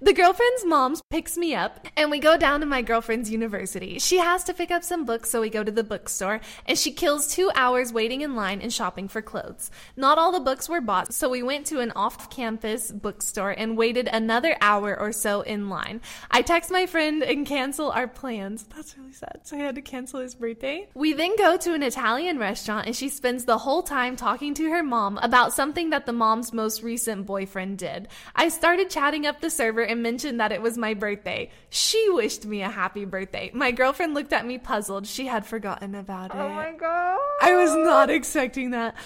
The 0.00 0.12
girlfriend's 0.12 0.64
mom 0.66 0.96
picks 1.10 1.38
me 1.38 1.54
up, 1.54 1.86
and 1.96 2.10
we 2.10 2.18
go 2.18 2.36
down 2.36 2.60
to 2.60 2.66
my 2.66 2.82
girlfriend's 2.82 3.30
university. 3.30 3.98
She 3.98 4.18
has 4.18 4.44
to 4.44 4.52
pick 4.52 4.70
up 4.70 4.84
some 4.84 5.06
books, 5.06 5.30
so 5.30 5.40
we 5.40 5.48
go 5.48 5.64
to 5.64 5.72
the 5.72 5.84
bookstore, 5.84 6.40
and 6.66 6.78
she 6.78 6.90
kills 6.90 7.28
two 7.28 7.50
hours 7.54 7.94
waiting 7.94 8.20
in 8.20 8.34
line 8.34 8.60
and 8.60 8.72
shopping 8.72 9.08
for 9.08 9.22
clothes. 9.22 9.70
Not 9.96 10.18
all 10.18 10.32
the 10.32 10.40
books 10.40 10.68
were 10.68 10.82
bought, 10.82 11.14
so 11.14 11.30
we 11.30 11.42
went 11.42 11.66
to 11.66 11.80
an 11.80 11.92
off 11.92 12.28
campus 12.30 12.90
bookstore 12.92 13.52
and 13.52 13.76
waited 13.76 14.08
another 14.10 14.56
hour 14.60 14.98
or 14.98 15.12
so 15.12 15.40
in 15.40 15.70
line. 15.70 16.02
I 16.30 16.42
text 16.42 16.70
my 16.70 16.84
friend 16.84 17.22
and 17.22 17.46
cancel 17.46 17.90
our 17.90 18.08
plans. 18.08 18.64
That's 18.74 18.96
really 18.98 19.12
sad. 19.12 19.40
So 19.44 19.56
I 19.56 19.60
had 19.60 19.76
to 19.76 19.82
cancel 19.82 20.20
his 20.20 20.34
birthday. 20.34 20.88
We 20.94 21.14
then 21.14 21.36
go 21.36 21.56
to 21.56 21.72
an 21.72 21.82
Italian 21.82 22.38
restaurant, 22.38 22.86
and 22.86 22.96
she 22.96 23.08
spends 23.08 23.46
the 23.46 23.58
whole 23.58 23.82
time 23.82 24.16
talking 24.16 24.52
to 24.54 24.70
her 24.70 24.82
mom 24.82 25.18
about 25.22 25.54
something 25.54 25.90
that 25.90 26.04
the 26.04 26.12
mom's 26.12 26.52
most 26.52 26.82
recent 26.82 27.24
boyfriend 27.24 27.78
did. 27.78 28.08
I 28.34 28.45
started 28.48 28.90
chatting 28.90 29.26
up 29.26 29.40
the 29.40 29.50
server 29.50 29.82
and 29.82 30.02
mentioned 30.02 30.40
that 30.40 30.52
it 30.52 30.62
was 30.62 30.76
my 30.76 30.94
birthday. 30.94 31.50
She 31.68 32.08
wished 32.10 32.46
me 32.46 32.62
a 32.62 32.68
happy 32.68 33.04
birthday. 33.04 33.50
My 33.54 33.70
girlfriend 33.70 34.14
looked 34.14 34.32
at 34.32 34.46
me 34.46 34.58
puzzled. 34.58 35.06
She 35.06 35.26
had 35.26 35.46
forgotten 35.46 35.94
about 35.94 36.34
oh 36.34 36.38
it. 36.38 36.42
oh 36.42 36.48
my 36.54 36.72
god. 36.72 37.18
I 37.42 37.54
was 37.54 37.74
not 37.74 38.10
expecting 38.10 38.70
that. 38.70 38.96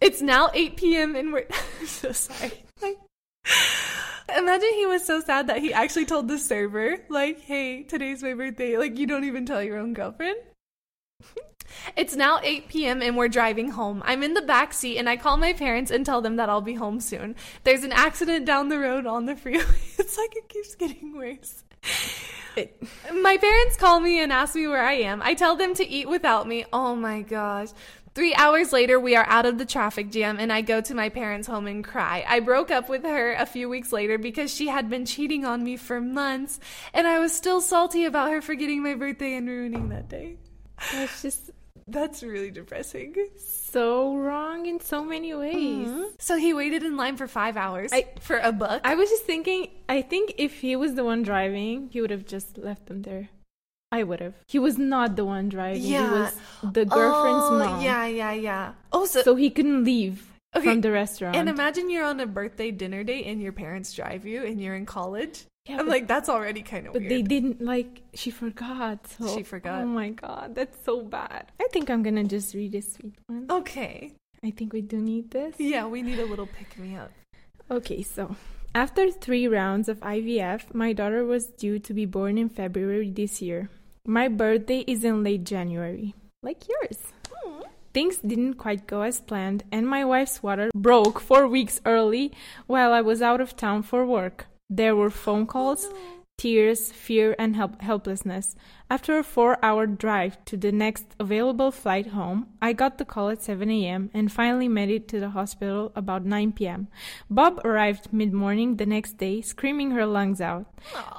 It's 0.00 0.20
now 0.20 0.50
8 0.52 0.76
p.m. 0.76 1.16
and 1.16 1.32
we're 1.32 1.46
I'm 1.80 1.86
so 1.86 2.12
sorry. 2.12 2.64
Like, 2.82 2.98
imagine 4.36 4.70
he 4.74 4.86
was 4.86 5.04
so 5.04 5.20
sad 5.20 5.46
that 5.46 5.58
he 5.58 5.72
actually 5.72 6.06
told 6.06 6.28
the 6.28 6.38
server, 6.38 6.98
like, 7.08 7.40
hey, 7.40 7.84
today's 7.84 8.22
my 8.22 8.34
birthday. 8.34 8.76
Like, 8.76 8.98
you 8.98 9.06
don't 9.06 9.24
even 9.24 9.46
tell 9.46 9.62
your 9.62 9.78
own 9.78 9.94
girlfriend. 9.94 10.36
It's 11.96 12.16
now 12.16 12.40
8 12.42 12.68
p.m. 12.68 13.02
and 13.02 13.16
we're 13.16 13.28
driving 13.28 13.70
home. 13.70 14.02
I'm 14.04 14.22
in 14.22 14.34
the 14.34 14.42
back 14.42 14.72
seat 14.72 14.98
and 14.98 15.08
I 15.08 15.16
call 15.16 15.36
my 15.36 15.52
parents 15.52 15.90
and 15.90 16.04
tell 16.04 16.20
them 16.20 16.36
that 16.36 16.48
I'll 16.48 16.60
be 16.60 16.74
home 16.74 17.00
soon. 17.00 17.36
There's 17.64 17.84
an 17.84 17.92
accident 17.92 18.46
down 18.46 18.68
the 18.68 18.78
road 18.78 19.06
on 19.06 19.26
the 19.26 19.36
freeway. 19.36 19.64
It's 19.98 20.18
like 20.18 20.36
it 20.36 20.48
keeps 20.48 20.74
getting 20.74 21.16
worse. 21.16 21.64
My 23.12 23.36
parents 23.36 23.76
call 23.76 24.00
me 24.00 24.20
and 24.20 24.32
ask 24.32 24.54
me 24.54 24.66
where 24.66 24.84
I 24.84 24.94
am. 24.94 25.22
I 25.22 25.34
tell 25.34 25.56
them 25.56 25.74
to 25.74 25.88
eat 25.88 26.08
without 26.08 26.46
me. 26.46 26.64
Oh 26.72 26.94
my 26.94 27.22
gosh. 27.22 27.68
Three 28.14 28.34
hours 28.34 28.72
later, 28.72 29.00
we 29.00 29.16
are 29.16 29.26
out 29.26 29.44
of 29.44 29.58
the 29.58 29.66
traffic 29.66 30.10
jam, 30.12 30.38
and 30.38 30.52
I 30.52 30.60
go 30.60 30.80
to 30.80 30.94
my 30.94 31.08
parents' 31.08 31.48
home 31.48 31.66
and 31.66 31.82
cry. 31.82 32.24
I 32.28 32.38
broke 32.38 32.70
up 32.70 32.88
with 32.88 33.02
her 33.02 33.32
a 33.32 33.44
few 33.44 33.68
weeks 33.68 33.92
later 33.92 34.18
because 34.18 34.54
she 34.54 34.68
had 34.68 34.88
been 34.88 35.04
cheating 35.04 35.44
on 35.44 35.64
me 35.64 35.76
for 35.76 36.00
months, 36.00 36.60
and 36.92 37.08
I 37.08 37.18
was 37.18 37.32
still 37.32 37.60
salty 37.60 38.04
about 38.04 38.30
her 38.30 38.40
forgetting 38.40 38.84
my 38.84 38.94
birthday 38.94 39.34
and 39.34 39.48
ruining 39.48 39.88
that 39.88 40.08
day. 40.08 40.36
That's 40.92 41.22
just 41.22 41.50
That's 41.86 42.22
really 42.22 42.50
depressing. 42.50 43.14
so 43.36 44.16
wrong 44.16 44.66
in 44.66 44.80
so 44.80 45.04
many 45.04 45.34
ways. 45.34 45.88
Mm-hmm. 45.88 46.02
So 46.18 46.36
he 46.36 46.54
waited 46.54 46.82
in 46.82 46.96
line 46.96 47.16
for 47.16 47.26
five 47.26 47.56
hours 47.56 47.92
I- 47.92 48.08
for 48.20 48.38
a 48.38 48.52
book. 48.52 48.80
I 48.84 48.94
was 48.94 49.10
just 49.10 49.24
thinking, 49.24 49.68
I 49.88 50.02
think 50.02 50.34
if 50.38 50.60
he 50.60 50.76
was 50.76 50.94
the 50.94 51.04
one 51.04 51.22
driving, 51.22 51.88
he 51.92 52.00
would 52.00 52.10
have 52.10 52.26
just 52.26 52.56
left 52.58 52.86
them 52.86 53.02
there. 53.02 53.28
I 53.92 54.02
would 54.02 54.20
have. 54.20 54.34
He 54.48 54.58
was 54.58 54.76
not 54.78 55.14
the 55.16 55.24
one 55.24 55.48
driving. 55.48 55.82
He 55.82 55.92
Yeah. 55.92 56.10
was 56.10 56.34
the 56.62 56.84
girlfriend's 56.84 57.46
oh, 57.46 57.58
mom. 57.58 57.82
Yeah, 57.84 58.06
yeah, 58.06 58.32
yeah. 58.32 58.72
Oh, 58.92 59.06
so, 59.06 59.22
So 59.22 59.36
he 59.36 59.50
couldn't 59.50 59.84
leave 59.84 60.32
Okay, 60.56 60.64
from 60.66 60.80
the 60.80 60.90
restaurant. 60.90 61.36
and 61.36 61.48
imagine 61.48 61.90
you're 61.90 62.04
on 62.04 62.18
a 62.20 62.26
birthday 62.26 62.70
dinner 62.70 63.04
date 63.04 63.26
and 63.26 63.40
your 63.40 63.52
parents 63.52 63.92
drive 63.92 64.24
you 64.26 64.42
and 64.44 64.60
you're 64.60 64.74
in 64.74 64.86
college. 64.86 65.44
Yeah, 65.66 65.78
I'm 65.78 65.86
but- 65.86 65.92
like, 65.92 66.06
that's 66.08 66.28
already 66.28 66.62
kind 66.62 66.86
of 66.86 66.92
But 66.92 67.02
weird. 67.02 67.10
they 67.12 67.22
didn't 67.22 67.60
like. 67.62 68.02
She 68.14 68.30
forgot. 68.30 69.06
So, 69.08 69.34
She 69.36 69.42
forgot. 69.42 69.82
Oh 69.82 69.86
my 69.86 70.10
god, 70.10 70.54
that's 70.54 70.76
so 70.84 71.00
bad. 71.02 71.50
I 71.60 71.66
think 71.72 71.88
I'm 71.90 72.02
gonna 72.02 72.24
just 72.24 72.54
read 72.54 72.74
a 72.74 72.82
sweet 72.82 73.14
one. 73.26 73.46
okay. 73.50 74.12
I 74.44 74.50
think 74.50 74.74
we 74.74 74.82
do 74.82 74.98
need 75.00 75.30
this. 75.30 75.54
Yeah, 75.58 75.86
we 75.86 76.02
need 76.02 76.18
a 76.18 76.26
little 76.26 76.46
pick 76.46 76.78
me 76.78 76.96
up. 76.96 77.10
Okay, 77.70 78.02
so 78.02 78.36
after 78.74 79.10
three 79.10 79.48
rounds 79.48 79.88
of 79.88 80.00
IVF, 80.00 80.74
my 80.74 80.92
daughter 80.92 81.24
was 81.24 81.46
due 81.46 81.78
to 81.78 81.94
be 81.94 82.04
born 82.04 82.36
in 82.36 82.50
February 82.50 83.08
this 83.10 83.40
year. 83.40 83.70
My 84.06 84.28
birthday 84.28 84.84
is 84.86 85.02
in 85.02 85.24
late 85.24 85.44
January, 85.44 86.14
like 86.42 86.68
yours. 86.68 86.98
Things 87.94 88.18
didn't 88.18 88.54
quite 88.54 88.86
go 88.88 89.02
as 89.02 89.20
planned, 89.20 89.62
and 89.72 89.86
my 89.88 90.04
wife's 90.04 90.42
water 90.42 90.68
broke 90.74 91.20
four 91.20 91.46
weeks 91.46 91.80
early 91.86 92.32
while 92.66 92.92
I 92.92 93.00
was 93.00 93.22
out 93.22 93.40
of 93.40 93.56
town 93.56 93.82
for 93.82 94.04
work. 94.04 94.46
There 94.68 94.96
were 94.96 95.10
phone 95.10 95.46
calls, 95.46 95.88
tears, 96.38 96.90
fear, 96.92 97.34
and 97.38 97.56
help- 97.56 97.80
helplessness. 97.80 98.56
After 98.90 99.16
a 99.16 99.24
four 99.24 99.56
hour 99.64 99.86
drive 99.86 100.44
to 100.44 100.58
the 100.58 100.70
next 100.70 101.06
available 101.18 101.70
flight 101.70 102.08
home, 102.08 102.46
I 102.60 102.74
got 102.74 102.98
the 102.98 103.06
call 103.06 103.30
at 103.30 103.42
7 103.42 103.70
a.m. 103.70 104.10
and 104.12 104.30
finally 104.30 104.68
made 104.68 104.90
it 104.90 105.08
to 105.08 105.20
the 105.20 105.30
hospital 105.30 105.90
about 105.96 106.26
9 106.26 106.52
p.m. 106.52 106.88
Bob 107.30 107.60
arrived 107.64 108.12
mid 108.12 108.34
morning 108.34 108.76
the 108.76 108.84
next 108.84 109.16
day, 109.16 109.40
screaming 109.40 109.92
her 109.92 110.04
lungs 110.04 110.40
out. 110.40 110.66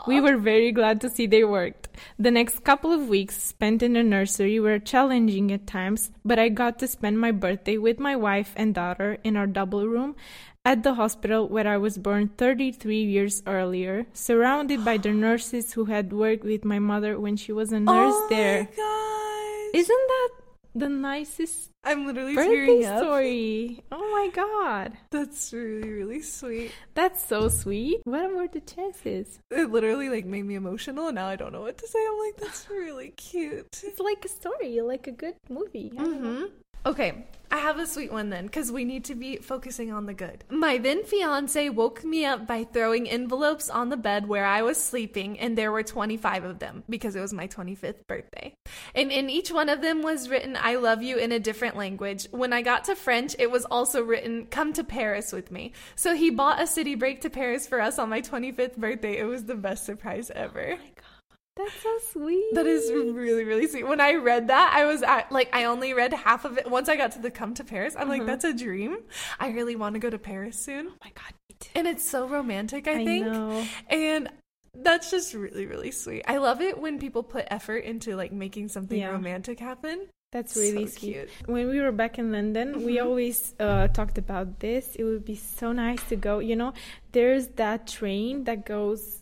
We 0.06 0.22
were 0.22 0.38
very 0.38 0.72
glad 0.72 1.02
to 1.02 1.10
see 1.10 1.26
they 1.26 1.44
worked. 1.44 1.90
The 2.20 2.32
next 2.32 2.64
couple 2.64 2.92
of 2.92 3.10
weeks 3.10 3.42
spent 3.42 3.82
in 3.82 3.94
the 3.94 4.04
nursery 4.04 4.60
were 4.60 4.80
challenging 4.80 5.52
at 5.52 5.66
times, 5.66 6.12
but 6.24 6.38
I 6.38 6.50
got 6.50 6.78
to 6.80 6.88
spend 6.88 7.20
my 7.20 7.32
birthday 7.32 7.80
with 7.80 8.00
my 8.00 8.16
wife 8.16 8.54
and 8.56 8.76
daughter 8.76 9.18
in 9.24 9.36
our 9.36 9.48
double 9.48 9.88
room 9.88 10.16
at 10.66 10.82
the 10.82 10.96
hospital 10.96 11.48
where 11.48 11.68
I 11.68 11.78
was 11.78 12.00
born 12.00 12.30
33 12.38 13.04
years 13.04 13.44
earlier, 13.46 14.08
surrounded 14.14 14.84
by 14.84 14.98
the 14.98 15.14
nurses 15.14 15.74
who 15.74 15.86
had 15.86 16.12
worked 16.12 16.44
with 16.44 16.66
my 16.66 16.80
mother 16.80 17.20
when 17.20 17.38
she 17.38 17.54
was 17.56 17.72
a 17.72 17.80
nurse 17.80 18.14
oh 18.14 18.28
there. 18.30 18.64
my 18.64 18.76
gosh. 18.76 19.82
Isn't 19.82 20.08
that 20.08 20.30
the 20.76 20.90
nicest 20.90 21.72
I'm 21.86 22.06
literally 22.06 22.36
birthday 22.36 22.66
tearing 22.66 22.86
up. 22.86 23.00
story. 23.00 23.84
Oh 23.92 24.12
my 24.12 24.30
god. 24.34 24.98
That's 25.10 25.54
really, 25.54 25.90
really 25.90 26.22
sweet. 26.22 26.72
That's 26.94 27.26
so 27.26 27.48
sweet. 27.48 28.02
What 28.04 28.36
were 28.36 28.48
the 28.48 28.60
chances? 28.60 29.40
It 29.52 29.72
literally 29.72 30.10
like 30.10 30.26
made 30.26 30.44
me 30.46 30.56
emotional 30.56 31.08
and 31.08 31.16
now 31.16 31.28
I 31.28 31.38
don't 31.38 31.54
know 31.54 31.62
what 31.62 31.78
to 31.78 31.88
say. 31.88 32.00
I'm 32.06 32.20
like, 32.20 32.38
that's 32.38 32.70
really 32.70 33.10
cute. 33.12 33.82
It's 33.84 34.00
like 34.00 34.26
a 34.26 34.28
story, 34.28 34.82
like 34.82 35.08
a 35.08 35.12
good 35.12 35.36
movie. 35.50 35.92
I 35.98 36.04
don't 36.04 36.22
know. 36.22 36.30
Mm-hmm. 36.30 36.46
Okay, 36.86 37.26
I 37.50 37.58
have 37.58 37.80
a 37.80 37.88
sweet 37.88 38.12
one 38.12 38.30
then, 38.30 38.46
because 38.46 38.72
we 38.72 38.86
need 38.86 39.06
to 39.06 39.16
be 39.16 39.38
focusing 39.38 39.92
on 39.92 40.06
the 40.06 40.14
good. 40.14 40.44
My 40.52 40.78
then 40.78 41.04
fiance 41.04 41.70
woke 41.70 42.04
me 42.04 42.26
up 42.26 42.46
by 42.46 42.64
throwing 42.64 43.10
envelopes 43.10 43.72
on 43.72 43.90
the 43.90 43.98
bed 43.98 44.28
where 44.28 44.46
I 44.46 44.62
was 44.62 44.78
sleeping, 44.78 45.40
and 45.40 45.58
there 45.58 45.72
were 45.72 45.82
25 45.82 46.44
of 46.44 46.60
them 46.60 46.84
because 46.88 47.16
it 47.16 47.22
was 47.22 47.34
my 47.34 47.48
25th 47.48 48.06
birthday. 48.06 48.54
And 48.94 49.12
in 49.12 49.32
each 49.32 49.52
one 49.52 49.70
of 49.70 49.82
them 49.82 50.04
was 50.04 50.30
written, 50.30 50.56
I 50.62 50.76
love 50.76 51.02
you 51.02 51.18
in 51.18 51.32
a 51.32 51.40
different 51.40 51.76
language. 51.76 52.28
When 52.30 52.54
I 52.54 52.62
got 52.62 52.84
to 52.84 52.96
French, 52.96 53.36
it 53.40 53.50
was 53.50 53.66
also 53.66 54.04
written, 54.04 54.46
Come 54.46 54.72
to 54.74 54.84
Paris 54.84 55.32
with 55.32 55.50
me. 55.50 55.74
So 55.96 56.14
he 56.14 56.30
bought 56.30 56.62
a 56.62 56.68
city 56.68 56.94
break 56.94 57.22
to 57.22 57.32
Paris 57.32 57.66
for 57.66 57.82
us 57.82 57.98
on 57.98 58.10
my 58.10 58.22
25th 58.22 58.78
birthday. 58.78 59.18
It 59.18 59.26
was 59.26 59.46
the 59.46 59.56
best 59.56 59.86
surprise 59.86 60.30
ever. 60.36 60.78
Oh 60.78 61.15
That's 61.56 61.74
so 61.82 61.98
sweet. 62.12 62.54
That 62.54 62.66
is 62.68 62.92
really, 62.92 63.46
really 63.46 63.68
sweet. 63.68 63.88
When 63.88 64.02
I 64.02 64.16
read 64.16 64.50
that, 64.50 64.74
I 64.76 64.84
was 64.86 65.02
at, 65.04 65.32
like, 65.32 65.50
I 65.54 65.64
only 65.66 65.94
read 65.94 66.12
half 66.14 66.44
of 66.44 66.58
it. 66.58 66.70
Once 66.70 66.90
I 66.90 66.98
got 66.98 67.14
to 67.14 67.20
the 67.20 67.32
come 67.32 67.54
to 67.54 67.64
Paris, 67.64 67.96
I'm 67.98 68.10
like, 68.10 68.24
Mhm. 68.24 68.26
that's 68.26 68.44
a 68.44 68.54
dream. 68.54 68.98
I 69.40 69.50
really 69.52 69.78
want 69.78 69.94
to 69.94 70.00
go 70.00 70.10
to 70.10 70.18
Paris 70.20 70.60
soon. 70.60 70.88
Oh 70.90 70.98
my 71.04 71.12
god, 71.16 71.34
me 71.50 71.56
too. 71.60 71.70
And 71.76 71.88
it's 71.88 72.04
so 72.04 72.28
romantic, 72.28 72.88
I, 72.90 73.06
think. 73.06 73.26
know. 73.26 73.66
And 73.90 74.30
that's 74.74 75.10
just 75.10 75.34
really, 75.34 75.66
really 75.66 75.92
sweet. 75.92 76.24
I 76.28 76.38
love 76.38 76.60
it 76.60 76.78
when 76.78 77.00
people 77.00 77.24
put 77.24 77.46
effort 77.50 77.86
into, 77.86 78.18
like, 78.18 78.34
making 78.34 78.68
something 78.68 79.00
Yeah. 79.00 79.12
romantic 79.12 79.58
happen. 79.62 80.10
That's 80.34 80.58
really 80.58 80.88
so 80.88 81.00
sweet. 81.00 81.14
cute. 81.14 81.30
When 81.46 81.70
we 81.70 81.80
were 81.80 81.94
back 81.94 82.20
in 82.20 82.34
London, 82.34 82.84
we 82.84 82.98
Mhm. 82.98 83.06
always 83.06 83.56
uh, 83.62 83.88
talked 83.88 84.18
about 84.18 84.60
this. 84.60 84.94
It 84.98 85.06
would 85.06 85.24
be 85.24 85.36
so 85.36 85.72
nice 85.72 86.04
to 86.10 86.18
go. 86.18 86.40
You 86.40 86.58
know, 86.58 86.74
there's 87.14 87.48
that 87.56 87.88
train 87.88 88.44
that 88.44 88.66
goes 88.66 89.22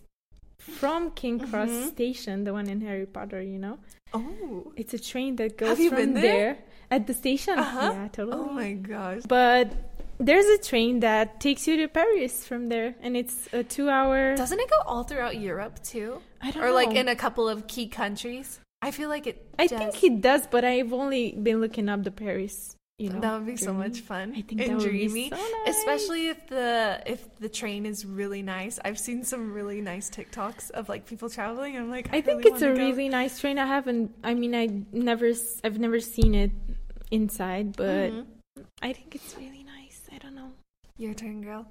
from 0.79 1.11
King 1.11 1.39
Cross 1.39 1.69
Mhm. 1.69 1.87
Station, 1.89 2.43
the 2.43 2.53
one 2.53 2.69
in 2.69 2.81
Harry 2.81 3.05
Potter. 3.05 3.41
You 3.41 3.59
know, 3.59 3.77
Oh. 4.13 4.71
it's 4.75 4.93
a 4.93 4.99
train 4.99 5.35
that 5.37 5.57
goes 5.57 5.69
Have 5.69 5.79
you 5.79 5.89
from 5.89 5.97
been 5.97 6.13
there? 6.15 6.57
at 6.91 7.07
the 7.07 7.13
station. 7.13 7.57
Uh-huh. 7.59 7.91
Yeah, 7.93 8.07
totally. 8.09 8.37
Oh 8.37 8.51
my 8.51 8.73
gosh. 8.73 9.21
But 9.27 9.73
there's 10.19 10.45
a 10.45 10.57
train 10.61 10.99
that 11.01 11.39
takes 11.39 11.67
you 11.67 11.77
to 11.77 11.87
Paris 11.87 12.45
from 12.45 12.69
there, 12.69 12.95
and 13.01 13.17
it's 13.17 13.49
a 13.51 13.63
two-hour. 13.63 14.35
Doesn't 14.35 14.59
it 14.59 14.69
go 14.69 14.77
all 14.85 15.03
throughout 15.03 15.37
Europe, 15.39 15.83
too? 15.83 16.21
I 16.41 16.51
don't 16.51 16.63
Or, 16.63 16.71
like, 16.71 16.93
in 16.93 17.07
a 17.07 17.15
couple 17.15 17.49
of 17.49 17.67
key 17.67 17.87
countries? 17.87 18.59
I 18.81 18.91
feel 18.91 19.09
like 19.09 19.25
it 19.27 19.43
I 19.57 19.67
does. 19.67 19.79
think 19.79 20.03
it 20.03 20.21
does, 20.21 20.45
but 20.47 20.63
I've 20.63 20.91
only 20.93 21.31
been 21.31 21.59
looking 21.61 21.87
up 21.89 22.03
the 22.03 22.11
Paris. 22.11 22.75
You 22.99 23.09
know, 23.09 23.19
that 23.21 23.33
would 23.37 23.45
be 23.47 23.57
so 23.57 23.73
much 23.73 24.01
fun 24.01 24.31
I 24.37 24.41
think 24.41 24.61
and 24.61 24.69
that 24.69 24.77
would 24.77 24.83
dreamy. 24.83 25.29
be 25.29 25.29
so 25.29 25.35
nice. 25.35 25.75
especially 25.77 26.27
if 26.27 26.47
the 26.47 27.01
if 27.07 27.21
the 27.39 27.49
train 27.49 27.85
is 27.87 28.05
really 28.05 28.43
nice 28.43 28.79
i've 28.85 28.99
seen 28.99 29.23
some 29.23 29.51
really 29.51 29.81
nice 29.81 30.11
tiktoks 30.11 30.69
of 30.71 30.87
like 30.89 31.05
people 31.07 31.27
traveling 31.27 31.75
i'm 31.75 31.89
like 31.89 32.13
i, 32.13 32.17
I 32.17 32.21
think 32.21 32.43
really 32.43 32.51
it's 32.51 32.61
a 32.61 32.67
go. 32.67 32.75
really 32.75 33.09
nice 33.09 33.39
train. 33.39 33.57
I 33.57 33.65
haven't. 33.65 34.13
I 34.23 34.35
mean, 34.35 34.53
I 34.53 34.69
never. 34.91 35.31
I've 35.63 35.79
never 35.79 35.99
seen 35.99 36.35
it 36.35 36.51
inside, 37.09 37.75
but 37.75 38.11
Mhm. 38.13 38.25
I 38.81 38.93
think 38.93 39.15
it's 39.15 39.35
really 39.37 39.63
nice. 39.63 40.01
I 40.13 40.17
don't 40.19 40.35
know. 40.35 40.51
your 40.97 41.15
turn 41.15 41.41
girl 41.41 41.65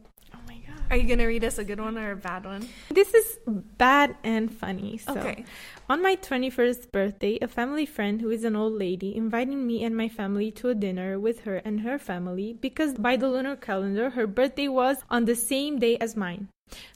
my 0.53 0.59
god. 0.67 0.83
are 0.91 0.97
you 0.97 1.09
gonna 1.09 1.27
read 1.27 1.45
us 1.45 1.59
a 1.59 1.65
good 1.65 1.81
one 1.81 1.97
or 1.97 2.13
a 2.13 2.17
bad 2.17 2.45
one 2.45 2.69
This 2.91 3.15
is 3.15 3.39
bad 3.47 4.17
and 4.23 4.53
funny. 4.53 4.99
So, 4.99 5.13
okay 5.19 5.45
on 5.93 6.03
my 6.03 6.17
21st 6.17 6.91
birthday, 6.91 7.39
a 7.43 7.49
family 7.49 7.85
friend 7.85 8.23
who 8.23 8.31
is 8.31 8.45
an 8.45 8.57
old 8.57 8.73
lady 8.73 9.15
invited 9.15 9.57
me 9.57 9.85
and 9.85 9.95
my 9.95 10.09
family 10.09 10.51
to 10.53 10.71
a 10.71 10.75
dinner 10.75 11.19
with 11.19 11.41
her 11.41 11.57
and 11.57 11.81
her 11.81 11.99
family 11.99 12.55
because 12.55 12.95
by 12.95 13.17
the 13.17 13.29
lunar 13.29 13.57
calendar, 13.57 14.09
her 14.11 14.27
birthday 14.27 14.69
was 14.69 14.99
on 15.11 15.27
the 15.27 15.35
same 15.35 15.79
day 15.79 15.99
as 15.99 16.17
mine. 16.17 16.49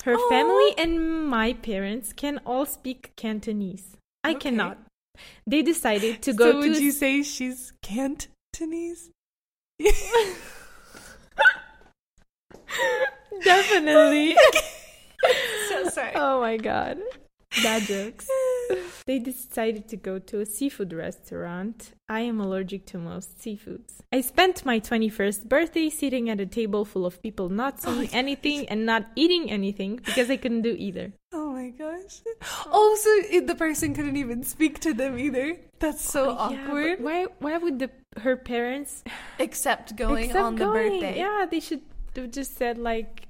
Her 0.05 0.15
Aw. 0.15 0.29
family 0.31 0.75
and 0.79 1.29
my 1.29 1.53
parents 1.53 2.15
can 2.15 2.41
all 2.47 2.65
speak 2.65 3.13
Cantonese. 3.17 3.99
I 4.25 4.31
Okay. 4.31 4.49
cannot. 4.49 4.79
They 5.47 5.63
decided 5.63 6.23
to 6.23 6.33
go 6.33 6.53
so 6.53 6.63
to 6.63 6.69
would 6.71 6.81
you 6.81 6.93
say 6.93 7.23
she's 7.23 7.73
cantonese 7.83 9.11
Definitely. 13.45 14.37
so 15.69 15.89
sorry 15.91 16.13
oh 16.15 16.41
my 16.41 16.57
god. 16.57 16.99
Bad 17.63 17.83
jokes. 17.83 18.29
They 19.07 19.21
decided 19.21 19.87
to 19.91 19.97
go 19.97 20.19
to 20.19 20.41
a 20.41 20.47
seafood 20.47 20.93
restaurant. 20.93 21.93
I 22.09 22.21
am 22.21 22.41
allergic 22.41 22.87
to 22.87 22.99
most 22.99 23.39
seafoods. 23.39 24.01
I 24.13 24.21
spent 24.21 24.67
my 24.67 24.81
21st 24.81 25.49
birthday 25.49 25.89
sitting 25.91 26.29
at 26.29 26.41
a 26.41 26.47
table 26.47 26.85
full 26.85 27.07
of 27.07 27.23
people 27.23 27.49
not 27.49 27.75
Oh 27.87 27.95
saying 27.95 28.11
anything 28.13 28.69
and 28.69 28.85
not 28.85 29.07
eating 29.15 29.49
anything 29.49 30.01
because 30.05 30.29
I 30.29 30.37
couldn't 30.37 30.63
do 30.63 30.75
either. 30.77 31.13
oh 31.33 31.53
my 31.53 31.69
gosh 31.71 32.21
Also, 32.71 33.11
it- 33.31 33.47
the 33.47 33.55
person 33.55 33.95
couldn't 33.95 34.17
even 34.17 34.43
speak 34.43 34.81
to 34.81 34.93
them 34.93 35.17
either 35.19 35.57
that's 35.79 36.03
so 36.03 36.37
Oh, 36.37 36.51
Yeah, 36.51 36.65
awkward 36.67 37.01
why 37.01 37.27
why 37.39 37.59
would 37.59 37.79
the 37.79 37.91
her 38.19 38.37
parents 38.37 39.05
except 39.39 39.95
going 39.95 40.25
accept 40.31 40.45
on 40.45 40.57
the 40.57 40.65
going? 40.65 41.01
birthday 41.01 41.19
Yeah, 41.19 41.47
they 41.49 41.61
should 41.61 41.83
have 42.17 42.33
just 42.33 42.57
said 42.59 42.77
like 42.79 43.26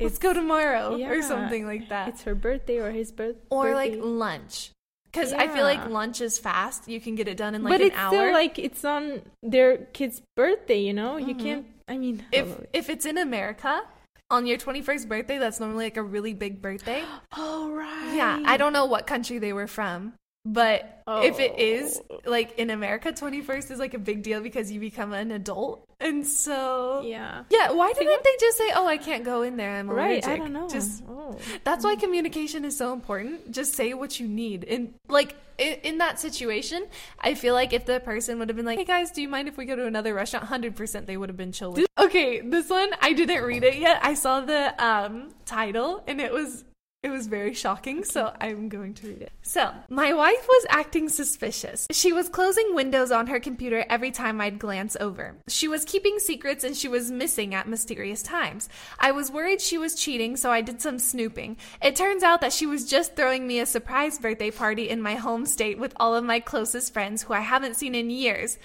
let's 0.00 0.18
go 0.18 0.32
tomorrow 0.32 1.00
or 1.02 1.22
something 1.22 1.66
like 1.66 1.88
that. 1.88 2.08
It's 2.08 2.22
her 2.22 2.34
birthday 2.34 2.78
or 2.78 2.90
his 2.90 3.12
birth 3.12 3.36
or 3.50 3.74
like 3.74 3.94
lunch. 3.96 4.70
Because 5.04 5.32
i 5.32 5.46
feel 5.48 5.64
like 5.64 5.88
lunch 5.88 6.20
is 6.20 6.38
fast. 6.38 6.88
You 6.88 7.00
can 7.00 7.14
get 7.14 7.26
it 7.26 7.36
done 7.38 7.54
in 7.54 7.62
like 7.62 7.72
but 7.72 7.80
an 7.80 7.86
it's 7.88 7.96
hour. 7.96 8.10
still 8.12 8.32
like 8.32 8.58
it's 8.58 8.84
on 8.84 9.22
their 9.42 9.78
kid's 9.78 10.20
birthday, 10.36 10.80
you 10.80 10.92
know. 10.92 11.16
You 11.16 11.34
Mhm. 11.34 11.40
can't. 11.42 11.66
I 11.88 11.96
mean, 11.96 12.24
if 12.32 12.46
oh, 12.48 12.64
if 12.72 12.90
it's 12.90 13.06
in 13.06 13.16
america 13.16 13.80
on 14.28 14.44
your 14.44 14.58
21st 14.58 15.08
birthday 15.08 15.38
that's 15.38 15.60
normally 15.60 15.84
like 15.84 15.96
a 15.96 16.02
really 16.02 16.34
big 16.34 16.60
birthday. 16.60 17.02
Oh 17.36 17.70
right. 17.70 18.12
yeah 18.16 18.42
i 18.44 18.56
don't 18.56 18.72
know 18.72 18.84
what 18.86 19.06
country 19.06 19.38
they 19.38 19.52
were 19.52 19.68
from 19.68 20.14
but 20.46 21.02
if 21.08 21.38
it 21.40 21.58
is 21.58 22.00
Oh. 22.10 22.20
like 22.24 22.58
in 22.58 22.70
america 22.70 23.12
21st 23.12 23.70
is 23.72 23.78
like 23.78 23.94
a 23.94 23.98
big 23.98 24.22
deal 24.22 24.40
because 24.40 24.70
you 24.72 24.78
become 24.80 25.12
an 25.12 25.30
adult 25.32 25.84
and 26.00 26.26
so 26.26 27.02
Yeah. 27.04 27.44
yeah 27.50 27.70
why 27.72 27.92
didn't 27.92 28.22
they 28.24 28.36
just 28.40 28.56
say 28.58 28.70
oh 28.74 28.86
i 28.86 28.96
can't 28.96 29.24
go 29.24 29.42
in 29.42 29.56
there 29.56 29.72
i'm 29.76 29.88
Right. 29.90 30.24
allergic 30.24 30.30
I 30.30 30.36
don't 30.36 30.52
know. 30.52 30.68
just 30.68 31.02
oh. 31.08 31.36
That's 31.64 31.84
why 31.84 31.96
communication 31.96 32.64
is 32.64 32.76
so 32.78 32.92
important. 32.92 33.50
Just 33.50 33.74
say 33.74 33.92
what 33.94 34.20
you 34.20 34.28
need. 34.28 34.62
And 34.64 34.94
like 35.08 35.34
in, 35.58 35.74
in 35.82 35.98
that 35.98 36.20
situation, 36.20 36.86
I 37.20 37.34
feel 37.34 37.52
like 37.52 37.72
if 37.72 37.84
the 37.84 37.98
person 37.98 38.38
would 38.38 38.48
have 38.48 38.56
been 38.56 38.64
like, 38.64 38.78
"Hey 38.78 38.84
guys, 38.84 39.10
do 39.10 39.20
you 39.22 39.28
mind 39.28 39.48
if 39.48 39.56
we 39.56 39.64
go 39.64 39.74
to 39.74 39.86
another 39.86 40.14
restaurant?" 40.14 40.44
100% 40.46 41.06
they 41.06 41.16
would 41.16 41.28
have 41.28 41.36
been 41.36 41.50
chill 41.50 41.72
with. 41.72 41.86
Okay, 41.98 42.40
this 42.42 42.70
one 42.70 42.90
I 43.02 43.12
didn't 43.12 43.42
read 43.42 43.64
it 43.64 43.76
yet. 43.76 43.98
I 44.02 44.14
saw 44.14 44.40
the 44.40 44.62
um 44.82 45.30
title 45.44 46.04
and 46.06 46.20
it 46.20 46.32
was 46.32 46.64
it 47.06 47.10
was 47.10 47.28
very 47.28 47.54
shocking, 47.54 48.02
so 48.02 48.34
I'm 48.40 48.68
going 48.68 48.92
to 48.94 49.06
read 49.06 49.22
it. 49.22 49.32
So, 49.42 49.70
my 49.88 50.12
wife 50.12 50.44
was 50.48 50.66
acting 50.68 51.08
suspicious. 51.08 51.86
She 51.92 52.12
was 52.12 52.28
closing 52.28 52.74
windows 52.74 53.12
on 53.12 53.28
her 53.28 53.38
computer 53.38 53.84
every 53.88 54.10
time 54.10 54.40
I'd 54.40 54.58
glance 54.58 54.96
over. 54.98 55.36
She 55.46 55.68
was 55.68 55.84
keeping 55.84 56.18
secrets 56.18 56.64
and 56.64 56.76
she 56.76 56.88
was 56.88 57.12
missing 57.12 57.54
at 57.54 57.68
mysterious 57.68 58.24
times. 58.24 58.68
I 58.98 59.12
was 59.12 59.30
worried 59.30 59.60
she 59.60 59.78
was 59.78 59.94
cheating, 59.94 60.36
so 60.36 60.50
I 60.50 60.62
did 60.62 60.82
some 60.82 60.98
snooping. 60.98 61.58
It 61.80 61.94
turns 61.94 62.24
out 62.24 62.40
that 62.40 62.52
she 62.52 62.66
was 62.66 62.90
just 62.90 63.14
throwing 63.14 63.46
me 63.46 63.60
a 63.60 63.66
surprise 63.66 64.18
birthday 64.18 64.50
party 64.50 64.88
in 64.88 65.00
my 65.00 65.14
home 65.14 65.46
state 65.46 65.78
with 65.78 65.94
all 66.00 66.16
of 66.16 66.24
my 66.24 66.40
closest 66.40 66.92
friends 66.92 67.22
who 67.22 67.34
I 67.34 67.40
haven't 67.40 67.76
seen 67.76 67.94
in 67.94 68.10
years. 68.10 68.58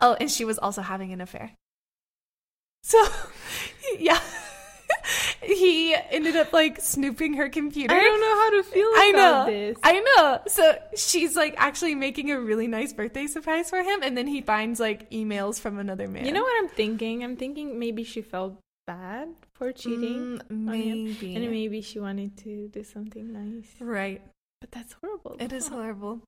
Oh, 0.00 0.16
and 0.20 0.30
she 0.30 0.44
was 0.44 0.58
also 0.58 0.82
having 0.82 1.12
an 1.12 1.20
affair. 1.20 1.50
So, 2.84 3.04
yeah. 3.98 4.20
he 5.42 5.94
ended 6.10 6.36
up 6.36 6.52
like 6.52 6.80
snooping 6.80 7.34
her 7.34 7.48
computer. 7.48 7.94
I 7.94 8.00
don't 8.00 8.20
know 8.20 8.34
how 8.36 8.50
to 8.50 8.62
feel 8.62 8.86
I 8.86 9.10
about 9.14 9.46
know. 9.48 9.52
this. 9.52 9.78
I 9.82 10.00
know. 10.00 10.40
So 10.46 10.78
she's 10.96 11.36
like 11.36 11.54
actually 11.56 11.94
making 11.94 12.30
a 12.30 12.40
really 12.40 12.66
nice 12.66 12.92
birthday 12.92 13.26
surprise 13.26 13.70
for 13.70 13.82
him, 13.82 14.02
and 14.02 14.16
then 14.16 14.26
he 14.26 14.40
finds 14.42 14.80
like 14.80 15.10
emails 15.10 15.60
from 15.60 15.78
another 15.78 16.08
man. 16.08 16.24
You 16.26 16.32
know 16.32 16.42
what 16.42 16.54
I'm 16.62 16.68
thinking? 16.68 17.22
I'm 17.24 17.36
thinking 17.36 17.78
maybe 17.78 18.04
she 18.04 18.22
felt 18.22 18.58
bad 18.86 19.28
for 19.52 19.72
cheating, 19.72 20.40
Mm, 20.50 20.64
maybe. 20.64 21.34
and 21.36 21.50
maybe 21.50 21.82
she 21.82 22.00
wanted 22.00 22.36
to 22.38 22.68
do 22.68 22.82
something 22.84 23.32
nice. 23.32 23.68
right. 23.80 24.22
But 24.60 24.72
that's 24.72 24.92
horrible. 24.94 25.36
It 25.38 25.52
is 25.52 25.68
horrible. 25.76 26.20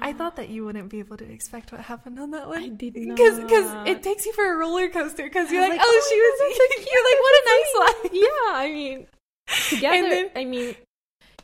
I 0.00 0.12
thought 0.12 0.36
that 0.36 0.48
you 0.48 0.64
wouldn't 0.64 0.88
be 0.88 1.00
able 1.00 1.16
to 1.16 1.24
expect 1.30 1.72
what 1.72 1.80
happened 1.80 2.18
on 2.18 2.30
that 2.30 2.48
one. 2.48 2.62
I 2.62 2.68
did 2.68 2.94
not. 2.96 3.16
Because 3.16 3.88
it 3.88 4.02
takes 4.02 4.24
you 4.26 4.32
for 4.32 4.52
a 4.52 4.56
roller 4.56 4.88
coaster. 4.88 5.24
Because 5.24 5.50
you're 5.50 5.60
like, 5.62 5.70
like, 5.72 5.80
oh, 5.82 5.86
oh 5.86 6.08
she 6.08 6.16
was. 6.20 6.56
So 6.56 6.64
you're 6.92 7.04
like, 7.10 7.20
what 7.20 7.34
a 7.34 7.44
nice 7.54 8.02
life. 8.04 8.12
yeah, 8.14 8.52
I 8.54 8.68
mean, 8.72 9.06
together. 9.70 10.08
then- 10.08 10.30
I 10.36 10.44
mean, 10.44 10.76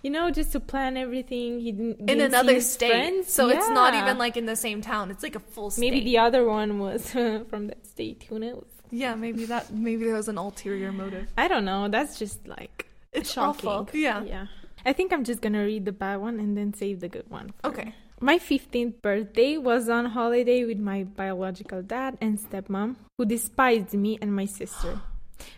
you 0.04 0.10
know, 0.10 0.30
just 0.30 0.52
to 0.52 0.60
plan 0.60 0.96
everything. 0.96 1.58
He 1.58 1.72
didn't 1.72 1.98
In 2.00 2.06
didn't 2.06 2.20
see 2.20 2.24
another 2.26 2.60
state, 2.60 2.90
friends. 2.90 3.32
so 3.32 3.48
it's 3.48 3.68
not 3.70 3.94
even 3.94 4.16
like 4.16 4.36
in 4.36 4.46
the 4.46 4.54
same 4.54 4.80
town. 4.80 5.10
It's 5.10 5.24
like 5.24 5.34
a 5.34 5.40
full 5.40 5.70
state. 5.70 5.80
maybe 5.80 6.04
the 6.04 6.18
other 6.18 6.44
one 6.44 6.78
was 6.78 7.10
from 7.10 7.66
that 7.66 7.84
state. 7.84 8.24
Who 8.28 8.38
knows? 8.38 8.64
yeah, 8.90 9.16
maybe 9.16 9.44
that. 9.46 9.72
Maybe 9.74 10.04
there 10.04 10.14
was 10.14 10.28
an 10.28 10.38
ulterior 10.38 10.92
motive. 10.92 11.28
I 11.36 11.48
don't 11.48 11.64
know. 11.64 11.88
That's 11.88 12.16
just 12.16 12.46
like 12.46 12.86
It's 13.12 13.32
shocking. 13.32 13.68
awful. 13.68 13.98
Yeah. 13.98 14.22
yeah. 14.22 14.46
I 14.86 14.92
think 14.92 15.12
I'm 15.12 15.24
just 15.24 15.40
gonna 15.40 15.64
read 15.64 15.84
the 15.84 15.92
bad 15.92 16.16
one 16.20 16.38
and 16.40 16.56
then 16.56 16.72
save 16.74 17.00
the 17.00 17.08
good 17.08 17.28
one. 17.30 17.50
for- 17.62 17.68
Okay. 17.70 17.94
My 18.20 18.38
15th 18.38 19.00
birthday 19.00 19.56
was 19.58 19.88
on 19.88 20.06
holiday 20.06 20.64
with 20.64 20.78
my 20.80 21.04
biological 21.04 21.82
dad 21.82 22.18
and 22.20 22.36
stepmom, 22.38 22.96
who 23.16 23.24
despised 23.24 23.94
me 23.94 24.18
and 24.20 24.34
my 24.34 24.44
sister. 24.44 25.00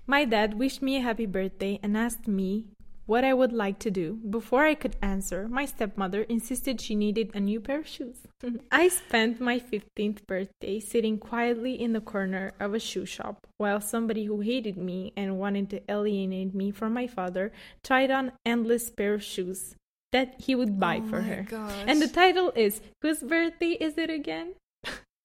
My 0.07 0.27
dad 0.27 0.59
wished 0.59 0.83
me 0.83 0.97
a 0.97 1.01
happy 1.01 1.25
birthday 1.25 1.81
and 1.83 1.97
asked 1.97 2.29
me 2.29 2.67
what 3.11 3.25
I 3.25 3.35
would 3.35 3.53
like 3.53 3.81
to 3.81 3.91
do. 3.91 4.21
Before 4.39 4.65
I 4.65 4.77
could 4.77 4.95
answer, 5.03 5.49
my 5.49 5.65
stepmother 5.65 6.23
insisted 6.23 6.81
she 6.81 6.95
needed 6.95 7.33
a 7.35 7.41
new 7.41 7.59
pair 7.61 7.81
of 7.81 7.89
shoes. 7.89 8.19
I 8.71 8.87
spent 8.87 9.41
my 9.41 9.59
15th 9.59 10.25
birthday 10.29 10.79
sitting 10.79 11.19
quietly 11.19 11.75
in 11.75 11.93
the 11.93 12.01
corner 12.01 12.53
of 12.61 12.73
a 12.73 12.79
shoe 12.79 13.05
shop 13.05 13.49
while 13.59 13.81
somebody 13.81 14.27
who 14.27 14.43
hated 14.43 14.77
me 14.77 15.13
and 15.17 15.41
wanted 15.41 15.71
to 15.71 15.83
alienate 15.91 16.55
me 16.55 16.71
from 16.71 16.93
my 16.95 17.09
father 17.09 17.51
tried 17.83 18.13
on 18.13 18.31
endless 18.47 18.91
pair 18.91 19.15
of 19.15 19.25
shoes 19.25 19.75
that 20.13 20.41
he 20.41 20.55
would 20.55 20.79
buy 20.79 21.03
Oh 21.05 21.09
for 21.09 21.23
her. 21.23 21.47
gosh. 21.51 21.85
And 21.89 22.01
the 22.01 22.07
title 22.07 22.53
is 22.55 22.81
Whose 23.03 23.25
birthday 23.25 23.73
is 23.81 23.99
it 23.99 24.11
again? 24.11 24.55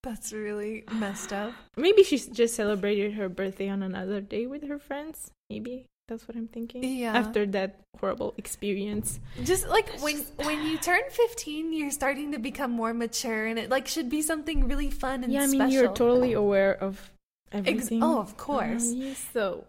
That's 0.01 0.33
really 0.33 0.85
messed 0.91 1.31
up. 1.31 1.53
Maybe 1.77 2.01
she 2.03 2.17
just 2.17 2.55
celebrated 2.55 3.13
her 3.13 3.29
birthday 3.29 3.69
on 3.69 3.83
another 3.83 4.21
day 4.21 4.47
with 4.47 4.67
her 4.67 4.79
friends. 4.79 5.29
Maybe 5.51 5.85
that's 6.07 6.27
what 6.27 6.35
I'm 6.37 6.47
thinking. 6.47 6.83
Yeah. 6.83 7.17
After 7.17 7.45
that 7.47 7.79
horrible 7.99 8.33
experience. 8.37 9.19
Just 9.43 9.67
like 9.67 9.89
when 9.99 10.17
when 10.43 10.65
you 10.65 10.77
turn 10.77 11.01
15, 11.09 11.73
you're 11.73 11.91
starting 11.91 12.31
to 12.33 12.39
become 12.39 12.71
more 12.71 12.93
mature 12.93 13.45
and 13.45 13.57
it 13.57 13.69
like 13.69 13.87
should 13.87 14.09
be 14.09 14.21
something 14.21 14.67
really 14.67 14.91
fun 14.91 15.23
and 15.23 15.33
yeah, 15.33 15.41
I 15.41 15.47
special. 15.47 15.59
mean, 15.65 15.69
you're 15.71 15.93
totally 15.93 16.33
aware 16.33 16.73
of 16.75 17.11
Ex- 17.51 17.67
everything. 17.67 18.03
oh, 18.03 18.19
of 18.19 18.37
course. 18.37 18.93
so 19.33 19.63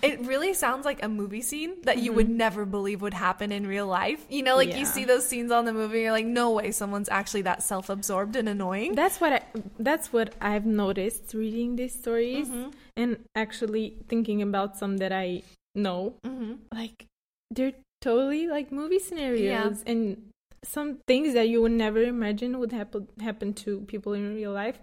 It 0.00 0.20
really 0.24 0.54
sounds 0.54 0.86
like 0.86 1.02
a 1.04 1.08
movie 1.08 1.42
scene 1.42 1.82
that 1.84 1.98
you 1.98 2.14
would 2.16 2.28
never 2.30 2.64
believe 2.64 3.02
would 3.02 3.12
happen 3.12 3.52
in 3.52 3.66
real 3.66 3.86
life. 3.86 4.24
You 4.30 4.42
know, 4.42 4.56
like 4.56 4.74
you 4.74 4.86
see 4.86 5.04
those 5.04 5.28
scenes 5.28 5.52
on 5.52 5.66
the 5.66 5.72
movie, 5.74 6.00
you're 6.00 6.12
like, 6.16 6.24
no 6.24 6.52
way, 6.52 6.72
someone's 6.72 7.10
actually 7.10 7.42
that 7.42 7.62
self-absorbed 7.62 8.34
and 8.36 8.48
annoying. 8.48 8.94
that's 8.94 9.20
what 9.20 9.32
I 9.34 9.40
that's 9.78 10.08
what 10.12 10.32
I've 10.40 10.64
noticed 10.64 11.34
reading 11.34 11.76
these 11.76 11.92
stories 11.92 12.48
Mm-hmm. 12.48 12.70
and 12.96 13.10
actually 13.36 13.96
thinking 14.08 14.40
about 14.40 14.78
some 14.80 14.96
that 15.04 15.12
I 15.12 15.42
know. 15.74 16.14
Mm-hmm. 16.24 16.52
Like 16.72 17.06
they're 17.50 17.72
totally 18.00 18.46
like 18.48 18.72
movie 18.72 18.98
scenarios 18.98 19.82
and 19.86 20.30
some 20.64 20.98
things 21.08 21.34
that 21.34 21.48
you 21.48 21.60
would 21.62 21.72
never 21.72 22.02
imagine 22.02 22.58
would 22.58 22.72
happen 22.72 23.08
happen 23.20 23.52
to 23.54 23.80
people 23.82 24.12
in 24.12 24.34
real 24.34 24.52
life, 24.52 24.78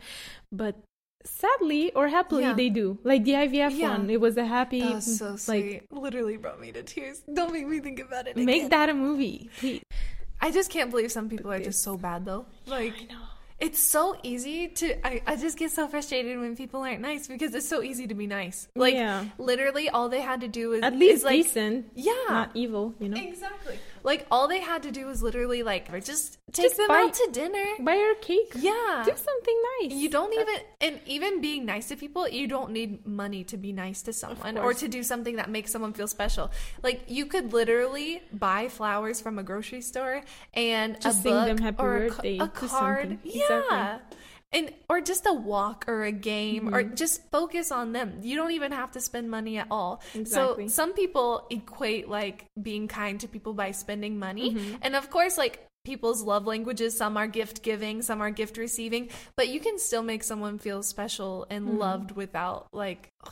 but 0.52 0.76
sadly 1.26 1.92
or 1.94 2.08
happily 2.08 2.44
Yeah. 2.44 2.54
they 2.54 2.70
do. 2.70 2.98
Like 3.04 3.24
the 3.24 3.34
IVF 3.34 3.78
Yeah. 3.78 3.92
one, 3.98 4.10
it 4.10 4.20
was 4.22 4.38
a 4.38 4.46
happy 4.46 4.82
That 4.82 4.96
was 4.96 5.18
so 5.18 5.32
like 5.32 5.40
sweet. 5.40 5.84
Literally 5.92 6.38
brought 6.38 6.60
me 6.60 6.72
to 6.72 6.84
tears. 6.84 7.22
Don't 7.34 7.52
make 7.54 7.68
me 7.68 7.80
think 7.80 8.00
about 8.00 8.28
it. 8.28 8.32
again. 8.32 8.46
make 8.46 8.70
that 8.70 8.90
a 8.90 8.94
movie, 8.94 9.50
please. 9.60 9.82
I 10.42 10.52
just 10.52 10.70
can't 10.72 10.90
believe 10.92 11.12
some 11.12 11.28
people 11.30 11.52
are 11.52 11.58
This- 11.58 11.68
just 11.68 11.82
so 11.84 11.98
bad 11.98 12.26
though. 12.26 12.46
Like 12.68 12.94
I 13.02 13.14
know. 13.14 13.26
It's 13.60 13.80
so 13.80 14.16
easy 14.24 14.68
to 14.70 15.06
I, 15.08 15.22
I 15.28 15.36
just 15.36 15.58
get 15.58 15.72
so 15.72 15.88
frustrated 15.88 16.40
when 16.40 16.56
people 16.56 16.82
aren't 16.82 17.02
nice 17.02 17.28
because 17.28 17.54
it's 17.54 17.68
so 17.68 17.82
easy 17.84 18.08
to 18.08 18.14
be 18.16 18.26
nice. 18.28 18.68
Like 18.76 18.94
Yeah. 18.94 19.26
literally 19.38 19.90
all 19.90 20.08
they 20.10 20.22
had 20.22 20.42
to 20.42 20.48
do 20.48 20.74
is 20.74 20.84
At 20.84 20.96
least 20.96 21.18
is, 21.18 21.24
like 21.24 21.36
decent, 21.44 21.92
yeah. 21.96 22.14
not 22.30 22.52
evil, 22.54 22.96
you 23.00 23.10
know. 23.10 23.22
Exactly. 23.22 23.78
Like 24.04 24.26
all 24.32 24.48
they 24.48 24.60
had 24.60 24.84
to 24.84 24.92
do 24.92 25.06
was 25.06 25.22
literally 25.22 25.64
like 25.64 25.92
just 26.04 26.38
take 26.52 26.66
Just 26.66 26.78
them 26.78 26.88
buy- 26.88 27.04
out 27.04 27.14
to 27.14 27.30
dinner. 27.32 27.66
Buy 27.80 27.96
her 27.96 28.16
cake. 28.16 28.54
Yeah. 28.56 29.04
Do 29.06 29.12
something 29.16 29.62
nice. 29.82 29.92
You 29.92 30.10
don't 30.10 30.34
even 30.34 30.56
and 30.82 31.00
even 31.06 31.42
being 31.42 31.66
nice 31.66 31.88
to 31.90 31.96
people, 31.96 32.28
you 32.28 32.48
don't 32.48 32.72
need 32.72 33.06
money 33.06 33.44
to 33.46 33.58
be 33.58 33.72
nice 33.72 34.02
to 34.04 34.14
someone 34.14 34.58
or 34.58 34.74
to 34.74 34.88
do 34.88 35.04
something 35.04 35.36
that 35.38 35.50
makes 35.50 35.72
someone 35.72 35.94
feel 35.94 36.08
special. 36.08 36.52
Like 36.84 37.04
you 37.08 37.26
could 37.26 37.54
literally 37.54 38.22
buy 38.32 38.68
flowers 38.70 39.22
from 39.22 39.40
a 39.40 39.44
grocery 39.44 39.82
store 39.82 40.24
and 40.54 41.00
Just 41.02 41.20
a 41.20 41.22
sing 41.24 41.34
book 41.34 41.48
them 41.48 41.58
happy 41.58 41.84
or 41.84 42.10
a, 42.24 42.38
a 42.40 42.48
card. 42.48 43.20
Yeah. 43.24 43.44
Exactly. 43.44 44.18
And 44.52 44.74
or 44.90 45.00
just 45.00 45.26
a 45.28 45.34
walk 45.34 45.86
or 45.88 46.04
a 46.04 46.12
game 46.12 46.74
or 46.74 46.82
Mm-hmm. 46.84 46.96
just 46.96 47.22
focus 47.30 47.72
on 47.72 47.92
them. 47.92 48.20
You 48.24 48.36
don't 48.36 48.52
even 48.52 48.72
have 48.72 48.92
to 48.94 49.00
spend 49.02 49.30
money 49.30 49.58
at 49.58 49.68
all. 49.70 50.02
Exactly. 50.16 50.68
So 50.68 50.74
some 50.74 50.94
people 50.94 51.46
equate 51.52 52.10
like 52.10 52.46
being 52.60 52.88
kind 52.88 53.20
to 53.20 53.28
people 53.28 53.54
by 53.54 53.72
spending 53.72 54.18
money. 54.18 54.56
Mm-hmm. 54.56 54.76
And 54.82 54.96
of 54.96 55.10
course 55.12 55.38
like 55.38 55.66
people's 55.86 56.24
love 56.24 56.48
languages 56.48 56.98
some 56.98 57.16
are 57.16 57.28
gift 57.28 57.62
giving, 57.62 58.02
some 58.02 58.22
are 58.22 58.32
gift 58.32 58.58
receiving, 58.58 59.10
but 59.38 59.50
you 59.50 59.60
can 59.60 59.78
still 59.78 60.02
make 60.04 60.24
someone 60.24 60.58
feel 60.58 60.82
special 60.84 61.46
and 61.50 61.68
Mm-hmm. 61.68 61.78
loved 61.78 62.12
without 62.12 62.68
like 62.74 63.10
oh, 63.26 63.32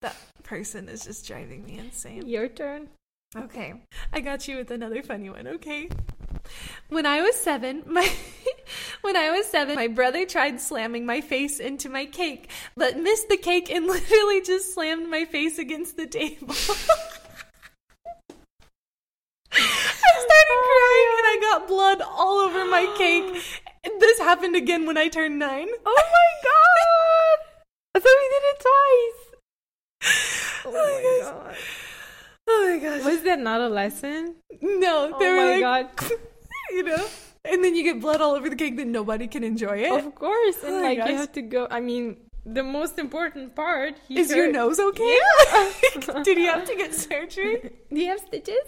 that 0.00 0.16
person 0.42 0.88
is 0.88 1.04
just 1.04 1.26
driving 1.26 1.64
me 1.64 1.78
insane. 1.78 2.26
Your 2.26 2.46
turn. 2.48 2.88
Okay. 3.36 3.74
I 4.12 4.20
got 4.20 4.46
you 4.46 4.56
with 4.56 4.70
another 4.70 5.02
funny 5.02 5.28
one, 5.28 5.46
okay? 5.46 5.88
When 6.88 7.06
I 7.06 7.22
was 7.22 7.34
seven, 7.34 7.82
my 7.86 8.08
when 9.00 9.16
I 9.16 9.30
was 9.30 9.46
seven, 9.46 9.74
my 9.74 9.88
brother 9.88 10.24
tried 10.24 10.60
slamming 10.60 11.04
my 11.06 11.20
face 11.20 11.58
into 11.58 11.88
my 11.88 12.06
cake, 12.06 12.50
but 12.76 12.98
missed 12.98 13.28
the 13.28 13.36
cake 13.36 13.70
and 13.70 13.86
literally 13.88 14.40
just 14.42 14.74
slammed 14.74 15.08
my 15.10 15.24
face 15.24 15.58
against 15.58 15.96
the 15.96 16.06
table. 16.06 16.54
I 19.56 20.20
started 20.26 20.50
oh 20.50 20.64
crying 20.70 21.10
and 21.18 21.26
I 21.26 21.38
got 21.40 21.68
blood 21.68 22.02
all 22.02 22.38
over 22.38 22.64
my 22.64 22.92
cake. 22.96 23.42
And 23.84 23.92
this 24.00 24.18
happened 24.18 24.56
again 24.56 24.86
when 24.86 24.96
I 24.96 25.08
turned 25.08 25.38
nine. 25.38 25.68
Oh 25.84 26.02
my 26.12 26.30
god! 26.44 28.02
So 28.02 28.10
we 28.10 28.28
did 28.28 28.44
it 28.44 28.60
twice. 28.60 29.22
Oh, 30.66 30.72
oh 30.74 31.00
my 31.02 31.30
god. 31.30 31.56
Oh 32.48 32.68
my 32.70 32.78
gosh. 32.78 33.04
Was 33.04 33.22
that 33.22 33.38
not 33.40 33.60
a 33.60 33.68
lesson? 33.68 34.36
No, 34.60 35.12
Oh 35.14 35.18
they 35.18 35.28
were 35.28 35.36
my 35.36 35.56
like, 35.58 35.96
god. 35.96 36.10
you 36.70 36.82
know? 36.82 37.06
And 37.44 37.62
then 37.64 37.74
you 37.74 37.82
get 37.82 38.00
blood 38.00 38.20
all 38.20 38.34
over 38.34 38.48
the 38.48 38.56
cake 38.56 38.76
that 38.76 38.86
nobody 38.86 39.26
can 39.26 39.44
enjoy 39.44 39.78
it. 39.78 39.92
Of 39.92 40.14
course. 40.14 40.62
And 40.62 40.74
Oh 40.74 40.82
like 40.82 40.98
gosh. 40.98 41.08
you 41.10 41.16
have 41.16 41.32
to 41.32 41.42
go 41.42 41.66
I 41.70 41.80
mean 41.80 42.16
the 42.46 42.62
most 42.62 42.98
important 42.98 43.54
part 43.56 43.94
he 44.06 44.18
Is 44.20 44.30
your 44.30 44.52
nose 44.52 44.78
okay? 44.78 45.18
Yeah. 45.18 46.22
Did 46.22 46.36
you 46.38 46.46
have 46.48 46.66
to 46.66 46.74
get 46.76 46.94
surgery? 46.94 47.70
Do 47.92 47.98
you 48.00 48.08
have 48.08 48.20
stitches? 48.20 48.66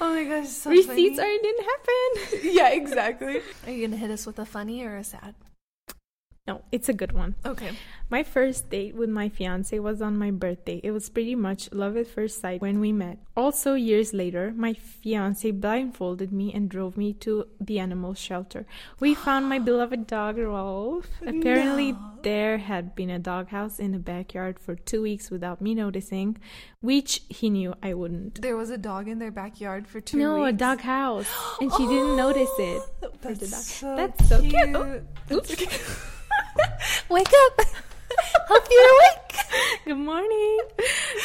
Oh 0.00 0.12
my 0.14 0.24
gosh, 0.24 0.48
so 0.48 0.70
Receipts 0.70 1.18
funny. 1.18 1.20
are 1.20 1.30
it 1.38 1.42
didn't 1.42 1.66
happen. 1.72 2.50
Yeah, 2.58 2.68
exactly. 2.70 3.40
Are 3.66 3.70
you 3.70 3.86
gonna 3.86 3.96
hit 3.96 4.10
us 4.10 4.26
with 4.26 4.38
a 4.40 4.44
funny 4.44 4.82
or 4.84 4.96
a 4.96 5.04
sad? 5.04 5.34
No, 6.48 6.62
it's 6.72 6.88
a 6.88 6.94
good 6.94 7.12
one. 7.12 7.34
Okay. 7.44 7.72
My 8.08 8.22
first 8.22 8.70
date 8.70 8.94
with 8.94 9.10
my 9.10 9.28
fiance 9.28 9.78
was 9.78 10.00
on 10.00 10.16
my 10.16 10.30
birthday. 10.30 10.80
It 10.82 10.92
was 10.92 11.10
pretty 11.10 11.34
much 11.34 11.70
love 11.72 11.94
at 11.98 12.06
first 12.06 12.40
sight 12.40 12.62
when 12.62 12.80
we 12.80 12.90
met. 12.90 13.18
Also, 13.36 13.74
years 13.74 14.14
later, 14.14 14.54
my 14.56 14.72
fiance 14.72 15.50
blindfolded 15.50 16.32
me 16.32 16.50
and 16.54 16.70
drove 16.70 16.96
me 16.96 17.12
to 17.20 17.44
the 17.60 17.78
animal 17.78 18.14
shelter. 18.14 18.64
We 18.98 19.14
found 19.14 19.46
my 19.50 19.58
beloved 19.70 20.06
dog, 20.06 20.38
Rolf. 20.38 21.06
Apparently, 21.20 21.92
No. 21.92 22.18
there 22.22 22.56
had 22.56 22.94
been 22.94 23.10
a 23.10 23.18
doghouse 23.18 23.78
in 23.78 23.92
the 23.92 23.98
backyard 23.98 24.58
for 24.58 24.74
two 24.74 25.02
weeks 25.02 25.30
without 25.30 25.60
me 25.60 25.74
noticing, 25.74 26.38
which 26.80 27.20
he 27.28 27.50
knew 27.50 27.74
I 27.82 27.92
wouldn't. 27.92 28.40
There 28.40 28.56
was 28.56 28.70
a 28.70 28.78
dog 28.78 29.06
in 29.06 29.18
their 29.18 29.30
backyard 29.30 29.86
for 29.86 30.00
two 30.00 30.16
no, 30.16 30.36
weeks. 30.36 30.40
No, 30.40 30.44
a 30.46 30.52
doghouse. 30.52 31.28
And 31.60 31.70
she 31.74 31.86
didn't 31.94 32.16
notice 32.16 32.48
it. 32.58 32.82
That's 33.20 33.66
so 33.66 33.96
That's 33.96 34.28
so 34.30 34.40
cute. 34.40 34.54
cute. 34.54 34.76
Oh, 34.76 35.02
oops. 35.30 36.08
Wake 37.08 37.32
up! 37.46 37.60
Hope 38.48 38.66
you're 38.70 38.94
awake. 38.94 39.36
Good 39.84 39.94
morning. 39.96 40.58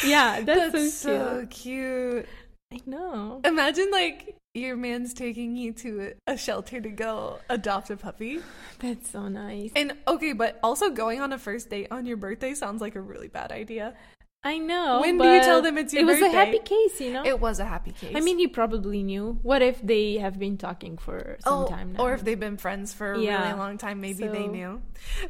Yeah, 0.04 0.40
that's, 0.42 0.72
That's 0.72 0.94
so 0.94 1.08
cute. 1.08 1.20
so 1.20 1.46
cute. 1.50 2.28
I 2.72 2.80
know. 2.86 3.40
Imagine 3.44 3.90
like 3.90 4.36
your 4.54 4.76
man's 4.76 5.14
taking 5.14 5.56
you 5.56 5.72
to 5.72 6.12
a 6.26 6.36
shelter 6.36 6.80
to 6.80 6.88
go 6.88 7.38
adopt 7.48 7.90
a 7.90 7.96
puppy. 7.96 8.40
That's 8.78 9.10
so 9.10 9.28
nice. 9.28 9.70
And 9.74 9.94
okay, 10.06 10.32
but 10.32 10.58
also 10.62 10.90
going 10.90 11.20
on 11.20 11.32
a 11.32 11.38
first 11.38 11.70
date 11.70 11.88
on 11.90 12.06
your 12.06 12.16
birthday 12.16 12.54
sounds 12.54 12.80
like 12.80 12.94
a 12.94 13.00
really 13.00 13.28
bad 13.28 13.52
idea. 13.52 13.94
I 14.44 14.58
know. 14.58 15.00
When 15.00 15.16
do 15.16 15.24
you 15.24 15.40
tell 15.40 15.62
them 15.62 15.78
it's 15.78 15.94
your 15.94 16.04
birthday? 16.04 16.18
It 16.18 16.24
was 16.26 16.34
a 16.34 16.36
happy 16.36 16.58
case, 16.58 17.00
you 17.00 17.12
know. 17.12 17.24
It 17.24 17.40
was 17.40 17.58
a 17.60 17.64
happy 17.64 17.92
case. 17.92 18.12
I 18.14 18.20
mean, 18.20 18.38
he 18.38 18.46
probably 18.46 19.02
knew. 19.02 19.38
What 19.42 19.62
if 19.62 19.80
they 19.80 20.18
have 20.18 20.38
been 20.38 20.58
talking 20.58 20.98
for 20.98 21.38
some 21.40 21.64
oh, 21.64 21.66
time 21.66 21.94
now? 21.94 22.04
or 22.04 22.12
if 22.12 22.22
they've 22.22 22.38
been 22.38 22.58
friends 22.58 22.92
for 22.92 23.14
a 23.14 23.20
Yeah. 23.20 23.42
really 23.42 23.58
long 23.58 23.78
time, 23.78 24.02
maybe 24.02 24.28
they 24.28 24.46
knew. 24.46 24.82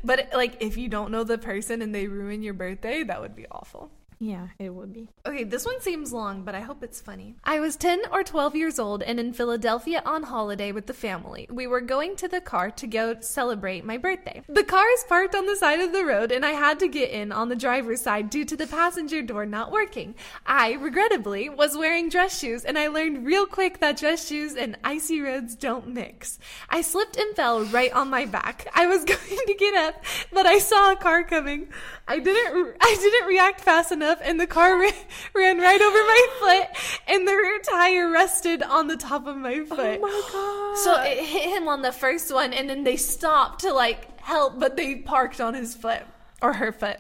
But 0.02 0.30
like, 0.34 0.56
if 0.60 0.76
you 0.76 0.88
don't 0.88 1.12
know 1.12 1.22
the 1.22 1.38
person 1.38 1.80
and 1.80 1.94
they 1.94 2.08
ruin 2.08 2.42
your 2.42 2.54
birthday, 2.54 3.04
that 3.04 3.20
would 3.20 3.36
be 3.36 3.46
awful. 3.50 3.92
Yeah, 4.24 4.48
it 4.58 4.70
would 4.70 4.94
be. 4.94 5.08
Okay, 5.26 5.44
this 5.44 5.66
one 5.66 5.82
seems 5.82 6.10
long, 6.10 6.44
but 6.44 6.54
I 6.54 6.60
hope 6.60 6.82
it's 6.82 6.98
funny. 6.98 7.36
I 7.44 7.60
was 7.60 7.76
10 7.76 8.04
or 8.10 8.22
12 8.22 8.56
years 8.56 8.78
old 8.78 9.02
and 9.02 9.20
in 9.20 9.34
Philadelphia 9.34 10.02
on 10.06 10.22
holiday 10.22 10.72
with 10.72 10.86
the 10.86 10.94
family. 10.94 11.46
We 11.50 11.66
were 11.66 11.82
going 11.82 12.16
to 12.16 12.28
the 12.28 12.40
car 12.40 12.70
to 12.70 12.86
go 12.86 13.20
celebrate 13.20 13.84
my 13.84 13.98
birthday. 13.98 14.42
The 14.48 14.64
car 14.64 14.86
is 14.94 15.04
parked 15.06 15.34
on 15.34 15.44
the 15.44 15.56
side 15.56 15.80
of 15.80 15.92
the 15.92 16.06
road 16.06 16.32
and 16.32 16.46
I 16.46 16.52
had 16.52 16.78
to 16.78 16.88
get 16.88 17.10
in 17.10 17.32
on 17.32 17.50
the 17.50 17.54
driver's 17.54 18.00
side 18.00 18.30
due 18.30 18.46
to 18.46 18.56
the 18.56 18.66
passenger 18.66 19.20
door 19.20 19.44
not 19.44 19.70
working. 19.70 20.14
I, 20.46 20.72
regrettably, 20.72 21.50
was 21.50 21.76
wearing 21.76 22.08
dress 22.08 22.38
shoes 22.38 22.64
and 22.64 22.78
I 22.78 22.88
learned 22.88 23.26
real 23.26 23.44
quick 23.44 23.80
that 23.80 23.98
dress 23.98 24.26
shoes 24.26 24.54
and 24.54 24.78
icy 24.82 25.20
roads 25.20 25.54
don't 25.54 25.88
mix. 25.88 26.38
I 26.70 26.80
slipped 26.80 27.18
and 27.18 27.36
fell 27.36 27.62
right 27.64 27.92
on 27.92 28.08
my 28.08 28.24
back. 28.24 28.68
I 28.74 28.86
was 28.86 29.04
going 29.04 29.46
to 29.46 29.54
get 29.54 29.74
up, 29.74 30.02
but 30.32 30.46
I 30.46 30.60
saw 30.60 30.92
a 30.92 30.96
car 30.96 31.24
coming. 31.24 31.68
I 32.06 32.18
didn't 32.18 32.76
I 32.80 32.96
didn't 33.00 33.28
react 33.28 33.60
fast 33.60 33.90
enough 33.92 34.20
and 34.22 34.38
the 34.38 34.46
car 34.46 34.78
ran, 34.78 34.92
ran 35.34 35.58
right 35.58 35.80
over 35.80 35.98
my 35.98 36.26
foot 36.38 37.02
and 37.08 37.26
the 37.26 37.32
rear 37.32 37.58
tire 37.60 37.84
tire 37.84 38.10
rested 38.10 38.62
on 38.62 38.86
the 38.86 38.96
top 38.96 39.26
of 39.26 39.36
my 39.36 39.54
oh 39.54 39.66
foot. 39.66 40.00
Oh 40.02 40.06
my 40.06 40.22
god. 40.32 40.78
So 40.78 41.02
it 41.02 41.24
hit 41.24 41.56
him 41.56 41.68
on 41.68 41.82
the 41.82 41.92
first 41.92 42.32
one, 42.32 42.52
and 42.52 42.68
then 42.68 42.84
they 42.84 42.96
stopped 42.96 43.60
to 43.60 43.72
like 43.72 44.20
help, 44.20 44.58
but 44.58 44.76
they 44.76 44.96
parked 44.96 45.40
on 45.40 45.54
his 45.54 45.74
foot 45.74 46.02
or 46.42 46.54
her 46.54 46.72
foot. 46.72 46.98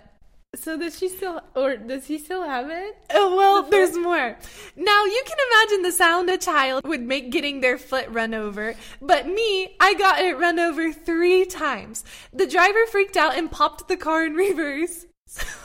So 0.56 0.78
does 0.78 0.98
she 0.98 1.08
still, 1.08 1.40
or 1.54 1.76
does 1.76 2.06
he 2.06 2.18
still 2.18 2.42
have 2.42 2.70
it? 2.70 2.96
Oh, 3.12 3.36
well, 3.36 3.62
there's 3.62 3.96
more. 3.96 4.36
Now, 4.76 5.04
you 5.04 5.22
can 5.26 5.38
imagine 5.50 5.82
the 5.82 5.92
sound 5.92 6.30
a 6.30 6.38
child 6.38 6.86
would 6.86 7.02
make 7.02 7.30
getting 7.30 7.60
their 7.60 7.78
foot 7.78 8.06
run 8.08 8.34
over. 8.34 8.74
But 9.00 9.26
me, 9.26 9.76
I 9.80 9.94
got 9.94 10.20
it 10.20 10.38
run 10.38 10.58
over 10.58 10.92
three 10.92 11.44
times. 11.44 12.04
The 12.32 12.46
driver 12.46 12.86
freaked 12.86 13.16
out 13.16 13.36
and 13.36 13.50
popped 13.50 13.88
the 13.88 13.96
car 13.96 14.24
in 14.24 14.34
reverse. 14.34 15.06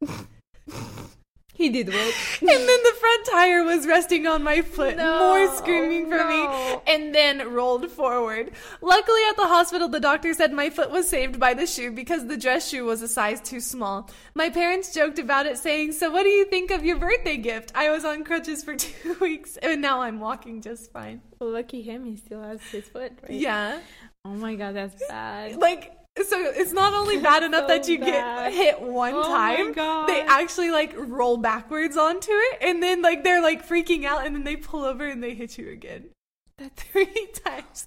He 1.56 1.70
did 1.70 1.88
what? 1.88 2.14
And 2.42 2.48
then 2.68 2.80
the 2.84 2.96
front 3.00 3.26
tire 3.26 3.64
was 3.64 3.86
resting 3.86 4.26
on 4.26 4.42
my 4.42 4.60
foot, 4.62 4.96
No, 4.96 5.18
more 5.18 5.56
screaming 5.56 6.04
for 6.10 6.18
no. 6.18 6.28
me, 6.28 6.80
and 6.86 7.14
then 7.14 7.52
rolled 7.54 7.90
forward. 7.90 8.50
Luckily, 8.82 9.20
at 9.30 9.36
the 9.36 9.46
hospital, 9.46 9.88
the 9.88 10.00
doctor 10.00 10.34
said 10.34 10.52
my 10.52 10.68
foot 10.70 10.90
was 10.90 11.08
saved 11.08 11.40
by 11.40 11.54
the 11.54 11.66
shoe 11.66 11.90
because 11.92 12.26
the 12.26 12.36
dress 12.36 12.68
shoe 12.68 12.84
was 12.84 13.00
a 13.02 13.08
size 13.08 13.40
too 13.40 13.60
small. 13.60 14.10
My 14.34 14.50
parents 14.50 14.92
joked 14.92 15.18
about 15.18 15.46
it, 15.46 15.56
saying, 15.56 15.92
So, 15.92 16.10
what 16.10 16.24
do 16.24 16.28
you 16.28 16.44
think 16.44 16.70
of 16.70 16.84
your 16.84 16.98
birthday 16.98 17.38
gift? 17.38 17.72
I 17.74 17.90
was 17.90 18.04
on 18.04 18.22
crutches 18.24 18.62
for 18.62 18.74
two 18.86 19.16
weeks, 19.20 19.56
and 19.56 19.80
now 19.80 20.02
I'm 20.02 20.20
walking 20.20 20.60
just 20.60 20.92
fine. 20.92 21.22
Well, 21.40 21.50
lucky 21.50 21.80
him, 21.82 22.04
he 22.04 22.16
still 22.16 22.42
has 22.42 22.60
his 22.70 22.84
foot, 22.86 23.12
right? 23.22 23.30
Yeah. 23.32 23.80
Oh 24.26 24.34
my 24.34 24.56
god, 24.56 24.74
that's 24.74 25.02
bad. 25.08 25.56
Like, 25.56 25.92
so 26.24 26.40
it's 26.54 26.72
not 26.72 26.92
only 26.94 27.18
bad 27.18 27.42
enough 27.42 27.68
that 27.68 27.88
you 27.88 27.98
bad. 27.98 28.06
get 28.06 28.52
hit 28.52 28.80
one 28.80 29.14
Oh 29.14 29.22
time, 29.22 29.72
they 30.06 30.22
actually 30.22 30.70
like 30.70 30.94
roll 30.96 31.36
backwards 31.36 31.96
onto 31.96 32.30
it, 32.32 32.58
and 32.62 32.82
then 32.82 33.02
like 33.02 33.22
they're 33.24 33.42
like 33.42 33.66
freaking 33.68 34.04
out, 34.04 34.26
and 34.26 34.34
then 34.34 34.44
they 34.44 34.56
pull 34.56 34.84
over 34.84 35.06
and 35.06 35.22
they 35.22 35.34
hit 35.34 35.58
you 35.58 35.70
again. 35.70 36.10
That 36.58 36.74
three 36.74 37.28
times. 37.44 37.86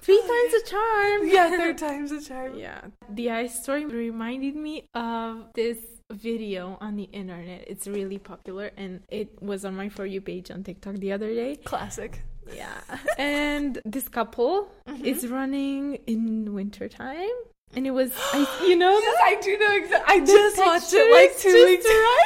Three 0.00 0.20
times 0.20 0.54
a 0.54 0.68
charm. 0.68 1.28
Yeah, 1.28 1.50
third 1.56 1.78
time's 1.78 2.10
a 2.10 2.20
charm. 2.20 2.56
Yeah. 2.58 2.80
The 3.08 3.30
ice 3.30 3.62
story 3.62 3.84
reminded 3.86 4.56
me 4.56 4.86
of 4.94 5.52
this 5.54 5.78
video 6.10 6.76
on 6.80 6.96
the 6.96 7.04
internet. 7.04 7.64
It's 7.68 7.86
really 7.86 8.18
popular 8.18 8.72
and 8.76 9.02
it 9.10 9.40
was 9.40 9.64
on 9.64 9.76
my 9.76 9.88
For 9.88 10.06
You 10.06 10.20
page 10.20 10.50
on 10.50 10.64
TikTok 10.64 10.96
the 10.96 11.12
other 11.12 11.32
day. 11.32 11.54
Classic. 11.54 12.20
Yeah. 12.54 12.80
and 13.18 13.80
this 13.84 14.08
couple 14.08 14.70
mm-hmm. 14.86 15.04
is 15.04 15.26
running 15.28 15.96
in 16.06 16.52
wintertime. 16.54 17.30
And 17.74 17.86
it 17.86 17.92
was, 17.92 18.12
I, 18.32 18.46
you 18.66 18.76
know, 18.76 18.98
Yes, 18.98 19.16
I 19.24 19.40
do 19.40 19.58
know 19.58 19.76
exactly. 19.76 20.14
I 20.14 20.26
just 20.26 20.58
watched 20.58 20.92
it 20.92 21.12
like 21.12 21.38
two 21.38 21.64
weeks 21.66 21.84
ago. 21.84 22.16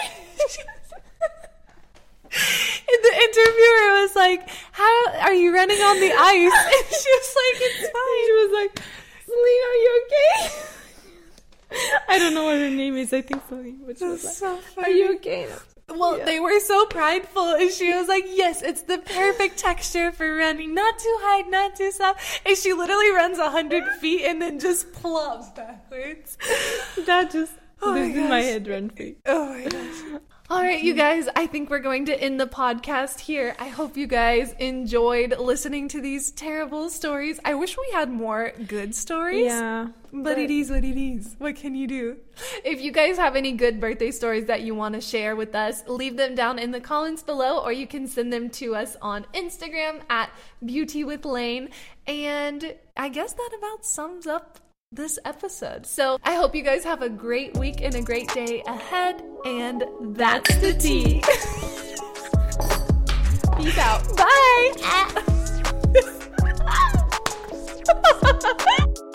And 2.31 3.01
the 3.05 3.15
interviewer 3.15 4.03
was 4.03 4.17
like, 4.17 4.49
"How 4.73 5.13
are 5.21 5.35
you 5.35 5.55
running 5.55 5.79
on 5.79 6.01
the 6.01 6.13
ice?" 6.13 6.53
And 6.75 6.87
she 6.89 7.11
was 7.15 7.37
like, 7.41 7.57
"It's 7.63 7.91
fine." 7.95 8.25
she 8.27 8.33
was 8.33 8.53
like, 8.53 8.83
Selena, 9.25 9.67
are 9.71 9.81
you 9.85 10.07
okay? 10.07 10.37
I 12.09 12.19
don't 12.19 12.35
know 12.35 12.45
what 12.45 12.57
her 12.57 12.71
name 12.71 12.97
is. 12.97 13.13
I 13.13 13.21
think 13.21 13.43
Selena. 13.49 13.79
But 13.87 13.99
she 13.99 14.05
was 14.05 14.25
like, 14.25 14.35
so 14.35 14.61
Are 14.79 14.91
you 14.91 15.15
okay? 15.17 15.49
Well, 15.97 16.19
Yeah. 16.19 16.25
they 16.25 16.41
were 16.41 16.61
so 16.61 16.87
prideful, 16.87 17.55
and 17.55 17.71
she 17.71 17.93
was 17.93 18.09
like, 18.09 18.25
"Yes, 18.29 18.63
it's 18.63 18.83
the 18.83 18.99
perfect 18.99 19.59
texture 19.59 20.13
for 20.13 20.35
running. 20.35 20.75
Not 20.75 20.99
too 20.99 21.17
high, 21.23 21.43
not 21.49 21.77
too 21.77 21.91
soft." 21.93 22.41
And 22.47 22.57
she 22.57 22.73
literally 22.73 23.11
runs 23.11 23.39
a 23.39 23.51
hundred 23.51 23.85
feet 24.01 24.25
and 24.25 24.41
then 24.43 24.59
just 24.59 24.93
plops 24.93 25.51
backwards. 25.51 26.37
That 27.07 27.31
just 27.31 27.53
Oh 27.87 27.93
my 27.93 28.07
lives 28.07 28.29
my 28.31 28.41
head 28.41 28.67
run 28.67 28.91
free. 28.91 29.17
Oh 29.27 29.47
my 29.47 29.65
gosh. 29.69 30.21
All 30.51 30.61
right, 30.61 30.83
you 30.83 30.93
guys, 30.93 31.27
I 31.35 31.47
think 31.47 31.71
we're 31.71 31.79
going 31.79 32.05
to 32.07 32.23
end 32.23 32.39
the 32.39 32.47
podcast 32.47 33.21
here. 33.21 33.57
I 33.59 33.69
hope 33.69 33.97
you 33.97 34.07
guys 34.07 34.55
enjoyed 34.59 35.39
listening 35.39 35.89
to 35.89 36.03
these 36.03 36.31
terrible 36.31 36.91
stories. 36.91 37.41
I 37.47 37.55
wish 37.55 37.79
we 37.79 37.91
had 37.93 38.11
more 38.11 38.53
good 38.67 38.95
stories. 38.95 39.47
Yeah. 39.47 39.89
But 40.13 40.39
it 40.39 40.51
is 40.51 40.71
what 40.71 40.85
it 40.85 41.01
is. 41.01 41.35
What 41.39 41.57
can 41.57 41.75
you 41.75 41.87
do? 41.87 42.19
If 42.63 42.83
you 42.83 42.93
guys 42.93 43.17
have 43.17 43.37
any 43.37 43.53
good 43.53 43.81
birthday 43.81 44.11
stories 44.11 44.45
that 44.47 44.61
you 44.63 44.75
want 44.75 44.95
to 44.95 45.01
share 45.01 45.35
with 45.35 45.55
us, 45.55 45.83
leave 45.89 46.19
them 46.19 46.35
down 46.35 46.59
in 46.59 46.73
the 46.73 46.81
comments 46.81 47.23
below, 47.23 47.59
or 47.61 47.73
you 47.73 47.87
can 47.87 48.07
send 48.07 48.33
them 48.33 48.51
to 48.51 48.77
us 48.77 48.97
on 49.01 49.25
Instagram 49.35 50.03
at 50.11 50.31
Beauty 50.65 51.05
with 51.05 51.25
Lane. 51.25 51.71
And 52.07 52.75
I 52.97 53.09
guess 53.09 53.33
that 53.33 53.51
about 53.59 53.87
sums 53.87 54.27
up 54.27 54.61
this 54.95 55.19
episode. 55.25 55.87
So 55.87 56.19
I 56.23 56.35
hope 56.35 56.55
you 56.55 56.63
guys 56.63 56.85
have 56.85 57.03
a 57.03 57.09
great 57.09 57.57
week 57.57 57.81
and 57.83 57.95
a 57.95 58.03
great 58.03 58.29
day 58.29 58.63
ahead. 58.67 59.23
And 59.45 59.85
that's 60.17 60.55
the 60.57 60.73
tea. 60.75 61.21
Peace 63.59 63.79
out. 63.79 64.17
Bye. 64.17 64.73
Ah. 64.83 65.23